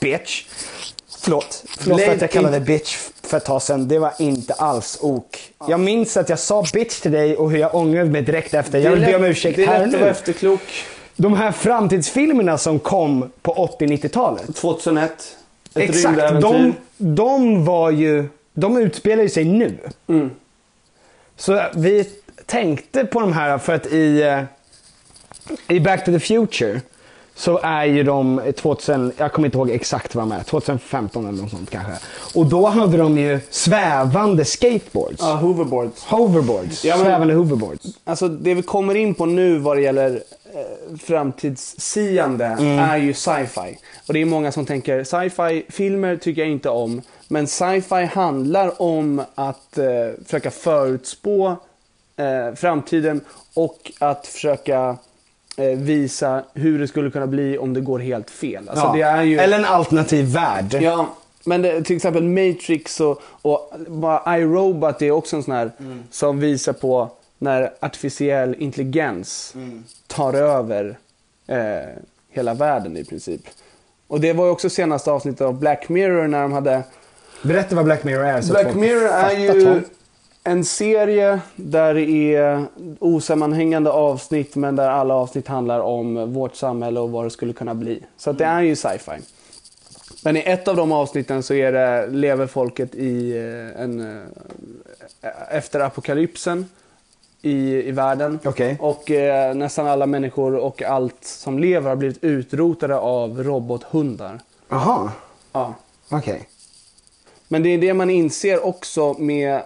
Bitch. 0.00 0.44
Förlåt, 1.20 1.64
förlåt 1.68 2.00
för 2.00 2.04
Blade 2.06 2.12
att 2.12 2.20
jag 2.20 2.30
kallade 2.30 2.56
inte- 2.56 2.66
bitch 2.66 2.96
för 3.22 3.36
ett 3.36 3.44
tag 3.44 3.62
sedan. 3.62 3.88
Det 3.88 3.98
var 3.98 4.12
inte 4.18 4.52
alls 4.54 4.98
ok. 5.00 5.52
Jag 5.68 5.80
minns 5.80 6.16
att 6.16 6.28
jag 6.28 6.38
sa 6.38 6.64
bitch 6.72 7.00
till 7.00 7.12
dig 7.12 7.36
och 7.36 7.50
hur 7.50 7.58
jag 7.58 7.74
ångrade 7.74 8.10
mig 8.10 8.22
direkt 8.22 8.54
efter. 8.54 8.78
Jag 8.78 8.92
Det 8.92 8.96
är 8.96 9.00
vill 9.00 9.06
be 9.06 9.16
om 9.16 9.24
ursäkt 9.24 9.56
det 9.56 9.62
är 9.62 9.66
här 9.66 9.78
lätt 9.78 9.86
och 9.88 9.94
att 9.94 10.00
vara 10.00 10.04
nu. 10.04 10.10
efterklok. 10.10 10.60
De 11.16 11.32
här 11.34 11.52
framtidsfilmerna 11.52 12.58
som 12.58 12.78
kom 12.78 13.30
på 13.42 13.54
80-90-talet. 13.80 14.56
2001. 14.56 15.36
Ett 15.74 15.82
Exakt, 15.90 16.18
de, 16.40 16.74
de 16.98 17.64
var 17.64 17.90
ju, 17.90 18.28
de 18.54 18.76
utspelar 18.76 19.22
ju 19.22 19.28
sig 19.28 19.44
nu. 19.44 19.78
Mm. 20.08 20.30
Så 21.36 21.62
vi 21.74 22.08
tänkte 22.46 23.04
på 23.04 23.20
de 23.20 23.32
här 23.32 23.58
för 23.58 23.72
att 23.74 23.86
i, 23.86 24.22
eh, 24.22 24.42
i 25.68 25.80
Back 25.80 26.04
to 26.04 26.12
the 26.12 26.20
Future 26.20 26.80
så 27.34 27.58
är 27.62 27.84
ju 27.84 28.02
de 28.02 28.40
2000, 28.56 29.12
jag 29.16 29.32
kommer 29.32 29.48
inte 29.48 29.58
ihåg 29.58 29.70
exakt 29.70 30.14
vad 30.14 30.22
de 30.22 30.32
är, 30.32 30.42
2015 30.42 31.26
eller 31.28 31.42
något 31.42 31.50
sånt 31.50 31.70
kanske. 31.70 31.92
Och 32.34 32.46
då 32.46 32.66
hade 32.66 32.96
de 32.96 33.18
ju 33.18 33.40
svävande 33.50 34.44
skateboards. 34.44 35.16
Ja, 35.20 35.34
hoverboards. 35.34 36.04
Hoverboards, 36.04 36.84
Ja, 36.84 36.96
men- 36.96 37.04
svävande 37.06 37.34
hoverboards. 37.34 37.86
Alltså 38.04 38.28
det 38.28 38.54
vi 38.54 38.62
kommer 38.62 38.94
in 38.94 39.14
på 39.14 39.26
nu 39.26 39.58
vad 39.58 39.76
det 39.76 39.80
gäller 39.80 40.22
eh, 40.54 40.96
framtidssiande 40.98 42.44
Mm. 42.46 42.78
är 42.78 42.96
ju 42.96 43.14
sci-fi. 43.14 43.78
Och 44.08 44.14
det 44.14 44.20
är 44.22 44.24
många 44.26 44.52
som 44.52 44.66
tänker 44.66 45.04
sci-fi 45.04 45.64
filmer 45.68 46.16
tycker 46.16 46.42
jag 46.42 46.50
inte 46.50 46.68
om. 46.68 47.02
Men 47.28 47.46
sci-fi 47.46 48.04
handlar 48.04 48.82
om 48.82 49.22
att 49.34 49.78
eh, 49.78 49.84
försöka 50.24 50.50
förutspå 50.50 51.56
eh, 52.16 52.54
framtiden 52.54 53.20
och 53.54 53.92
att 53.98 54.26
försöka 54.26 54.96
eh, 55.56 55.64
visa 55.78 56.42
hur 56.54 56.78
det 56.78 56.88
skulle 56.88 57.10
kunna 57.10 57.26
bli 57.26 57.58
om 57.58 57.74
det 57.74 57.80
går 57.80 57.98
helt 57.98 58.30
fel. 58.30 58.68
Alltså, 58.68 58.98
Ja. 58.98 59.22
ju... 59.22 59.38
Eller 59.38 59.58
en 59.58 59.64
alternativ 59.64 60.26
värld. 60.26 60.78
Ja, 60.80 61.08
men 61.44 61.62
det, 61.62 61.82
till 61.82 61.96
exempel 61.96 62.22
Matrix 62.22 63.00
och, 63.00 63.22
och 63.42 63.72
bara 63.88 64.38
iRobot 64.38 65.02
är 65.02 65.10
också 65.10 65.36
en 65.36 65.42
sån 65.42 65.54
här 65.54 65.70
som 66.10 66.40
visar 66.40 66.72
på 66.72 67.10
när 67.38 67.72
artificiell 67.80 68.54
intelligens 68.58 69.54
tar 70.06 70.34
över 70.34 70.98
eh, 71.46 71.56
hela 72.30 72.54
världen 72.54 72.96
i 72.96 73.04
princip. 73.04 73.40
Och 74.08 74.20
det 74.20 74.32
var 74.32 74.44
ju 74.44 74.50
också 74.50 74.70
senaste 74.70 75.10
avsnittet 75.10 75.40
av 75.40 75.58
Black 75.58 75.88
Mirror 75.88 76.26
när 76.26 76.42
de 76.42 76.52
hade... 76.52 76.82
Berätta 77.42 77.76
vad 77.76 77.84
Black 77.84 78.04
Mirror 78.04 78.24
är. 78.24 78.40
så 78.40 78.52
Black 78.52 78.74
Mirror 78.74 79.06
är 79.06 79.38
ju. 79.38 79.82
En 80.46 80.64
serie 80.64 81.40
där 81.56 81.94
det 81.94 82.34
är 82.34 82.64
osammanhängande 82.98 83.90
avsnitt 83.90 84.56
men 84.56 84.76
där 84.76 84.90
alla 84.90 85.14
avsnitt 85.14 85.48
handlar 85.48 85.80
om 85.80 86.32
vårt 86.32 86.54
samhälle 86.54 87.00
och 87.00 87.10
vad 87.10 87.24
det 87.24 87.30
skulle 87.30 87.52
kunna 87.52 87.74
bli. 87.74 88.02
Så 88.16 88.32
det 88.32 88.44
är 88.44 88.62
ju 88.62 88.76
sci-fi. 88.76 89.12
Men 90.24 90.36
i 90.36 90.42
ett 90.46 90.68
av 90.68 90.76
de 90.76 90.92
avsnitten 90.92 91.42
så 91.42 91.54
är 91.54 91.72
det, 91.72 92.06
lever 92.06 92.46
folket 92.46 92.94
i 92.94 93.36
eh, 93.36 93.82
en, 93.82 94.20
eh, 95.20 95.30
efter 95.50 95.80
apokalypsen 95.80 96.66
i, 97.42 97.88
i 97.88 97.90
världen. 97.90 98.38
Och 98.80 99.10
eh, 99.10 99.54
nästan 99.54 99.86
alla 99.86 100.06
människor 100.06 100.56
och 100.56 100.82
allt 100.82 101.24
som 101.24 101.58
lever 101.58 101.88
har 101.88 101.96
blivit 101.96 102.24
utrotade 102.24 102.96
av 102.96 103.42
robothundar. 103.42 104.40
Jaha. 104.68 105.10
Ja. 105.52 105.74
Okej. 106.08 106.48
Men 107.48 107.62
det 107.62 107.68
är 107.68 107.78
det 107.78 107.94
man 107.94 108.10
inser 108.10 108.66
också 108.66 109.14
med, 109.18 109.62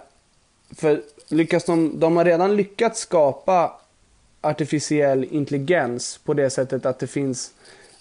för 0.77 1.01
lyckas 1.27 1.63
de, 1.63 1.99
de 1.99 2.17
har 2.17 2.25
redan 2.25 2.55
lyckats 2.55 2.99
skapa 2.99 3.71
artificiell 4.41 5.27
intelligens 5.31 6.19
på 6.25 6.33
det 6.33 6.49
sättet 6.49 6.85
att 6.85 6.99
det 6.99 7.07
finns 7.07 7.51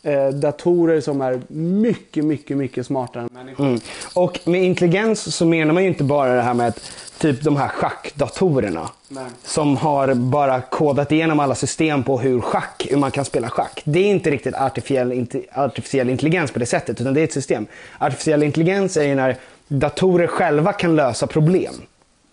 eh, 0.02 0.28
datorer 0.28 1.00
som 1.00 1.20
är 1.20 1.40
mycket, 1.48 2.24
mycket, 2.24 2.56
mycket 2.56 2.86
smartare 2.86 3.22
än 3.22 3.28
människor. 3.32 3.66
Mm. 3.66 3.80
Och 4.14 4.40
med 4.44 4.64
intelligens 4.64 5.36
så 5.36 5.46
menar 5.46 5.74
man 5.74 5.82
ju 5.82 5.88
inte 5.88 6.04
bara 6.04 6.34
det 6.34 6.42
här 6.42 6.54
med 6.54 6.68
att 6.68 6.92
typ 7.18 7.42
de 7.42 7.56
här 7.56 7.68
schackdatorerna. 7.68 8.90
Nej. 9.08 9.24
Som 9.44 9.76
har 9.76 10.14
bara 10.14 10.60
kodat 10.60 11.12
igenom 11.12 11.40
alla 11.40 11.54
system 11.54 12.02
på 12.02 12.18
hur 12.18 12.40
schack, 12.40 12.86
hur 12.90 12.96
man 12.96 13.10
kan 13.10 13.24
spela 13.24 13.48
schack. 13.48 13.82
Det 13.84 13.98
är 13.98 14.06
inte 14.06 14.30
riktigt 14.30 14.54
artificiell, 14.54 15.12
inte, 15.12 15.42
artificiell 15.52 16.10
intelligens 16.10 16.50
på 16.50 16.58
det 16.58 16.66
sättet, 16.66 17.00
utan 17.00 17.14
det 17.14 17.20
är 17.20 17.24
ett 17.24 17.32
system. 17.32 17.66
Artificiell 17.98 18.42
intelligens 18.42 18.96
är 18.96 19.04
ju 19.04 19.14
när 19.14 19.36
datorer 19.68 20.26
själva 20.26 20.72
kan 20.72 20.96
lösa 20.96 21.26
problem. 21.26 21.74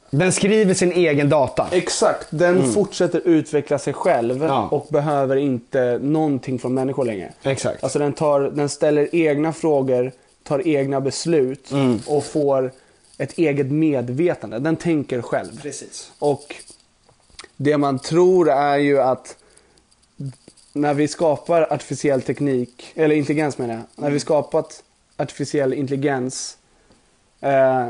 Den 0.10 0.32
skriver 0.32 0.74
sin 0.74 0.92
egen 0.92 1.30
data. 1.30 1.68
Exakt, 1.72 2.28
den 2.30 2.58
Mm. 2.58 2.74
fortsätter 2.74 3.22
utveckla 3.26 3.80
sig 3.80 3.94
själv 3.94 4.44
Ja. 4.44 4.68
och 4.72 4.88
behöver 4.90 5.36
inte 5.36 6.00
någonting 6.02 6.60
från 6.60 6.74
människor 6.74 7.06
längre. 7.06 7.34
Exakt. 7.44 7.84
Alltså 7.84 8.00
den, 8.00 8.14
tar, 8.14 8.42
den 8.42 8.70
ställer 8.70 9.16
egna 9.16 9.54
frågor, 9.54 10.12
tar 10.44 10.68
egna 10.68 11.02
beslut 11.02 11.72
Mm. 11.72 12.00
och 12.08 12.24
får 12.26 12.72
ett 13.18 13.38
eget 13.38 13.72
medvetande. 13.72 14.60
Den 14.60 14.76
tänker 14.76 15.22
själv. 15.22 15.62
Precis. 15.62 16.12
Och 16.20 16.56
det 17.58 17.78
man 17.78 18.00
tror 18.00 18.50
är 18.50 18.78
ju 18.78 19.00
att 19.02 19.36
när 20.74 20.94
vi 20.94 21.08
skapar 21.08 21.74
artificiell 21.74 22.22
teknik, 22.22 22.92
eller 22.96 23.16
intelligens 23.16 23.58
menar 23.58 23.74
jag. 23.74 23.84
När 24.04 24.10
vi 24.12 24.20
skapat 24.20 24.84
artificiell 25.18 25.74
intelligens 25.74 26.58
eh, 27.42 27.88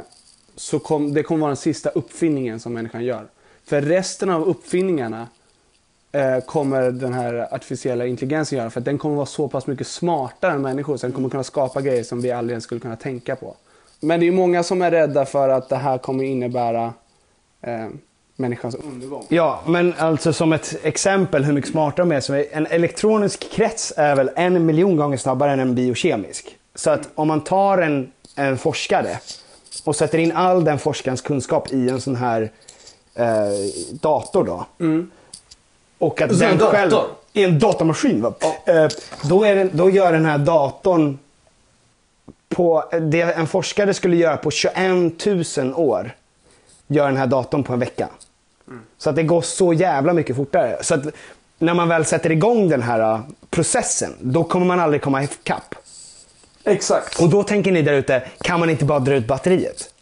så 0.57 0.79
kom, 0.79 1.13
det 1.13 1.23
kommer 1.23 1.41
vara 1.41 1.49
den 1.49 1.57
sista 1.57 1.89
uppfinningen 1.89 2.59
som 2.59 2.73
människan 2.73 3.05
gör. 3.05 3.27
För 3.65 3.81
resten 3.81 4.29
av 4.29 4.43
uppfinningarna 4.43 5.27
eh, 6.11 6.39
kommer 6.39 6.91
den 6.91 7.13
här 7.13 7.53
artificiella 7.53 8.05
intelligensen 8.05 8.57
göra. 8.57 8.69
För 8.69 8.81
att 8.81 8.85
den 8.85 8.97
kommer 8.97 9.15
vara 9.15 9.25
så 9.25 9.47
pass 9.47 9.67
mycket 9.67 9.87
smartare 9.87 10.51
än 10.51 10.61
människor. 10.61 10.97
Så 10.97 11.07
den 11.07 11.13
kommer 11.13 11.29
kunna 11.29 11.43
skapa 11.43 11.81
grejer 11.81 12.03
som 12.03 12.21
vi 12.21 12.31
aldrig 12.31 12.53
ens 12.53 12.63
skulle 12.63 12.81
kunna 12.81 12.95
tänka 12.95 13.35
på. 13.35 13.55
Men 13.99 14.19
det 14.19 14.27
är 14.27 14.31
många 14.31 14.63
som 14.63 14.81
är 14.81 14.91
rädda 14.91 15.25
för 15.25 15.49
att 15.49 15.69
det 15.69 15.75
här 15.75 15.97
kommer 15.97 16.23
innebära 16.23 16.93
eh, 17.61 17.87
människans 18.35 18.75
undergång. 18.75 19.25
Ja, 19.29 19.61
men 19.65 19.93
alltså 19.97 20.33
som 20.33 20.53
ett 20.53 20.79
exempel 20.83 21.43
hur 21.43 21.53
mycket 21.53 21.71
smartare 21.71 22.05
de 22.05 22.11
är. 22.11 22.19
Så 22.19 22.43
en 22.51 22.67
elektronisk 22.67 23.51
krets 23.51 23.93
är 23.97 24.15
väl 24.15 24.31
en 24.35 24.65
miljon 24.65 24.95
gånger 24.95 25.17
snabbare 25.17 25.51
än 25.51 25.59
en 25.59 25.75
biokemisk. 25.75 26.57
Så 26.75 26.89
att 26.89 27.09
om 27.15 27.27
man 27.27 27.43
tar 27.43 27.77
en, 27.77 28.11
en 28.35 28.57
forskare 28.57 29.19
och 29.83 29.95
sätter 29.95 30.17
in 30.17 30.31
all 30.31 30.63
den 30.63 30.79
forskarens 30.79 31.21
kunskap 31.21 31.73
i 31.73 31.89
en 31.89 32.01
sån 32.01 32.15
här 32.15 32.51
eh, 33.15 33.25
dator 33.91 34.43
då. 34.43 34.65
Och 35.97 36.21
att 36.21 36.39
den 36.39 36.57
dator? 36.57 36.71
själv... 36.71 36.93
i 37.33 37.43
en 37.43 37.59
datamaskin. 37.59 38.21
Va? 38.21 38.33
Eh, 38.65 38.87
då, 39.23 39.43
är 39.43 39.55
det, 39.55 39.63
då 39.63 39.89
gör 39.89 40.13
den 40.13 40.25
här 40.25 40.37
datorn 40.37 41.17
på 42.49 42.83
det 43.01 43.21
en 43.21 43.47
forskare 43.47 43.93
skulle 43.93 44.15
göra 44.15 44.37
på 44.37 44.51
21 44.51 45.25
000 45.57 45.73
år. 45.75 46.11
Gör 46.87 47.05
den 47.05 47.17
här 47.17 47.27
datorn 47.27 47.63
på 47.63 47.73
en 47.73 47.79
vecka. 47.79 48.09
Så 48.97 49.09
att 49.09 49.15
det 49.15 49.23
går 49.23 49.41
så 49.41 49.73
jävla 49.73 50.13
mycket 50.13 50.35
fortare. 50.35 50.77
Så 50.81 50.93
att 50.93 51.05
när 51.59 51.73
man 51.73 51.89
väl 51.89 52.05
sätter 52.05 52.31
igång 52.31 52.69
den 52.69 52.81
här 52.81 53.13
uh, 53.13 53.19
processen, 53.49 54.13
då 54.19 54.43
kommer 54.43 54.65
man 54.65 54.79
aldrig 54.79 55.01
komma 55.01 55.23
ikapp. 55.23 55.75
Exakt. 56.67 57.21
Och 57.21 57.29
då 57.29 57.43
tänker 57.43 57.71
ni 57.71 57.81
där 57.81 57.93
ute, 57.93 58.27
kan 58.41 58.59
man 58.59 58.69
inte 58.69 58.85
bara 58.85 58.99
dra 58.99 59.15
ut 59.15 59.27
batteriet? 59.27 59.93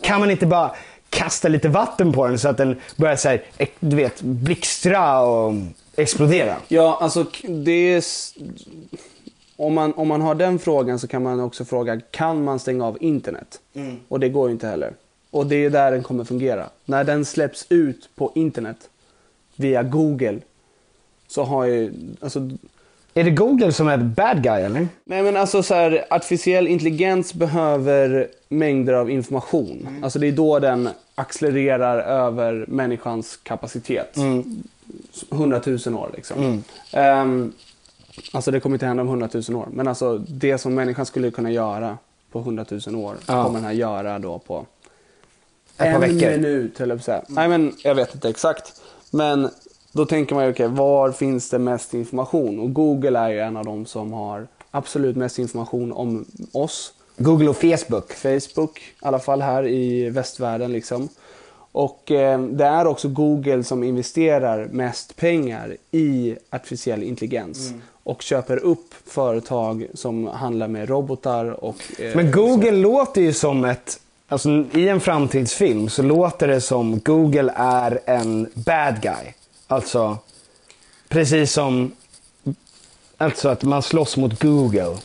Kan 0.00 0.20
man 0.20 0.30
inte 0.30 0.46
bara 0.46 0.74
kasta 1.10 1.48
lite 1.48 1.68
vatten 1.68 2.12
på 2.12 2.26
den 2.26 2.38
så 2.38 2.48
att 2.48 2.56
den 2.56 2.80
börjar 2.96 3.16
så 3.16 3.28
här, 3.28 3.42
du 3.80 3.96
vet, 3.96 4.22
blixtra 4.22 5.20
och 5.20 5.54
explodera? 5.96 6.56
Ja, 6.68 6.98
alltså 7.00 7.26
det 7.48 7.94
är... 7.94 8.04
Om 9.56 9.74
man, 9.74 9.94
om 9.94 10.08
man 10.08 10.20
har 10.20 10.34
den 10.34 10.58
frågan 10.58 10.98
så 10.98 11.08
kan 11.08 11.22
man 11.22 11.40
också 11.40 11.64
fråga, 11.64 12.00
kan 12.10 12.44
man 12.44 12.58
stänga 12.58 12.86
av 12.86 12.98
internet? 13.00 13.60
Mm. 13.74 13.96
Och 14.08 14.20
det 14.20 14.28
går 14.28 14.48
ju 14.48 14.52
inte 14.52 14.66
heller. 14.66 14.92
Och 15.30 15.46
det 15.46 15.56
är 15.56 15.70
där 15.70 15.90
den 15.90 16.02
kommer 16.02 16.24
fungera. 16.24 16.68
När 16.84 17.04
den 17.04 17.24
släpps 17.24 17.66
ut 17.68 18.08
på 18.14 18.32
internet 18.34 18.76
via 19.56 19.82
Google 19.82 20.38
så 21.28 21.42
har 21.44 21.64
ju... 21.64 21.92
Alltså, 22.20 22.50
är 23.14 23.24
det 23.24 23.30
Google 23.30 23.72
som 23.72 23.88
är 23.88 23.96
bad 23.96 24.42
guy 24.42 24.62
eller? 24.62 24.88
Nej 25.04 25.22
men 25.22 25.36
alltså 25.36 25.62
så 25.62 25.74
här, 25.74 26.04
artificiell 26.10 26.68
intelligens 26.68 27.34
behöver 27.34 28.28
mängder 28.48 28.92
av 28.92 29.10
information. 29.10 30.00
Alltså 30.02 30.18
det 30.18 30.26
är 30.28 30.32
då 30.32 30.58
den 30.58 30.88
accelererar 31.14 31.98
över 31.98 32.64
människans 32.68 33.36
kapacitet. 33.42 34.16
Mm. 34.16 34.62
100 35.30 35.60
000 35.66 35.94
år 35.94 36.10
liksom. 36.14 36.38
Mm. 36.44 36.62
Ehm, 36.92 37.52
alltså 38.32 38.50
det 38.50 38.60
kommer 38.60 38.76
inte 38.76 38.86
hända 38.86 39.00
om 39.00 39.08
100 39.08 39.28
000 39.48 39.56
år. 39.60 39.66
Men 39.72 39.88
alltså 39.88 40.18
det 40.18 40.58
som 40.58 40.74
människan 40.74 41.06
skulle 41.06 41.30
kunna 41.30 41.50
göra 41.50 41.98
på 42.32 42.38
100 42.38 42.64
000 42.86 42.94
år 42.96 43.16
Ja. 43.26 43.44
kommer 43.44 43.58
den 43.58 43.64
här 43.64 43.72
göra 43.72 44.18
då 44.18 44.38
på 44.38 44.66
en 45.76 46.00
minut, 46.00 46.78
på 46.78 46.92
att 46.92 47.04
säga. 47.04 47.22
Nej 47.28 47.48
men 47.48 47.72
jag 47.84 47.94
vet 47.94 48.14
inte 48.14 48.28
exakt. 48.28 48.80
Men 49.10 49.48
då 49.92 50.06
tänker 50.06 50.34
man 50.34 50.44
ju, 50.44 50.50
okej, 50.50 50.68
var 50.68 51.12
finns 51.12 51.50
det 51.50 51.58
mest 51.58 51.94
information? 51.94 52.60
Och 52.60 52.72
Google 52.72 53.18
är 53.18 53.28
ju 53.28 53.40
en 53.40 53.56
av 53.56 53.64
de 53.64 53.86
som 53.86 54.12
har 54.12 54.46
absolut 54.70 55.16
mest 55.16 55.38
information 55.38 55.92
om 55.92 56.24
oss. 56.52 56.92
Google 57.16 57.48
och 57.48 57.56
Facebook. 57.56 58.12
Facebook, 58.12 58.78
i 58.78 58.82
alla 59.00 59.18
fall 59.18 59.42
här 59.42 59.66
i 59.68 60.10
västvärlden 60.10 60.72
liksom. 60.72 61.08
Och 61.72 62.10
eh, 62.10 62.40
det 62.40 62.64
är 62.64 62.86
också 62.86 63.08
Google 63.08 63.64
som 63.64 63.84
investerar 63.84 64.68
mest 64.72 65.16
pengar 65.16 65.76
i 65.90 66.36
artificiell 66.50 67.02
intelligens. 67.02 67.72
Och 68.04 68.22
köper 68.22 68.56
upp 68.56 68.94
företag 69.06 69.86
som 69.94 70.26
handlar 70.26 70.68
med 70.68 70.88
robotar 70.88 71.64
och... 71.64 71.76
eh, 71.98 72.16
Men 72.16 72.30
Google 72.30 72.70
låter 72.70 73.20
ju 73.20 73.32
som 73.32 73.64
ett, 73.64 74.00
alltså 74.28 74.64
i 74.74 74.88
en 74.88 75.00
framtidsfilm 75.00 75.88
så 75.88 76.02
låter 76.02 76.48
det 76.48 76.60
som 76.60 77.00
Google 77.04 77.52
är 77.56 78.00
en 78.06 78.48
bad 78.54 79.02
guy. 79.02 79.34
Alltså, 79.70 80.18
precis 81.08 81.52
som, 81.52 81.92
alltså 83.18 83.48
att 83.48 83.62
man 83.62 83.82
slåss 83.82 84.16
mot 84.16 84.42
Google. 84.42 84.96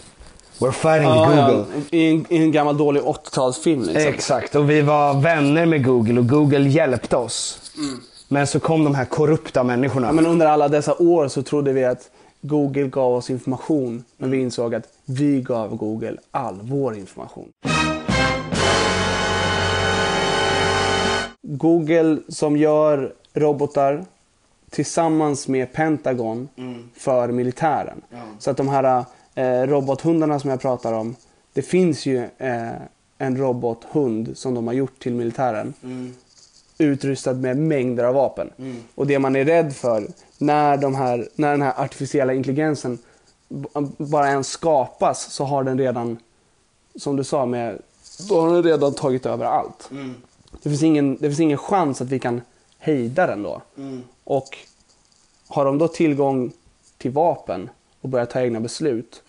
We're 0.59 0.71
fighting 0.71 1.09
Ja, 1.09 1.25
Google. 1.25 1.65
ja, 1.73 1.97
i, 1.97 2.09
en, 2.09 2.25
I 2.29 2.37
en 2.37 2.51
gammal 2.51 2.77
dålig 2.77 3.01
80-talsfilm 3.01 3.79
liksom. 3.85 4.13
Exakt, 4.13 4.55
och 4.55 4.69
vi 4.69 4.81
var 4.81 5.21
vänner 5.21 5.65
med 5.65 5.85
Google 5.85 6.19
och 6.19 6.27
Google 6.29 6.69
hjälpte 6.69 7.15
oss. 7.17 7.59
Men 8.27 8.47
så 8.47 8.59
kom 8.59 8.83
de 8.83 8.95
här 8.95 9.05
korrupta 9.05 9.63
människorna. 9.63 10.07
Ja, 10.07 10.11
men 10.13 10.25
under 10.25 10.45
alla 10.45 10.67
dessa 10.67 10.93
år 10.95 11.27
så 11.27 11.43
trodde 11.43 11.73
vi 11.73 11.85
att 11.85 12.09
Google 12.41 12.83
gav 12.87 13.13
oss 13.13 13.29
information. 13.29 14.03
Men 14.17 14.31
vi 14.31 14.37
insåg 14.41 14.75
att 14.75 14.83
vi 15.05 15.41
gav 15.41 15.75
Google 15.75 16.17
all 16.31 16.59
vår 16.61 16.95
information. 16.97 17.47
Google 21.41 22.17
som 22.29 22.57
gör 22.57 23.13
robotar 23.33 24.05
tillsammans 24.75 25.47
med 25.47 25.73
Pentagon 25.73 26.49
för 26.95 27.27
militären. 27.27 28.01
Så 28.39 28.51
att 28.51 28.57
de 28.57 28.67
här 28.67 29.05
eh, 29.35 29.61
robothundarna 29.67 30.39
som 30.39 30.49
jag 30.49 30.61
pratar 30.61 30.93
om. 30.93 31.15
Det 31.53 31.61
finns 31.61 32.05
ju 32.05 32.23
eh, 32.37 32.71
en 33.17 33.37
robothund 33.37 34.37
som 34.37 34.53
de 34.55 34.67
har 34.67 34.73
gjort 34.73 34.99
till 34.99 35.13
militären. 35.13 35.73
Utrustad 36.77 37.33
med 37.33 37.57
mängder 37.57 38.03
av 38.03 38.13
vapen. 38.15 38.49
Och 38.95 39.07
det 39.07 39.19
man 39.19 39.35
är 39.35 39.45
rädd 39.45 39.75
för 39.75 40.07
när, 40.37 40.77
de 40.77 40.95
här, 40.95 41.27
när 41.35 41.51
den 41.51 41.61
här 41.61 41.73
artificiella 41.83 42.33
intelligensen 42.33 42.97
bara 43.97 44.29
ens 44.29 44.47
skapas 44.47 45.31
så 45.31 45.43
har 45.43 45.63
den 45.63 45.77
redan, 45.77 46.17
som 46.95 47.15
du 47.15 47.23
sa, 47.23 47.45
med, 47.45 47.81
då 48.29 48.41
har 48.41 48.53
den 48.53 48.63
redan 48.63 48.93
tagit 48.93 49.25
över 49.25 49.45
allt. 49.45 49.89
Det, 50.63 50.69
finns 50.69 50.83
ingen, 50.83 51.15
det 51.15 51.27
finns 51.27 51.39
ingen 51.39 51.57
chans 51.57 52.01
att 52.01 52.07
vi 52.09 52.19
kan 52.19 52.41
hejda 52.79 53.27
den 53.27 53.43
då. 53.43 53.61
Och 54.25 54.57
har 55.47 55.65
de 55.65 55.77
då 55.77 55.87
tillgång 55.87 56.51
till 56.97 57.11
vapen 57.11 57.69
och 58.01 58.09
börjar 58.09 58.25
ta 58.25 58.41
egna 58.41 58.59
beslut 58.59 59.23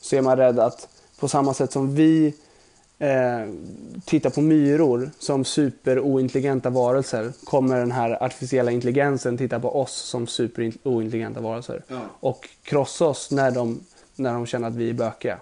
så 0.00 0.16
är 0.16 0.22
man 0.22 0.36
rädd 0.36 0.58
att 0.58 0.88
på 1.20 1.28
samma 1.28 1.54
sätt 1.54 1.72
som 1.72 1.94
vi 1.94 2.34
eh, 2.98 3.48
tittar 4.04 4.30
på 4.30 4.40
myror 4.40 5.10
som 5.18 5.44
superointelligenta 5.44 6.70
varelser 6.70 7.32
kommer 7.44 7.78
den 7.78 7.92
här 7.92 8.22
artificiella 8.22 8.70
intelligensen 8.70 9.38
titta 9.38 9.60
på 9.60 9.80
oss 9.80 9.92
som 9.92 10.26
superointelligenta 10.26 11.40
varelser. 11.40 11.82
Ja. 11.88 12.00
Och 12.20 12.48
krossa 12.62 13.04
oss 13.06 13.30
när 13.30 13.50
de, 13.50 13.80
när 14.16 14.32
de 14.32 14.46
känner 14.46 14.68
att 14.68 14.74
vi 14.74 14.90
är 14.90 14.94
bökiga. 14.94 15.38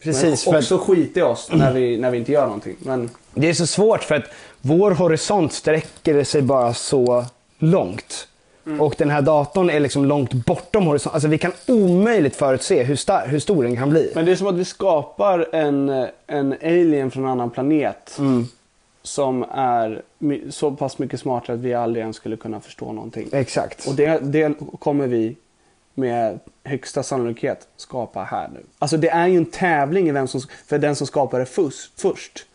Precis, 0.00 0.46
Men 0.46 0.52
för 0.52 0.58
också 0.58 0.74
att- 0.74 0.80
skita 0.80 1.20
i 1.20 1.22
oss 1.22 1.48
när 1.52 1.72
vi, 1.72 1.98
när 1.98 2.10
vi 2.10 2.18
inte 2.18 2.32
gör 2.32 2.44
någonting. 2.46 2.76
Men 2.78 3.10
Det 3.34 3.48
är 3.48 3.54
så 3.54 3.66
svårt 3.66 4.02
för 4.02 4.14
att 4.14 4.24
vår 4.60 4.90
horisont 4.90 5.52
sträcker 5.52 6.24
sig 6.24 6.42
bara 6.42 6.74
så 6.74 7.24
långt. 7.58 8.28
Och 8.80 8.94
den 8.98 9.10
här 9.10 9.22
datorn 9.22 9.70
är 9.70 9.80
liksom 9.80 10.04
långt 10.04 10.32
bortom 10.32 10.86
horisonten. 10.86 11.14
Alltså 11.14 11.28
vi 11.28 11.38
kan 11.38 11.52
omöjligt 11.68 12.36
förutse 12.36 12.82
hur, 12.82 12.96
sta- 12.96 13.26
hur 13.26 13.38
stor 13.38 13.64
den 13.64 13.76
kan 13.76 13.90
bli. 13.90 14.12
Men 14.14 14.24
det 14.24 14.32
är 14.32 14.36
som 14.36 14.46
att 14.46 14.54
vi 14.54 14.64
skapar 14.64 15.48
en, 15.54 16.06
en 16.26 16.52
alien 16.62 17.10
från 17.10 17.24
en 17.24 17.30
annan 17.30 17.50
planet. 17.50 18.18
Som 19.02 19.42
är 19.54 20.02
så 20.50 20.70
pass 20.70 20.98
mycket 20.98 21.20
smartare 21.20 21.54
att 21.56 21.60
vi 21.62 21.74
aldrig 21.74 22.00
ens 22.02 22.16
skulle 22.16 22.36
kunna 22.36 22.60
förstå 22.60 22.92
någonting. 22.92 23.28
Exakt. 23.32 23.86
Och 23.86 23.94
det, 23.94 24.18
det 24.22 24.54
kommer 24.78 25.06
vi 25.06 25.36
med 25.94 26.38
högsta 26.64 27.02
sannolikhet 27.02 27.66
skapa 27.76 28.22
här 28.22 28.48
nu. 28.54 28.60
Alltså 28.78 28.96
det 28.96 29.08
är 29.08 29.26
ju 29.26 29.36
en 29.36 29.46
tävling 29.46 30.08
i 30.08 30.12
vem 30.12 30.28
som, 30.28 30.40
för 30.66 30.78
den 30.78 30.96
som 30.96 31.06
skapar 31.06 31.38
det 31.38 31.46
först. 31.46 32.46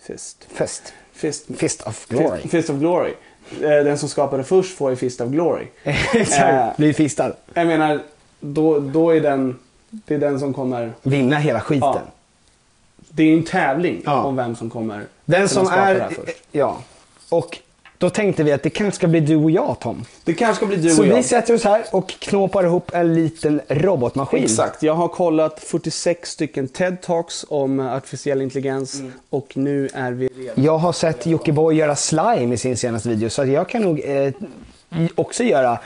Fist. 0.00 0.46
Fist. 0.52 0.92
Fist. 1.12 1.46
Fist 1.56 1.86
of 1.86 2.06
glory. 2.08 2.40
Fist, 2.40 2.50
Fist 2.50 2.70
of 2.70 2.76
glory. 2.76 3.12
Eh, 3.52 3.84
Den 3.84 3.98
som 3.98 4.08
skapar 4.08 4.38
det 4.38 4.44
först 4.44 4.76
får 4.76 4.90
ju 4.90 4.96
Fist 4.96 5.20
of 5.20 5.28
glory. 5.30 5.66
Exakt, 6.14 6.76
blir 6.76 6.92
fistad. 6.92 7.32
Jag 7.54 7.66
menar, 7.66 8.00
då, 8.40 8.78
då 8.78 9.10
är 9.10 9.20
den, 9.20 9.58
det 9.90 10.14
är 10.14 10.18
den 10.18 10.40
som 10.40 10.54
kommer... 10.54 10.92
Vinna 11.02 11.36
hela 11.36 11.60
skiten. 11.60 11.88
Ja. 11.94 12.00
Det 13.10 13.22
är 13.22 13.26
ju 13.26 13.34
en 13.38 13.44
tävling 13.44 14.08
om 14.08 14.36
vem 14.36 14.56
som 14.56 14.70
kommer 14.70 15.04
Den 15.24 15.48
som 15.48 15.66
är... 15.66 15.94
det 15.94 16.00
här 16.00 16.10
först. 16.10 16.36
Ja. 16.52 16.78
Och 17.28 17.58
då 17.98 18.10
tänkte 18.10 18.42
vi 18.42 18.52
att 18.52 18.62
det 18.62 18.70
kanske 18.70 18.96
ska 18.96 19.06
bli 19.06 19.20
du 19.20 19.36
och 19.36 19.50
jag 19.50 19.76
Tom. 19.80 20.04
Det 20.24 20.34
kanske 20.34 20.56
ska 20.56 20.66
bli 20.66 20.76
du 20.76 20.90
Så 20.90 21.02
och 21.02 21.08
jag. 21.08 21.16
vi 21.16 21.22
sätter 21.22 21.54
oss 21.54 21.64
här 21.64 21.84
och 21.92 22.08
knåpar 22.08 22.64
ihop 22.64 22.90
en 22.94 23.14
liten 23.14 23.60
robotmaskin. 23.68 24.44
Exakt. 24.44 24.82
Jag 24.82 24.94
har 24.94 25.08
kollat 25.08 25.60
46 25.60 26.30
stycken 26.30 26.68
TED-talks 26.68 27.44
om 27.48 27.80
artificiell 27.80 28.42
intelligens 28.42 29.02
och 29.30 29.56
nu 29.56 29.88
är 29.94 30.12
vi 30.12 30.28
redo. 30.28 30.52
Jag 30.54 30.78
har 30.78 30.92
sett 30.92 31.26
Jockiboi 31.26 31.74
göra 31.76 31.96
slime 31.96 32.54
i 32.54 32.58
sin 32.58 32.76
senaste 32.76 33.08
video 33.08 33.30
så 33.30 33.44
jag 33.44 33.68
kan 33.68 33.82
nog 33.82 34.00
eh, 34.04 34.32
också 35.14 35.44
göra 35.44 35.78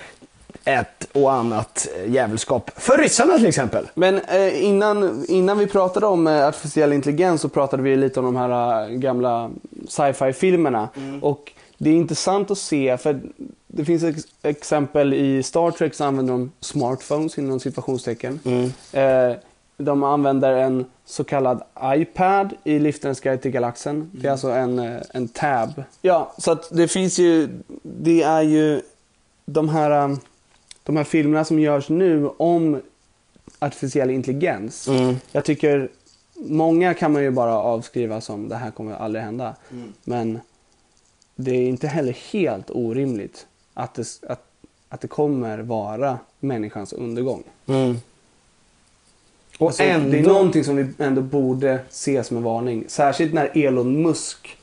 ett 0.65 1.09
och 1.13 1.33
annat 1.33 1.89
eh, 1.97 2.13
jävelskap. 2.13 2.71
För 2.77 2.99
ryssarna 2.99 3.37
till 3.37 3.47
exempel. 3.47 3.89
Men 3.95 4.19
eh, 4.19 4.65
innan, 4.65 5.25
innan 5.29 5.59
vi 5.59 5.67
pratade 5.67 6.07
om 6.07 6.27
eh, 6.27 6.47
artificiell 6.47 6.93
intelligens 6.93 7.41
så 7.41 7.49
pratade 7.49 7.83
vi 7.83 7.97
lite 7.97 8.21
om 8.21 8.27
de 8.27 8.37
här 8.37 8.83
eh, 8.83 8.89
gamla 8.89 9.51
sci-fi 9.89 10.33
filmerna. 10.33 10.89
Och 11.23 11.53
det 11.83 11.91
är 11.91 11.95
intressant 11.95 12.51
att 12.51 12.59
se, 12.59 12.97
för 12.97 13.21
det 13.67 13.85
finns 13.85 14.03
ex- 14.03 14.27
exempel 14.43 15.15
i 15.15 15.43
Star 15.43 15.71
Trek 15.71 15.95
så 15.95 16.05
använder 16.05 16.33
de 16.33 16.53
smartphones 16.61 17.39
inom 17.39 17.61
situationstecken. 17.61 18.41
Eh, 18.93 19.37
de 19.77 20.03
använder 20.05 20.53
en 20.53 20.85
så 21.05 21.25
kallad 21.25 21.63
iPad 21.85 22.55
i 22.65 22.79
Liftarens 22.79 23.21
guide 23.21 23.43
till 23.43 23.51
galaxen. 23.51 24.11
Det 24.15 24.27
är 24.29 24.33
alltså 24.33 24.51
en, 24.51 24.79
eh, 24.79 25.01
en 25.11 25.29
tab. 25.29 25.83
Ja, 26.03 26.35
så 26.39 26.53
att 26.53 26.69
det 26.77 26.89
finns 26.89 27.19
ju, 27.19 27.49
det 27.83 28.23
är 28.23 28.43
ju 28.43 28.83
de 29.45 29.69
här, 29.69 29.91
eh, 30.11 30.17
de 30.83 30.97
här 30.97 31.05
filmerna 31.05 31.45
som 31.45 31.59
görs 31.61 31.89
nu 31.89 32.29
om 32.37 32.81
artificiell 33.59 34.11
intelligens. 34.11 34.89
Jag 35.33 35.45
tycker 35.45 35.89
många 36.35 36.95
kan 36.95 37.13
man 37.13 37.23
ju 37.23 37.31
bara 37.31 37.55
avskriva 37.55 38.21
som 38.21 38.49
det 38.49 38.57
här 38.57 38.71
kommer 38.71 38.95
aldrig 38.95 39.25
hända. 39.25 39.55
Men 40.05 40.41
det 41.37 41.51
är 41.51 41.69
inte 41.69 41.87
heller 41.89 42.17
helt 42.33 42.71
orimligt 42.71 43.47
att, 43.75 43.95
det, 43.95 44.07
att, 44.29 44.45
att 44.89 45.01
det 45.01 45.09
kommer 45.09 45.59
vara 45.59 46.19
människans 46.41 46.93
undergång. 46.93 47.43
Mm. 47.67 47.97
Och 49.59 49.67
Alltså, 49.67 49.83
Det 49.83 49.89
är 49.91 49.95
ändå- 49.95 50.29
någonting 50.33 50.65
som 50.65 50.77
vi 50.77 50.87
ändå 50.99 51.23
borde 51.23 51.79
se 51.91 52.25
som 52.25 52.37
en 52.37 52.43
varning. 52.43 52.85
Särskilt 52.89 53.33
när 53.35 53.51
Elon 53.67 54.03
Musk 54.03 54.57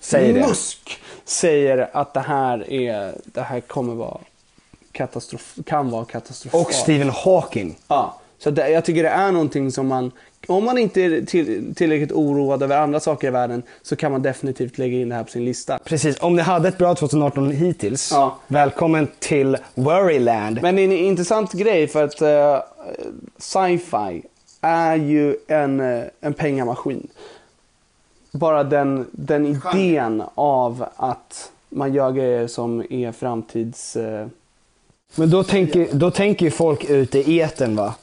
Säger. 0.00 0.48
Musk 0.48 0.98
säger 1.24 1.90
att 1.92 2.14
det 2.14 2.20
här, 2.20 2.72
är, 2.72 3.14
det 3.24 3.40
här 3.42 3.60
kommer 3.60 3.94
vara 3.94 4.20
katastrof, 4.92 5.58
kan 5.66 5.90
vara 5.90 6.04
katastrofalt. 6.04 6.66
Och 6.66 6.74
Stephen 6.74 7.10
Hawking. 7.10 7.78
Ja, 7.88 8.20
så 8.38 8.50
det, 8.50 8.68
jag 8.68 8.84
tycker 8.84 9.02
det 9.02 9.08
är 9.08 9.32
någonting 9.32 9.72
som 9.72 9.86
man, 9.86 10.10
om 10.50 10.64
man 10.64 10.78
inte 10.78 11.00
är 11.02 11.22
till, 11.24 11.74
tillräckligt 11.74 12.12
oroad 12.12 12.62
över 12.62 12.76
andra 12.76 13.00
saker 13.00 13.28
i 13.28 13.30
världen 13.30 13.62
så 13.82 13.96
kan 13.96 14.12
man 14.12 14.22
definitivt 14.22 14.78
lägga 14.78 14.98
in 14.98 15.08
det 15.08 15.14
här 15.14 15.24
på 15.24 15.30
sin 15.30 15.44
lista. 15.44 15.78
Precis, 15.84 16.16
om 16.20 16.36
ni 16.36 16.42
hade 16.42 16.68
ett 16.68 16.78
bra 16.78 16.94
2018 16.94 17.50
hittills, 17.50 18.12
välkommen 18.46 19.08
till 19.18 19.56
Worryland. 19.74 20.58
Men 20.62 20.76
det 20.76 20.82
är 20.82 20.84
en 20.84 20.92
intressant 20.92 21.52
grej 21.52 21.88
för 21.88 22.04
att 22.04 22.22
uh, 22.22 22.28
sci-fi 23.38 24.22
är 24.60 24.96
ju 24.96 25.36
en, 25.48 25.80
eh, 25.80 26.04
en 26.20 26.34
pengamaskin. 26.34 27.08
Bara 28.32 28.64
den, 28.64 29.06
den 29.12 29.46
idén 29.46 30.22
av 30.34 30.84
att 30.96 31.50
man 31.68 31.94
gör 31.94 32.12
grejer 32.12 32.46
som 32.46 32.84
är 32.90 33.12
framtids... 33.12 33.96
eh, 33.96 34.26
Men 35.14 35.30
då 35.30 35.42
tänker, 35.44 35.88
då 35.92 36.10
tänker 36.10 36.44
ju 36.44 36.50
folk 36.50 36.90
ute 36.90 37.18
i 37.18 37.38
eten 37.38 37.76
va? 37.76 37.94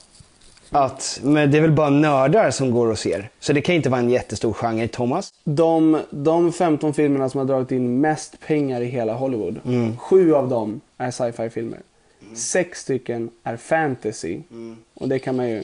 Att, 0.69 1.19
men 1.23 1.51
det 1.51 1.57
är 1.57 1.61
väl 1.61 1.71
bara 1.71 1.89
nördar 1.89 2.51
som 2.51 2.71
går 2.71 2.87
och 2.87 2.99
ser. 2.99 3.29
Så 3.39 3.53
det 3.53 3.61
kan 3.61 3.75
inte 3.75 3.89
vara 3.89 4.01
en 4.01 4.09
jättestor 4.09 4.53
genre, 4.53 4.87
Thomas. 4.87 5.33
De, 5.43 5.99
de 6.09 6.53
15 6.53 6.93
filmerna 6.93 7.29
som 7.29 7.37
har 7.39 7.45
dragit 7.45 7.71
in 7.71 8.01
mest 8.01 8.39
pengar 8.39 8.81
i 8.81 8.85
hela 8.85 9.13
Hollywood, 9.13 9.59
Mm. 9.65 9.97
sju 9.97 10.33
av 10.33 10.49
dem 10.49 10.81
är 10.97 11.11
sci-fi 11.11 11.49
filmer. 11.49 11.79
Sex 12.35 12.79
stycken 12.81 13.29
är 13.43 13.57
fantasy. 13.57 14.39
Och 14.93 15.07
det 15.09 15.19
kan 15.19 15.35
man 15.35 15.49
ju, 15.49 15.63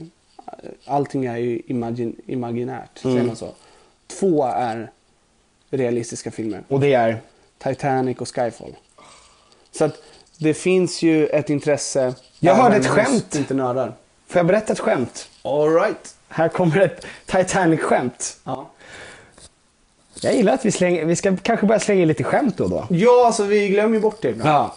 allting 0.86 1.26
är 1.26 1.38
ju 1.38 1.62
imagin, 1.68 2.16
imaginärt, 2.26 2.98
säger 2.98 3.16
Mm. 3.16 3.28
man 3.28 3.36
så. 3.36 3.50
Två 4.20 4.44
är 4.46 4.92
realistiska 5.70 6.32
filmer. 6.32 6.64
Och 6.68 6.80
det 6.80 6.94
är? 6.94 7.18
Titanic 7.64 8.18
och 8.18 8.36
Skyfall. 8.36 8.76
Så 9.72 9.86
att 9.86 9.98
det 10.38 10.54
finns 10.54 11.02
ju 11.02 11.28
ett 11.28 11.50
intresse. 11.50 12.14
Jag 12.40 12.56
hörde 12.56 12.76
ett 12.76 12.88
skämt. 12.88 13.36
Inte 13.36 13.54
nördar. 13.54 13.94
Får 14.34 14.40
jag 14.40 14.46
berätta 14.46 14.74
ett 14.74 14.80
skämt? 14.80 15.30
All 15.42 15.74
right. 15.74 16.16
Här 16.28 16.50
kommer 16.50 16.80
ett 16.80 17.06
Titanic-skämt. 17.26 18.38
Ja. 18.44 18.70
Jag 20.22 20.36
gillar 20.36 20.54
att 20.54 20.66
vi 20.66 20.72
slänger, 20.72 21.06
vi 21.06 21.16
ska 21.16 21.38
kanske 21.42 21.66
börja 21.66 21.80
slänga 21.80 22.02
in 22.02 22.08
lite 22.08 22.24
skämt 22.24 22.58
då 22.58 22.68
då. 22.68 22.88
Ja, 22.90 23.26
alltså 23.26 23.44
vi 23.44 23.70
glömmer 23.70 23.96
ju 23.96 24.02
bort 24.02 24.22
det 24.22 24.30
ibland. 24.30 24.70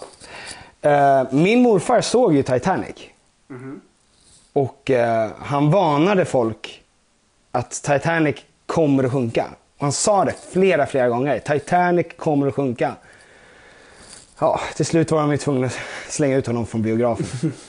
Ja. 0.81 0.91
Eh, 0.91 1.33
min 1.33 1.63
morfar 1.63 2.01
såg 2.01 2.35
ju 2.35 2.43
Titanic. 2.43 2.97
Mhm. 3.49 3.81
Och 4.53 4.91
eh, 4.91 5.31
han 5.39 5.71
varnade 5.71 6.25
folk 6.25 6.83
att 7.53 7.71
Titanic 7.71 8.37
kommer 8.67 9.05
att 9.05 9.13
sjunka. 9.13 9.45
Och 9.77 9.83
han 9.83 9.93
sa 9.93 10.25
det 10.25 10.35
flera, 10.53 10.87
flera 10.87 11.09
gånger. 11.09 11.39
Titanic 11.39 12.07
kommer 12.17 12.47
att 12.47 12.55
sjunka. 12.55 12.95
Ja, 14.39 14.61
till 14.75 14.87
slut 14.87 15.11
var 15.11 15.21
de 15.21 15.31
ju 15.31 15.37
tvungna 15.39 15.67
att 15.67 15.79
slänga 16.09 16.37
ut 16.37 16.47
honom 16.47 16.67
från 16.67 16.83
biografen. 16.83 17.53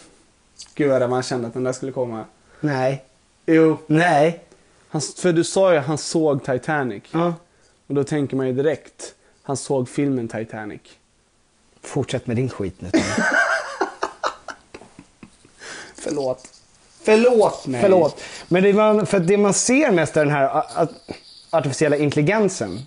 Gud 0.75 0.89
vad 0.89 1.09
man 1.09 1.23
kände 1.23 1.47
att 1.47 1.53
den 1.53 1.63
där 1.63 1.73
skulle 1.73 1.91
komma. 1.91 2.25
Nej. 2.59 3.03
Jo. 3.45 3.77
Nej. 3.87 4.43
Han, 4.89 5.01
för 5.01 5.33
du 5.33 5.43
sa 5.43 5.73
ju 5.73 5.79
att 5.79 5.85
han 5.85 5.97
såg 5.97 6.43
Titanic. 6.43 7.03
Ja. 7.11 7.33
Och 7.87 7.95
då 7.95 8.03
tänker 8.03 8.35
man 8.35 8.47
ju 8.47 8.53
direkt, 8.53 9.13
han 9.43 9.57
såg 9.57 9.89
filmen 9.89 10.27
Titanic. 10.27 10.81
Fortsätt 11.81 12.27
med 12.27 12.35
din 12.35 12.49
skit 12.49 12.75
nu. 12.79 12.89
Förlåt. 15.95 16.47
Förlåt 17.03 17.67
mig. 17.67 17.81
Förlåt. 17.81 18.21
Men 18.47 18.63
det 18.63 18.73
man, 18.73 19.05
för 19.05 19.19
det 19.19 19.37
man 19.37 19.53
ser 19.53 19.91
mest 19.91 20.17
av 20.17 20.25
den 20.25 20.33
här 20.33 20.63
artificiella 21.49 21.97
intelligensen, 21.97 22.79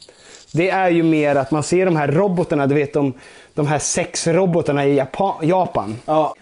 det 0.53 0.71
är 0.71 0.91
ju 0.91 1.03
mer 1.03 1.37
att 1.37 1.51
man 1.51 1.63
ser 1.63 1.87
de 1.87 1.97
här 1.97 2.09
robotarna, 2.09 2.67
du 2.67 2.75
vet 2.75 2.93
de, 2.93 3.15
de 3.61 3.67
här 3.67 3.79
sexrobotarna 3.79 4.87
i 4.87 4.97
Japan. 4.97 5.49
Japan. 5.49 5.97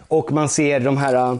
Och 0.08 0.32
man 0.32 0.48
ser 0.48 0.80
de 0.80 0.96
här 0.96 1.38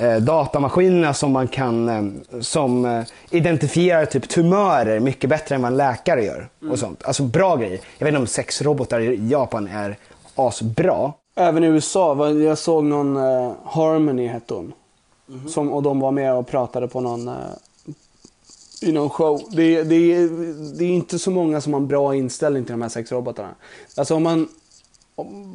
eh, 0.00 0.16
datamaskinerna 0.16 1.14
som 1.14 1.32
man 1.32 1.48
kan, 1.48 1.88
eh, 1.88 2.40
som 2.40 2.84
eh, 2.84 3.04
identifierar 3.30 4.04
typ 4.04 4.28
tumörer 4.28 5.00
mycket 5.00 5.30
bättre 5.30 5.54
än 5.54 5.62
vad 5.62 5.70
en 5.70 5.76
läkare 5.76 6.24
gör. 6.24 6.48
Mm. 6.62 6.72
Och 6.72 6.78
sånt. 6.78 7.04
Alltså 7.04 7.22
bra 7.22 7.56
grejer. 7.56 7.80
Jag 7.98 8.04
vet 8.04 8.12
inte 8.12 8.20
om 8.20 8.26
sexrobotar 8.26 9.00
i 9.00 9.28
Japan 9.28 9.68
är 9.68 9.96
asbra. 10.34 11.12
Även 11.36 11.64
i 11.64 11.66
USA, 11.66 12.30
jag 12.30 12.58
såg 12.58 12.84
någon 12.84 13.16
eh, 13.16 13.52
Harmony 13.64 14.26
hette 14.26 14.54
hon. 14.54 14.72
Som, 15.48 15.72
och 15.72 15.82
de 15.82 16.00
var 16.00 16.10
med 16.10 16.34
och 16.34 16.46
pratade 16.46 16.88
på 16.88 17.00
någon, 17.00 17.28
eh, 17.28 17.34
i 18.82 18.92
någon 18.92 19.10
show. 19.10 19.42
Det, 19.50 19.82
det, 19.82 20.28
det 20.78 20.84
är 20.84 20.90
inte 20.90 21.18
så 21.18 21.30
många 21.30 21.60
som 21.60 21.72
har 21.72 21.80
en 21.80 21.88
bra 21.88 22.14
inställning 22.14 22.64
till 22.64 22.72
de 22.72 22.82
här 22.82 22.88
sex 22.88 23.12
robotarna. 23.12 23.54
Alltså 23.96 24.14
om 24.14 24.22
man, 24.22 24.48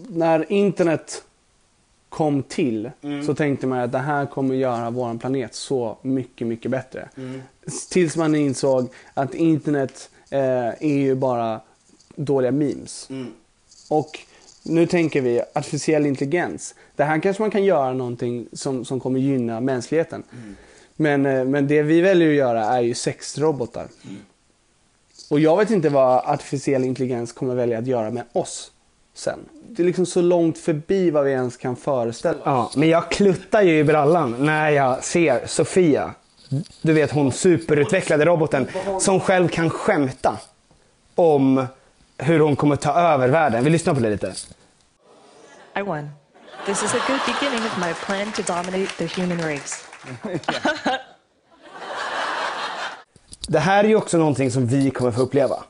när 0.10 0.52
internet 0.52 1.24
kom 2.10 2.44
till 2.44 2.92
så 3.26 3.36
tänkte 3.36 3.68
man 3.68 3.80
att 3.80 3.92
det 3.92 3.98
här 3.98 4.26
kommer 4.26 4.56
göra 4.56 4.90
vår 4.90 5.18
planet 5.18 5.56
så 5.56 5.98
mycket, 6.02 6.48
mycket 6.48 6.72
bättre. 6.72 7.10
Tills 7.90 8.18
man 8.18 8.36
insåg 8.36 8.90
att 9.14 9.34
internet 9.34 10.10
eh, 10.30 10.68
är 10.68 10.98
ju 10.98 11.16
bara 11.16 11.62
dåliga 12.16 12.52
memes. 12.52 13.10
Och 13.90 14.20
nu 14.64 14.88
tänker 14.88 15.22
vi 15.22 15.42
artificiell 15.54 16.06
intelligens. 16.06 16.76
Det 16.96 17.04
här 17.04 17.20
kanske 17.20 17.44
man 17.44 17.52
kan 17.52 17.64
göra 17.64 17.94
någonting 17.94 18.48
som, 18.54 18.86
som 18.86 19.00
kommer 19.00 19.20
gynna 19.20 19.60
mänskligheten. 19.60 20.24
Men, 20.96 21.26
eh, 21.26 21.46
men 21.46 21.68
det 21.68 21.84
vi 21.84 22.02
väljer 22.02 22.30
att 22.30 22.36
göra 22.36 22.66
är 22.66 22.82
ju 22.82 22.94
sexrobotar. 22.94 23.88
Och 25.30 25.40
jag 25.40 25.58
vet 25.58 25.70
inte 25.70 25.90
vad 25.90 26.26
artificiell 26.26 26.84
intelligens 26.84 27.32
kommer 27.32 27.56
välja 27.56 27.78
att 27.80 27.88
göra 27.88 28.12
med 28.12 28.24
oss 28.34 28.72
sen. 29.14 29.40
Det 29.68 29.84
är 29.84 29.86
liksom 29.86 30.06
så 30.06 30.22
långt 30.22 30.58
förbi 30.58 31.12
vad 31.12 31.26
vi 31.26 31.32
ens 31.32 31.58
kan 31.58 31.76
föreställa 31.76 32.38
oss. 32.38 32.44
Ja, 32.46 32.72
men 32.76 32.90
jag 32.90 33.12
kluttar 33.12 33.62
ju 33.62 33.80
i 33.80 33.84
brallan 33.84 34.36
när 34.40 34.70
jag 34.70 35.04
ser 35.04 35.48
Sofia. 35.48 36.14
Du 36.82 36.94
vet 36.94 37.12
hon 37.12 37.32
superutvecklade 37.32 38.26
roboten 38.26 38.68
som 39.00 39.20
själv 39.20 39.48
kan 39.48 39.70
skämta 39.70 40.38
om 41.16 41.66
hur 42.18 42.40
hon 42.40 42.56
kommer 42.56 42.76
ta 42.76 42.94
över 42.94 43.28
världen. 43.28 43.64
Vi 43.64 43.70
lyssnar 43.70 43.94
på 43.94 44.00
det 44.00 44.10
lite. 44.10 44.34
I 45.76 45.82
won. 45.82 46.10
This 46.66 46.84
is 46.84 46.94
a 46.94 47.00
good 47.08 47.20
beginning 47.26 47.66
of 47.66 47.78
my 47.78 47.94
plan 47.94 48.32
to 48.32 48.42
dominate 48.42 48.92
the 48.98 49.22
human 49.22 49.40
race. 49.42 49.86
Det 53.48 53.60
här 53.60 53.84
är 53.84 53.88
ju 53.88 53.96
också 53.96 54.18
någonting 54.18 54.52
som 54.52 54.68
vi 54.68 54.92
kommer 54.92 55.12
få 55.12 55.22
uppleva. 55.22 55.64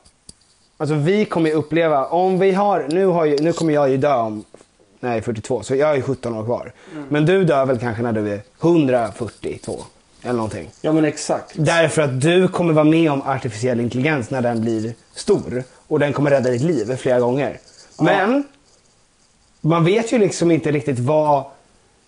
Alltså 0.82 0.94
vi 0.94 1.24
kommer 1.24 1.50
ju 1.50 1.56
uppleva, 1.56 2.06
om 2.06 2.38
vi 2.38 2.52
har, 2.52 2.86
nu, 2.90 3.06
har 3.06 3.24
ju, 3.24 3.36
nu 3.36 3.52
kommer 3.52 3.74
jag 3.74 3.90
ju 3.90 3.96
dö 3.96 4.14
om, 4.14 4.44
nej 5.00 5.22
42, 5.22 5.62
så 5.62 5.74
jag 5.74 5.96
ju 5.96 6.02
17 6.02 6.36
år 6.36 6.44
kvar. 6.44 6.72
Mm. 6.92 7.06
Men 7.08 7.26
du 7.26 7.44
dör 7.44 7.66
väl 7.66 7.78
kanske 7.78 8.02
när 8.02 8.12
du 8.12 8.32
är 8.32 8.40
142 8.62 9.80
eller 10.22 10.32
någonting. 10.32 10.70
Ja 10.80 10.92
men 10.92 11.04
exakt. 11.04 11.52
Därför 11.54 12.02
att 12.02 12.20
du 12.20 12.48
kommer 12.48 12.72
vara 12.72 12.84
med 12.84 13.12
om 13.12 13.22
artificiell 13.22 13.80
intelligens 13.80 14.30
när 14.30 14.42
den 14.42 14.60
blir 14.60 14.94
stor. 15.14 15.64
Och 15.88 15.98
den 15.98 16.12
kommer 16.12 16.30
rädda 16.30 16.50
ditt 16.50 16.62
liv 16.62 16.96
flera 16.96 17.20
gånger. 17.20 17.58
Men 18.00 18.44
man 19.60 19.84
vet 19.84 20.12
ju 20.12 20.18
liksom 20.18 20.50
inte 20.50 20.70
riktigt 20.70 20.98
vad, 20.98 21.44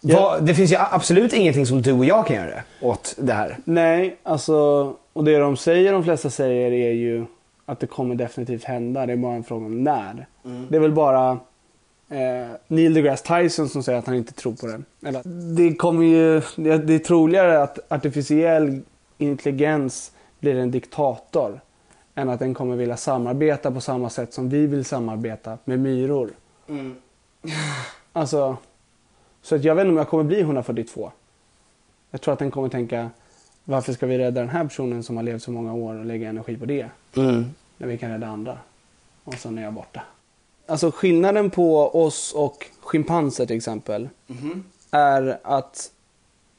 vad... 0.01 0.45
Det 0.45 0.55
finns 0.55 0.73
ju 0.73 0.77
absolut 0.91 1.33
ingenting 1.33 1.67
som 1.67 1.83
du 1.83 1.93
och 1.93 2.05
jag 2.05 2.27
kan 2.27 2.37
göra 2.37 2.63
åt 2.81 3.15
det 3.19 3.33
här. 3.33 3.59
Nej, 3.65 4.17
alltså, 4.23 4.55
och 5.13 5.25
det 5.25 5.39
de 5.39 5.57
säger, 5.57 5.93
de 5.93 6.05
flesta 6.05 6.31
säger 6.31 6.73
är 6.73 6.93
ju 6.93 7.27
att 7.67 7.81
det 7.81 7.87
kommer 7.87 8.15
definitivt 8.15 8.65
hända. 8.65 9.07
Det 9.07 9.13
är 9.13 9.17
bara 9.17 9.35
en 9.35 9.45
fråga 9.45 9.67
om 9.67 9.85
när. 9.85 10.27
Mm. 10.45 10.67
Det 10.71 10.77
är 10.77 10.81
väl 10.81 10.93
bara 10.93 11.31
eh, 12.09 12.49
Neil 12.69 12.95
deGrasse 12.95 13.41
Tyson 13.41 13.69
som 13.69 13.83
säger 13.83 13.99
att 13.99 14.07
han 14.07 14.17
inte 14.17 14.33
tror 14.33 14.53
på 14.53 14.67
det. 14.67 14.83
Eller, 15.09 15.23
det 15.57 15.75
kommer 15.75 16.05
ju, 16.05 16.43
det, 16.57 16.79
det 16.79 16.95
är 16.95 16.99
troligare 16.99 17.63
att 17.63 17.93
artificiell 17.93 18.81
intelligens 19.19 20.13
blir 20.41 20.57
en 20.57 20.71
diktator 20.71 21.61
än 22.15 22.29
att 22.29 22.39
den 22.39 22.55
kommer 22.55 22.77
vilja 22.77 22.97
samarbeta 22.97 23.71
på 23.71 23.81
samma 23.81 24.11
sätt 24.11 24.35
som 24.35 24.49
vi 24.49 24.67
vill 24.67 24.85
samarbeta 24.85 25.59
med 25.65 25.79
myror. 25.79 26.31
Alltså, 28.13 28.57
så 29.43 29.55
att 29.55 29.65
jag 29.65 29.75
vet 29.75 29.83
inte 29.83 29.91
om 29.91 29.97
jag 29.97 30.09
kommer 30.09 30.25
bli 30.25 30.41
142. 30.41 31.13
Jag 32.11 32.21
tror 32.21 32.33
att 32.33 32.39
den 32.39 32.51
kommer 32.51 32.69
tänka, 32.69 33.11
varför 33.65 33.93
ska 33.93 34.07
vi 34.07 34.19
rädda 34.19 34.41
den 34.41 34.49
här 34.51 34.65
personen 34.65 35.03
som 35.03 35.17
har 35.17 35.25
levt 35.25 35.43
så 35.43 35.51
många 35.51 35.75
år 35.75 35.99
och 35.99 36.05
lägga 36.05 36.29
energi 36.29 36.57
på 36.57 36.65
det? 36.65 36.87
Mm. 37.17 37.45
När 37.79 37.89
vi 37.89 37.99
kan 37.99 38.11
rädda 38.11 38.27
andra. 38.27 38.59
Och 39.25 39.35
sen 39.35 39.59
är 39.59 39.63
jag 39.63 39.73
borta. 39.73 40.03
Alltså 40.67 40.91
skillnaden 40.91 41.51
på 41.51 41.89
oss 42.05 42.33
och 42.33 42.67
schimpanser 42.81 43.47
till 43.47 43.57
exempel 43.57 44.09
är 44.91 45.39
att 45.43 45.91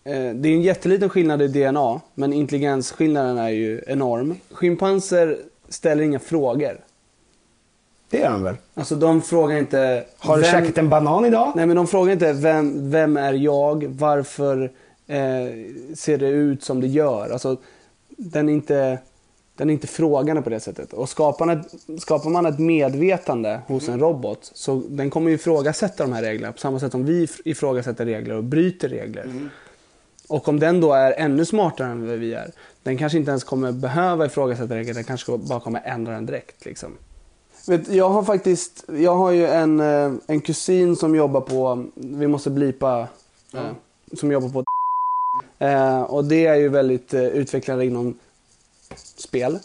eh, 0.03 0.13
det 0.13 0.49
är 0.49 0.53
en 0.53 0.61
jätteliten 0.61 1.09
skillnad 1.09 1.41
i 1.41 1.47
DNA, 1.47 2.01
men 2.13 2.33
intelligensskillnaden 2.33 3.37
är 3.37 3.49
ju 3.49 3.81
enorm. 3.87 4.35
Schimpanser 4.51 5.37
ställer 5.69 6.03
inga 6.03 6.19
frågor. 6.19 6.77
Det 8.09 8.17
gör 8.17 8.31
de 8.31 8.43
väl? 8.43 8.55
Alltså 8.73 8.95
de 8.95 9.21
frågar 9.21 9.57
inte... 9.57 10.05
Har 10.17 10.35
du 10.35 10.41
vem- 10.41 10.51
käkat 10.51 10.77
en 10.77 10.89
banan 10.89 11.25
idag? 11.25 11.53
Nej 11.55 11.65
men 11.65 11.75
de 11.75 11.87
frågar 11.87 12.13
inte 12.13 12.33
vem, 12.33 12.91
vem 12.91 13.17
är 13.17 13.33
jag, 13.33 13.83
varför 13.87 14.71
eh, 15.07 15.47
ser 15.95 16.17
det 16.17 16.27
ut 16.27 16.63
som 16.63 16.81
det 16.81 16.87
gör. 16.87 17.29
Alltså, 17.29 17.57
den, 18.09 18.49
är 18.49 18.53
inte, 18.53 18.99
den 19.55 19.69
är 19.69 19.73
inte 19.73 19.87
frågande 19.87 20.41
på 20.41 20.49
det 20.49 20.59
sättet. 20.59 20.93
Och 20.93 21.09
skapar 21.09 21.45
man 21.45 21.59
ett, 21.59 22.01
skapar 22.01 22.29
man 22.29 22.45
ett 22.45 22.59
medvetande 22.59 23.59
hos 23.67 23.89
en 23.89 23.99
robot 23.99 24.51
så 24.53 24.83
den 24.89 25.09
kommer 25.09 25.29
ju 25.29 25.35
ifrågasätta 25.35 26.03
de 26.03 26.13
här 26.13 26.21
reglerna 26.21 26.53
på 26.53 26.59
samma 26.59 26.79
sätt 26.79 26.91
som 26.91 27.05
vi 27.05 27.25
if- 27.25 27.41
ifrågasätter 27.45 28.05
regler 28.05 28.35
och 28.35 28.43
bryter 28.43 28.89
regler. 28.89 29.49
Och 30.27 30.47
om 30.47 30.59
den 30.59 30.81
då 30.81 30.93
är 30.93 31.11
ännu 31.11 31.45
smartare 31.45 31.87
än 31.87 32.07
vad 32.07 32.17
vi 32.17 32.33
är, 32.33 32.51
den 32.83 32.97
kanske 32.97 33.17
inte 33.17 33.29
ens 33.31 33.43
kommer 33.43 33.71
behöva 33.71 34.25
ifrågasätta 34.25 34.75
regler, 34.75 34.93
den 34.93 35.03
kanske 35.03 35.37
bara 35.37 35.59
kommer 35.59 35.81
ändra 35.85 36.13
den 36.13 36.25
direkt. 36.25 36.65
Liksom. 36.65 36.91
Vet, 37.67 37.89
jag 37.89 38.09
har 38.09 38.23
faktiskt, 38.23 38.83
jag 38.87 39.15
har 39.15 39.31
ju 39.31 39.47
en, 39.47 39.79
eh, 39.79 40.11
en 40.27 40.41
kusin 40.41 40.95
som 40.95 41.15
jobbar 41.15 41.41
på, 41.41 41.85
vi 41.95 42.27
måste 42.27 42.49
blipa, 42.49 43.07
eh, 43.53 43.71
som 44.13 44.31
jobbar 44.31 44.49
på 44.49 44.63
eh, 45.59 46.01
och 46.01 46.25
det 46.25 46.45
är 46.45 46.55
ju 46.55 46.69
väldigt 46.69 47.13
eh, 47.13 47.23
utvecklade 47.23 47.85
inom 47.85 48.17
spel. 49.17 49.59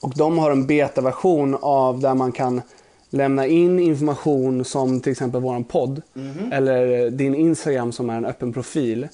Och 0.00 0.12
de 0.16 0.38
har 0.38 0.50
en 0.50 0.66
betaversion 0.66 1.58
av 1.60 2.00
där 2.00 2.14
man 2.14 2.32
kan 2.32 2.62
lämna 3.10 3.46
in 3.46 3.78
information 3.78 4.64
som 4.64 5.00
till 5.00 5.12
exempel 5.12 5.40
våran 5.40 5.64
podd. 5.64 6.02
Mhm. 6.12 6.52
Eller 6.52 7.04
eh, 7.04 7.10
din 7.10 7.34
Instagram 7.34 7.92
som 7.92 8.10
är 8.10 8.16
en 8.16 8.24
öppen 8.24 8.52
profil. 8.52 9.08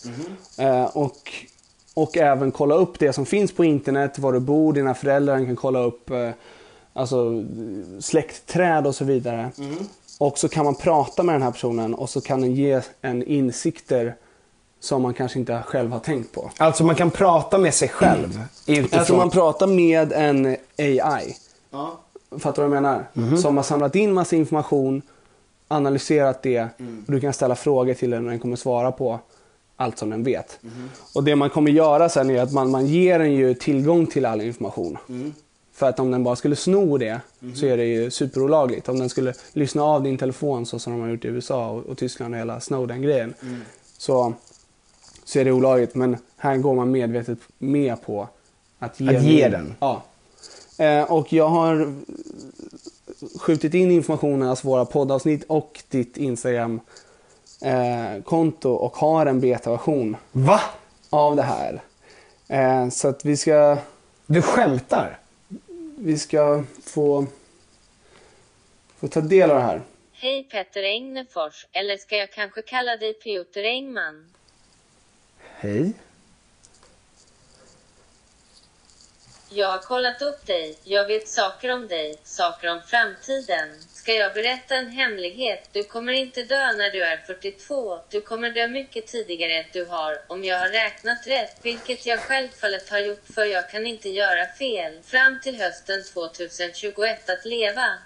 Eh, 0.59 0.85
och, 0.85 1.33
och 1.95 2.17
även 2.17 2.51
kolla 2.51 2.75
upp 2.75 2.99
det 2.99 3.13
som 3.13 3.27
finns 3.27 3.53
på 3.53 3.65
internet, 3.65 4.19
var 4.19 4.33
du 4.33 4.41
bor, 4.41 4.73
dina 4.73 4.95
föräldrar 4.95 5.45
kan 5.45 5.57
kolla 5.57 5.79
upp 5.79 6.11
eh, 6.11 6.31
alltså, 6.93 7.45
släktträd 8.01 8.87
och 8.87 8.95
så 8.95 9.05
vidare. 9.05 9.51
Och 10.19 10.39
så 10.39 10.49
kan 10.49 10.65
man 10.65 10.75
prata 10.75 11.23
med 11.23 11.35
den 11.35 11.43
här 11.43 11.51
personen 11.51 11.95
och 11.95 12.11
så 12.11 12.21
kan 12.21 12.41
den 12.41 12.55
ge 12.55 12.81
en 13.01 13.23
insikter 13.23 14.17
som 14.85 15.03
man 15.03 15.15
kanske 15.15 15.39
inte 15.39 15.63
själv 15.67 15.93
har 15.93 15.99
tänkt 15.99 16.33
på. 16.33 16.51
Alltså 16.57 16.85
man 16.85 16.95
kan 16.95 17.11
prata 17.11 17.59
med 17.59 17.75
sig 17.75 17.89
själv 17.89 18.41
utifrån. 18.67 18.99
Alltså 18.99 19.17
man 19.17 19.31
pratar 19.31 19.67
med 19.67 20.13
en 20.13 20.57
AI. 20.79 21.37
Ja. 21.71 22.01
Fattar 22.39 22.63
du 22.63 22.69
vad 22.69 22.77
jag 22.77 22.83
menar? 22.83 23.09
Mhm. 23.13 23.37
Som 23.39 23.57
har 23.57 23.65
samlat 23.65 23.95
in 23.97 24.13
massa 24.13 24.37
information, 24.37 25.03
analyserat 25.69 26.43
det 26.43 26.69
Mm. 26.79 27.05
och 27.07 27.13
du 27.13 27.21
kan 27.21 27.33
ställa 27.33 27.55
frågor 27.55 27.95
till 27.95 28.11
den 28.11 28.25
och 28.25 28.31
den 28.31 28.41
kommer 28.41 28.57
svara 28.57 28.93
på 28.93 29.19
allt 29.77 29.99
som 29.99 30.11
den 30.11 30.23
vet. 30.25 30.59
Mhm. 30.61 30.91
Och 31.15 31.25
det 31.25 31.37
man 31.37 31.51
kommer 31.51 31.71
göra 31.71 32.09
sen 32.09 32.31
är 32.31 32.43
att 32.43 32.53
man, 32.53 32.71
man 32.71 32.87
ger 32.87 33.19
den 33.19 33.33
ju 33.33 33.55
tillgång 33.55 34.07
till 34.07 34.27
all 34.27 34.41
information. 34.41 34.99
Mm. 35.09 35.35
För 35.75 35.89
att 35.89 36.01
om 36.01 36.11
den 36.11 36.25
bara 36.25 36.37
skulle 36.37 36.57
sno 36.57 36.99
det 36.99 37.21
så 37.55 37.67
är 37.67 37.77
det 37.77 37.85
ju 37.85 38.11
superolagligt. 38.11 38.89
Om 38.89 38.99
den 38.99 39.09
skulle 39.09 39.35
lyssna 39.53 39.83
av 39.85 40.03
din 40.03 40.19
telefon 40.19 40.67
så 40.67 40.79
som 40.79 40.93
de 40.93 41.03
har 41.03 41.09
gjort 41.09 41.25
i 41.25 41.29
USA 41.29 41.69
och, 41.71 41.87
och 41.87 41.99
Tyskland 41.99 42.35
och 42.35 42.41
hela 42.41 42.61
Snowden-grejen. 42.61 43.35
Mm. 43.43 43.61
Så, 43.99 44.33
så 45.25 45.39
är 45.39 45.45
det 45.45 45.53
olagligt. 45.53 45.95
Men 45.95 46.17
här 46.37 46.57
går 46.57 46.75
man 46.75 46.91
medvetet 46.91 47.39
med 47.59 48.03
på 48.03 48.29
att 48.79 49.01
ge, 49.01 49.17
Att 49.17 49.23
ge 49.23 49.49
den? 49.49 49.75
Ja. 49.81 50.03
Eh, 50.79 51.13
och 51.13 51.33
jag 51.33 51.49
har 51.49 51.95
skjutit 53.41 53.75
in 53.75 53.91
informationen, 53.91 54.49
alltså 54.49 54.69
våra 54.69 54.85
poddavsnitt 54.85 55.45
och 55.47 55.83
ditt 55.89 56.17
Instagram-konto 56.17 58.71
och 58.71 58.97
har 58.97 59.27
en 59.27 59.41
betaversion. 59.41 60.17
Va? 60.33 60.61
Av 61.11 61.37
det 61.37 61.43
här. 61.43 61.83
Eh, 62.49 62.89
så 62.89 63.09
att 63.09 63.25
vi 63.25 63.37
ska... 63.37 63.79
Du 64.27 64.43
skämtar? 64.43 65.19
Vi 65.99 66.19
ska 66.19 66.65
få, 66.83 67.27
få 68.97 69.09
ta 69.09 69.21
del 69.21 69.51
av 69.51 69.57
det 69.57 69.63
här. 69.63 69.83
Hej 70.13 70.45
Petter 70.45 70.83
Engnefors, 70.83 71.67
eller 71.73 71.97
ska 71.97 72.17
jag 72.17 72.33
kanske 72.33 72.63
kalla 72.63 72.97
dig 72.97 73.15
Piotr 73.15 73.59
Engman? 73.59 74.34
Hej. 75.65 75.93
Jag 79.49 79.69
har 79.69 79.79
kollat 79.79 80.23
upp 80.23 80.47
dig, 80.47 80.79
jag 80.85 81.07
vet 81.07 81.29
saker 81.29 81.71
om 81.71 81.89
dig, 81.89 82.19
saker 82.25 82.69
om 82.73 82.81
framtiden. 82.87 83.69
Ska 83.93 84.13
jag 84.13 84.35
berätta 84.35 84.75
en 84.75 84.91
hemlighet? 84.91 85.69
Du 85.73 85.85
kommer 85.85 86.13
inte 86.13 86.43
dö 86.43 86.73
när 86.73 86.91
du 86.91 87.03
är 87.03 87.17
42. 87.17 87.99
Du 88.11 88.21
kommer 88.21 88.51
dö 88.51 88.69
mycket 88.69 89.07
tidigare 89.07 89.53
än 89.53 89.65
du 89.73 89.85
har, 89.85 90.19
om 90.27 90.45
jag 90.45 90.59
har 90.59 90.69
räknat 90.69 91.27
rätt, 91.27 91.59
vilket 91.63 92.07
jag 92.07 92.21
självfallet 92.21 92.91
har 92.91 92.99
gjort 92.99 93.27
för 93.35 93.45
jag 93.45 93.71
kan 93.71 93.87
inte 93.87 94.09
göra 94.09 94.47
fel. 94.47 95.03
Fram 95.03 95.41
till 95.41 95.61
hösten 95.61 96.05
2021 96.15 97.31
att 97.31 97.45
leva. 97.45 97.99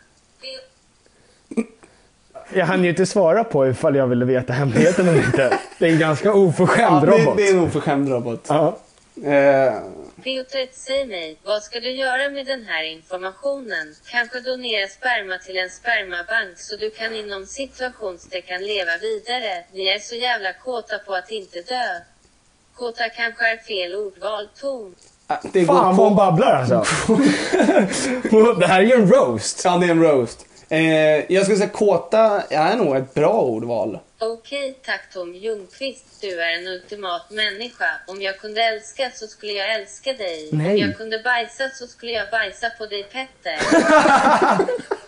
Jag 2.54 2.66
hann 2.66 2.84
ju 2.84 2.90
inte 2.90 3.06
svara 3.06 3.44
på 3.44 3.68
ifall 3.68 3.96
jag 3.96 4.06
ville 4.06 4.24
veta 4.24 4.52
hemligheten 4.52 5.08
eller 5.08 5.26
inte. 5.26 5.58
Det 5.78 5.86
är 5.86 5.92
en 5.92 5.98
ganska 5.98 6.32
oförskämd 6.32 6.96
Ja, 7.08 7.10
det- 7.10 7.22
robot. 7.22 7.36
det 7.36 7.48
är 7.48 7.52
en 7.54 7.60
oförskämd 7.60 8.08
robot. 8.08 8.44
Ja. 8.48 8.78
Eh, 9.24 9.74
Piotr, 10.24 10.66
säg 10.72 11.06
mig, 11.06 11.36
vad 11.44 11.62
ska 11.62 11.80
du 11.80 11.90
göra 11.90 12.28
med 12.28 12.46
den 12.46 12.64
här 12.68 12.82
informationen? 12.84 13.94
Kanske 14.10 14.40
donera 14.40 14.88
sperma 14.88 15.38
till 15.46 15.56
en 15.58 15.70
spermabank 15.70 16.58
så 16.58 16.76
du 16.76 16.90
kan 16.90 17.14
inom 17.14 17.46
situationstecken 17.46 18.60
leva 18.66 18.90
vidare. 19.00 19.64
Ni 19.72 19.88
är 19.88 19.98
så 19.98 20.14
jävla 20.14 20.52
kåta 20.52 20.98
på 20.98 21.14
att 21.14 21.30
inte 21.30 21.58
dö. 21.60 21.84
Kåta 22.76 23.08
kanske 23.08 23.52
är 23.52 23.56
fel 23.56 23.94
ordval, 23.94 24.48
ton. 24.60 24.94
det 25.52 25.64
Fan 25.64 25.96
vad 25.96 26.06
hon 26.08 26.16
babblar 26.16 26.52
alltså. 26.52 26.84
det 28.60 28.66
här 28.66 28.80
är 28.80 28.84
ju 28.86 28.92
en 28.94 29.08
roast. 29.12 29.62
Ja, 29.64 29.76
det 29.76 29.86
är 29.86 29.90
en 29.90 30.02
roast. 30.02 30.44
Eh, 30.70 31.32
jag 31.32 31.42
skulle 31.42 31.58
säga 31.58 31.68
kåta 31.68 32.42
är 32.50 32.76
nog 32.76 32.96
ett 32.96 33.14
bra 33.14 33.40
ordval. 33.40 33.98
Okej, 34.18 34.78
tack 34.84 35.00
Tom 35.12 35.34
Ljungqvist. 35.34 36.04
Du 36.20 36.40
är 36.42 36.58
en 36.58 36.66
ultimat 36.66 37.30
människa. 37.30 37.86
Om 38.06 38.22
jag 38.22 38.38
kunde 38.38 38.62
älska 38.62 39.10
så 39.14 39.26
skulle 39.26 39.52
jag 39.52 39.74
älska 39.74 40.12
dig. 40.12 40.48
Om 40.52 40.58
Nej. 40.58 40.80
jag 40.80 40.96
kunde 40.96 41.18
bajsa 41.24 41.68
så 41.74 41.86
skulle 41.86 42.12
jag 42.12 42.30
bajsa 42.30 42.70
på 42.78 42.86
dig 42.86 43.04
Petter. 43.04 43.58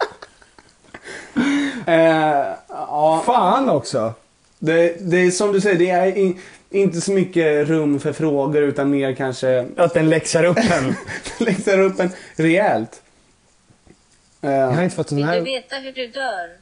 Eh, 1.87 2.47
ja. 2.69 3.23
Fan 3.27 3.71
också. 3.71 4.15
Det, 4.59 4.97
det 5.01 5.17
är 5.17 5.31
som 5.31 5.53
du 5.53 5.61
säger, 5.61 5.79
det 5.79 5.91
är 5.91 6.07
i, 6.07 6.37
inte 6.71 7.01
så 7.01 7.13
mycket 7.13 7.69
rum 7.69 8.01
för 8.01 8.13
frågor 8.13 8.63
utan 8.63 8.91
mer 8.91 9.15
kanske... 9.15 9.67
Att 9.77 9.95
den 9.95 10.11
läxar 10.11 10.45
upp 10.45 10.59
en. 10.59 10.95
läxar 11.47 11.79
upp 11.79 12.01
en 12.01 12.11
rejält. 12.37 13.03
Eh, 14.43 14.51
Jag 14.51 14.67
har 14.71 14.83
inte 14.83 14.97
fått 14.97 15.13
Vill 15.13 15.27
du 15.27 15.41
veta 15.41 15.77
hur 15.77 15.93
du 15.93 16.07
dör? 16.07 16.57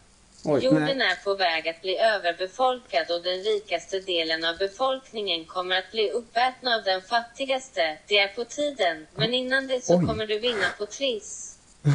Oj, 0.45 0.65
Jorden 0.65 0.99
nej. 0.99 1.07
är 1.09 1.25
på 1.25 1.35
väg 1.35 1.69
att 1.69 1.83
bli 1.83 1.99
överbefolkad 1.99 3.11
och 3.11 3.23
den 3.23 3.39
rikaste 3.43 4.01
delen 4.01 4.45
av 4.45 4.57
befolkningen 4.59 5.45
kommer 5.45 5.79
att 5.79 5.91
bli 5.91 6.11
uppätna 6.11 6.75
av 6.75 6.83
den 6.83 7.03
fattigaste. 7.03 7.99
Det 8.07 8.19
är 8.19 8.29
på 8.29 8.45
tiden, 8.45 9.07
men 9.17 9.35
innan 9.35 9.67
det 9.67 9.85
så 9.85 9.99
Oj. 9.99 10.07
kommer 10.07 10.27
du 10.27 10.39
vinna 10.39 10.67
på 10.79 10.87
Triss. 10.87 11.48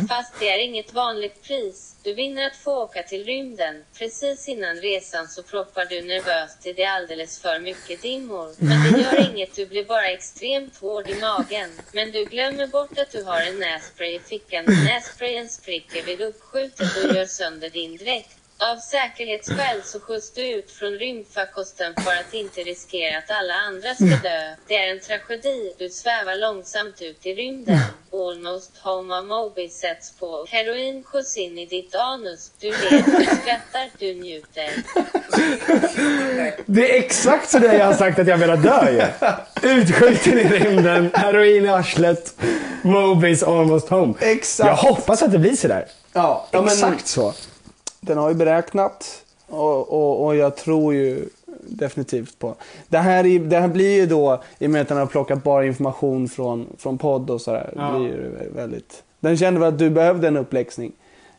Fast 0.09 0.33
det 0.39 0.49
är 0.49 0.59
inget 0.59 0.93
vanligt 0.93 1.43
pris. 1.43 1.95
Du 2.03 2.13
vinner 2.13 2.47
att 2.47 2.55
få 2.55 2.83
åka 2.83 3.03
till 3.03 3.23
rymden. 3.25 3.83
Precis 3.97 4.47
innan 4.47 4.75
resan 4.75 5.27
så 5.27 5.43
proppar 5.43 5.85
du 5.85 6.01
nervöst 6.01 6.61
till 6.61 6.75
det 6.75 6.85
alldeles 6.85 7.39
för 7.39 7.59
mycket 7.59 8.01
dimmor. 8.01 8.55
Men 8.57 8.93
det 8.93 8.99
gör 8.99 9.29
inget, 9.33 9.55
du 9.55 9.65
blir 9.65 9.85
bara 9.85 10.07
extremt 10.07 10.77
hård 10.77 11.09
i 11.09 11.21
magen. 11.21 11.69
Men 11.91 12.11
du 12.11 12.25
glömmer 12.25 12.67
bort 12.67 12.97
att 12.97 13.11
du 13.11 13.23
har 13.23 13.41
en 13.41 13.59
nässpray 13.59 14.15
i 14.15 14.19
fickan. 14.19 14.65
Nässprayen 14.65 15.49
spricker 15.49 16.03
vid 16.03 16.21
uppskjutet 16.21 16.97
och 17.03 17.15
gör 17.15 17.25
sönder 17.25 17.69
din 17.69 17.97
dräkt. 17.97 18.42
Av 18.57 18.77
säkerhetsskäl 18.77 19.81
så 19.83 19.99
skjuts 19.99 20.31
du 20.33 20.47
ut 20.49 20.71
från 20.71 20.91
rymdfarkosten 20.91 21.93
för 22.03 22.11
att 22.11 22.33
inte 22.33 22.61
riskera 22.61 23.17
att 23.17 23.31
alla 23.31 23.53
andra 23.53 23.95
ska 23.95 24.29
dö. 24.29 24.55
Det 24.67 24.75
är 24.77 24.91
en 24.91 24.99
tragedi. 24.99 25.73
Du 25.77 25.89
svävar 25.89 26.35
långsamt 26.35 27.01
ut 27.01 27.25
i 27.25 27.33
rymden. 27.35 27.79
Almost 28.13 28.71
Home 28.83 29.15
of 29.19 29.25
Moby 29.25 29.69
sätts 29.69 30.11
på. 30.19 30.45
Heroin 30.49 31.03
skjuts 31.03 31.37
in 31.37 31.57
i 31.57 31.65
ditt 31.65 31.95
anus. 31.95 32.51
Du 32.59 32.69
ler, 32.69 33.19
du 33.19 33.25
skrattar, 33.25 33.89
du 33.99 34.13
njuter. 34.13 34.69
Det 36.65 36.95
är 36.97 37.03
exakt 37.03 37.49
så 37.49 37.59
där 37.59 37.73
jag 37.73 37.85
har 37.85 37.93
sagt 37.93 38.19
att 38.19 38.27
jag 38.27 38.37
velat 38.37 38.63
dö 38.63 38.89
ju. 38.91 39.03
Utskjuten 39.69 40.39
i 40.39 40.43
rymden, 40.43 41.11
heroin 41.13 41.65
i 41.65 41.69
arslet, 41.69 42.33
Mobies 42.81 43.43
almost 43.43 43.89
home. 43.89 44.13
Exakt. 44.19 44.67
Jag 44.67 44.75
hoppas 44.75 45.21
att 45.23 45.31
det 45.31 45.39
blir 45.39 45.55
sådär. 45.55 45.85
Ja, 46.13 46.47
ja, 46.51 46.61
men- 46.61 46.67
Exakt 46.73 47.07
så. 47.07 47.33
Den 48.05 48.17
har 48.17 48.29
ju 48.29 48.35
beräknat 48.35 49.23
och, 49.49 49.89
och, 49.93 50.25
och 50.25 50.35
jag 50.35 50.55
tror 50.55 50.93
ju 50.93 51.29
definitivt 51.67 52.39
på. 52.39 52.55
Det 52.87 52.97
här, 52.97 53.25
är, 53.25 53.39
det 53.39 53.59
här 53.59 53.67
blir 53.67 53.95
ju 53.95 54.05
då, 54.05 54.41
i 54.59 54.65
och 54.67 54.71
med 54.71 54.81
att 54.81 54.87
den 54.87 54.97
har 54.97 55.05
plockat 55.05 55.43
bara 55.43 55.65
information 55.65 56.29
från, 56.29 56.67
från 56.77 56.97
podd 56.97 57.29
och 57.29 57.41
sådär, 57.41 57.73
Ja. 57.75 57.91
blir 57.97 58.07
ju 58.07 58.49
väldigt... 58.55 59.03
Den 59.19 59.37
kände 59.37 59.59
väl 59.59 59.69
att 59.69 59.79
du 59.79 59.89
behövde 59.89 60.27
en 60.27 60.37
uppläxning. 60.37 60.91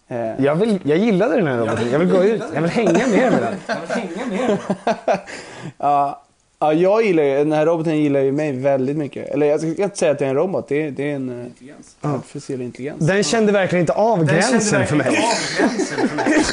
Eh, 0.08 0.44
Jag, 0.44 0.54
vill, 0.54 0.78
jag 0.82 0.98
gillade 0.98 1.36
den 1.36 1.46
här 1.46 1.58
roboten. 1.58 1.90
Jag 1.90 1.98
vill 1.98 2.10
gå 2.10 2.24
ut. 2.24 2.42
Jag 2.54 2.62
vill 2.62 2.70
hänga 2.70 2.92
med 3.06 3.32
med 3.32 3.42
den. 3.42 3.54
ja, 5.78 6.23
Ja, 6.64 6.72
jag 6.72 7.04
gillar 7.04 7.22
ju, 7.22 7.34
den 7.38 7.52
här 7.52 7.66
roboten 7.66 7.96
gillar 8.02 8.20
ju 8.20 8.32
mig 8.32 8.52
väldigt 8.52 8.96
mycket. 8.96 9.28
Eller 9.28 9.46
jag 9.46 9.60
ska 9.60 9.68
inte 9.68 9.96
säga 9.98 10.12
att 10.12 10.18
det 10.18 10.24
är 10.24 10.28
en 10.28 10.34
robot, 10.34 10.68
det 10.68 10.82
är, 10.86 10.90
det 10.90 11.10
är 11.10 11.14
en 11.14 11.30
uh, 11.30 12.14
artificiell 12.14 12.62
intelligens. 12.62 13.06
Den 13.06 13.22
kände 13.22 13.52
verkligen 13.52 13.80
inte 13.80 13.92
av 13.92 14.18
Den 14.18 14.28
kände 14.28 14.40
gränsen 14.50 14.86
för 14.86 14.96
mig. 14.96 15.06
verkligen 15.06 15.30
inte 15.30 15.64
av 15.64 15.68
gränsen 15.68 16.08
för 16.08 16.16
mig. 16.16 16.44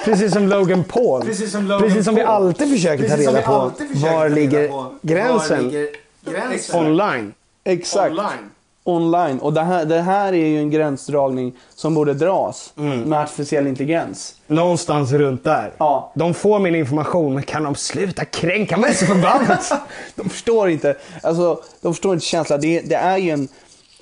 Precis 0.04 0.32
som 0.32 0.48
Logan 0.48 0.84
Paul. 0.84 1.22
Precis 1.22 1.52
som 1.52 1.66
Logan 1.68 1.82
Precis 1.88 2.04
som 2.04 2.14
vi 2.14 2.20
Paul. 2.22 2.30
alltid 2.30 2.70
försöker 2.70 3.08
ta 3.08 3.16
Precis 3.16 3.24
som 3.26 3.34
reda 3.34 3.40
vi 3.40 3.46
på. 3.46 3.52
alltid 3.52 3.88
försöker 3.88 4.12
Var 4.14 4.28
ta 4.28 4.34
ligger 4.34 4.60
reda 4.60 4.72
på. 4.72 4.92
gränsen? 5.02 5.64
Var 5.64 5.70
ligger 5.72 5.88
gränsen? 6.24 6.86
Online. 6.86 7.32
Exakt. 7.64 8.10
Online. 8.10 8.50
Och 8.84 9.52
det 9.52 9.62
här, 9.62 9.84
det 9.84 10.00
här 10.00 10.32
är 10.32 10.46
ju 10.46 10.58
en 10.58 10.70
gränsdragning 10.70 11.52
som 11.74 11.94
borde 11.94 12.14
dras 12.14 12.72
med 12.74 13.18
artificiell 13.18 13.66
intelligens. 13.66 14.34
Någonstans 14.46 15.12
runt 15.12 15.44
där. 15.44 15.72
Ja. 15.78 16.12
De 16.14 16.34
får 16.34 16.58
min 16.58 16.74
information, 16.74 17.34
men 17.34 17.42
kan 17.42 17.64
de 17.64 17.74
sluta 17.74 18.24
kränka 18.24 18.76
mig 18.76 18.94
så 18.94 19.06
förbannat? 19.06 19.72
de 20.14 20.28
förstår 20.28 20.70
inte. 20.70 20.96
Alltså, 21.22 21.62
de 21.80 21.94
förstår 21.94 22.14
inte 22.14 22.26
känslan. 22.26 22.60
Det, 22.60 22.80
det 22.80 22.94
är 22.94 23.18
ju 23.18 23.30
en 23.30 23.48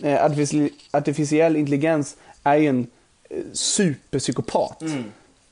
eh, 0.03 0.24
artificiell, 0.24 0.68
artificiell 0.91 1.57
intelligens 1.57 2.16
är 2.43 2.57
ju 2.57 2.68
en 2.68 2.87
eh, 3.31 3.37
superpsykopat. 3.53 4.83
Mm. 4.83 5.05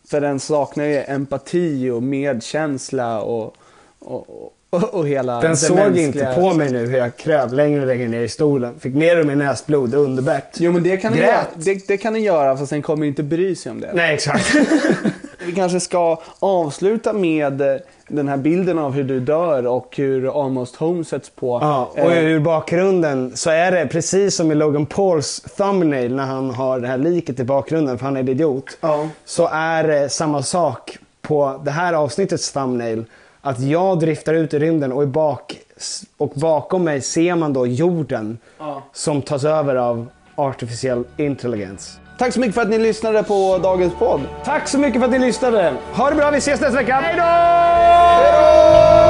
För 0.08 0.20
den 0.20 0.40
saknar 0.40 0.84
ju 0.84 0.96
empati 0.96 1.90
och 1.90 2.02
medkänsla 2.02 3.20
och, 3.20 3.56
och, 3.98 4.52
och, 4.70 4.94
och 4.94 5.08
hela 5.08 5.40
Den 5.40 5.56
såg 5.56 5.76
mänskliga- 5.76 6.04
inte 6.06 6.32
på 6.40 6.54
mig 6.54 6.72
nu 6.72 6.86
hur 6.86 6.98
jag 6.98 7.16
kröp 7.16 7.52
längre 7.52 7.80
och 7.80 7.86
längre 7.86 8.08
ner 8.08 8.20
i 8.20 8.28
stolen. 8.28 8.74
Fick 8.80 8.94
mer 8.94 9.20
och 9.20 9.26
mer 9.26 9.36
näsblod, 9.36 9.94
underbärt. 9.94 10.50
Jo 10.56 10.72
men 10.72 10.82
det 10.82 10.96
kan, 10.96 11.12
den 11.12 11.20
göra, 11.22 11.40
det, 11.54 11.88
det 11.88 11.96
kan 11.96 12.12
den 12.12 12.22
göra 12.22 12.56
fast 12.56 12.70
den 12.70 12.82
kommer 12.82 13.06
inte 13.06 13.22
bry 13.22 13.54
sig 13.54 13.72
om 13.72 13.80
det. 13.80 13.90
Nej, 13.94 14.14
exakt. 14.14 14.54
Vi 15.46 15.52
kanske 15.52 15.80
ska 15.80 16.20
avsluta 16.38 17.12
med 17.12 17.60
eh, 17.60 17.76
den 18.08 18.28
här 18.28 18.36
bilden 18.36 18.78
av 18.78 18.92
hur 18.92 19.04
du 19.04 19.20
dör 19.20 19.66
och 19.66 19.94
hur 19.96 20.44
Almost 20.44 20.76
Home 20.76 21.04
sätts 21.04 21.30
på. 21.30 21.58
Ja, 21.62 21.90
och 21.92 21.98
Eh, 22.12 22.24
ur 22.24 22.40
bakgrunden 22.40 23.32
så 23.36 23.50
är 23.50 23.72
det 23.72 23.86
precis 23.86 24.36
som 24.36 24.52
i 24.52 24.54
Logan 24.54 24.86
Pauls 24.86 25.40
thumbnail 25.56 26.14
när 26.14 26.24
han 26.26 26.50
har 26.50 26.80
det 26.80 26.88
här 26.88 26.98
liket 26.98 27.40
i 27.40 27.44
bakgrunden 27.44 27.98
för 27.98 28.04
han 28.04 28.16
är 28.16 28.20
en 28.20 28.28
idiot. 28.28 28.78
Så 29.24 29.48
är 29.52 29.84
det 29.88 30.08
samma 30.08 30.42
sak 30.42 30.98
på 31.22 31.60
det 31.64 31.70
här 31.70 31.92
avsnittets 31.92 32.52
thumbnail. 32.52 33.04
Att 33.46 33.60
jag 33.60 33.98
driftar 33.98 34.34
ut 34.34 34.54
i 34.54 34.58
rymden 34.58 34.92
och, 34.92 35.08
bak, 35.08 35.56
och 36.16 36.28
bakom 36.34 36.84
mig 36.84 37.00
ser 37.00 37.34
man 37.34 37.52
då 37.52 37.66
jorden 37.66 38.38
Ja. 38.58 38.82
som 38.92 39.22
tas 39.22 39.44
över 39.44 39.74
av 39.76 40.06
artificiell 40.34 41.04
intelligens. 41.16 41.98
Tack 42.18 42.32
så 42.32 42.40
mycket 42.40 42.54
för 42.54 42.62
att 42.62 42.68
ni 42.68 42.78
lyssnade 42.78 43.22
på 43.22 43.58
dagens 43.62 43.94
podd. 43.94 44.20
Tack 44.44 44.68
så 44.68 44.78
mycket 44.78 45.00
för 45.00 45.04
att 45.06 45.12
ni 45.12 45.18
lyssnade. 45.18 45.74
Ha 45.94 46.10
det 46.10 46.16
bra, 46.16 46.30
vi 46.30 46.38
ses 46.38 46.60
nästa 46.60 46.76
vecka. 46.76 46.94
Hej 46.94 47.16
då! 47.16 49.05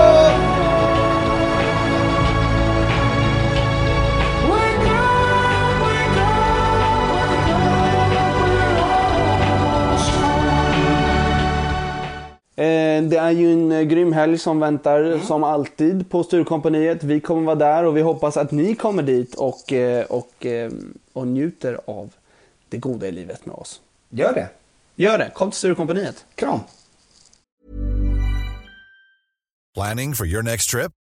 Det 12.57 13.17
är 13.17 13.31
ju 13.31 13.53
en 13.53 13.73
eh, 13.73 13.83
grym 13.83 14.13
helg 14.13 14.39
som 14.39 14.61
väntar 14.61 15.19
som 15.19 15.45
alltid 15.45 16.11
på 16.11 16.25
Sturecompagniet. 16.25 17.05
Vi 17.05 17.21
kommer 17.21 17.43
vara 17.43 17.57
där 17.57 17.85
och 17.85 17.97
vi 17.97 18.01
hoppas 18.01 18.37
att 18.37 18.51
ni 18.51 18.75
kommer 18.75 19.03
dit 19.03 19.35
och, 19.35 19.73
eh, 19.73 20.05
och, 20.05 20.47
eh, 20.47 20.71
och 21.13 21.27
njuter 21.27 21.81
av 21.85 22.11
det 22.69 22.77
goda 22.77 23.07
i 23.07 23.13
livet 23.13 23.47
med 23.47 23.55
oss. 23.55 23.81
Gör 24.11 24.35
det. 24.35 24.49
Gör 24.95 25.19
det. 25.19 25.31
Kom 25.35 25.51
till 25.51 25.59
Sturecompagniet. 25.59 26.25
Kram. 26.35 26.61
Planning 29.75 30.15
for 30.15 30.27
your 30.27 30.43
next 30.43 30.71
trip? 30.71 30.93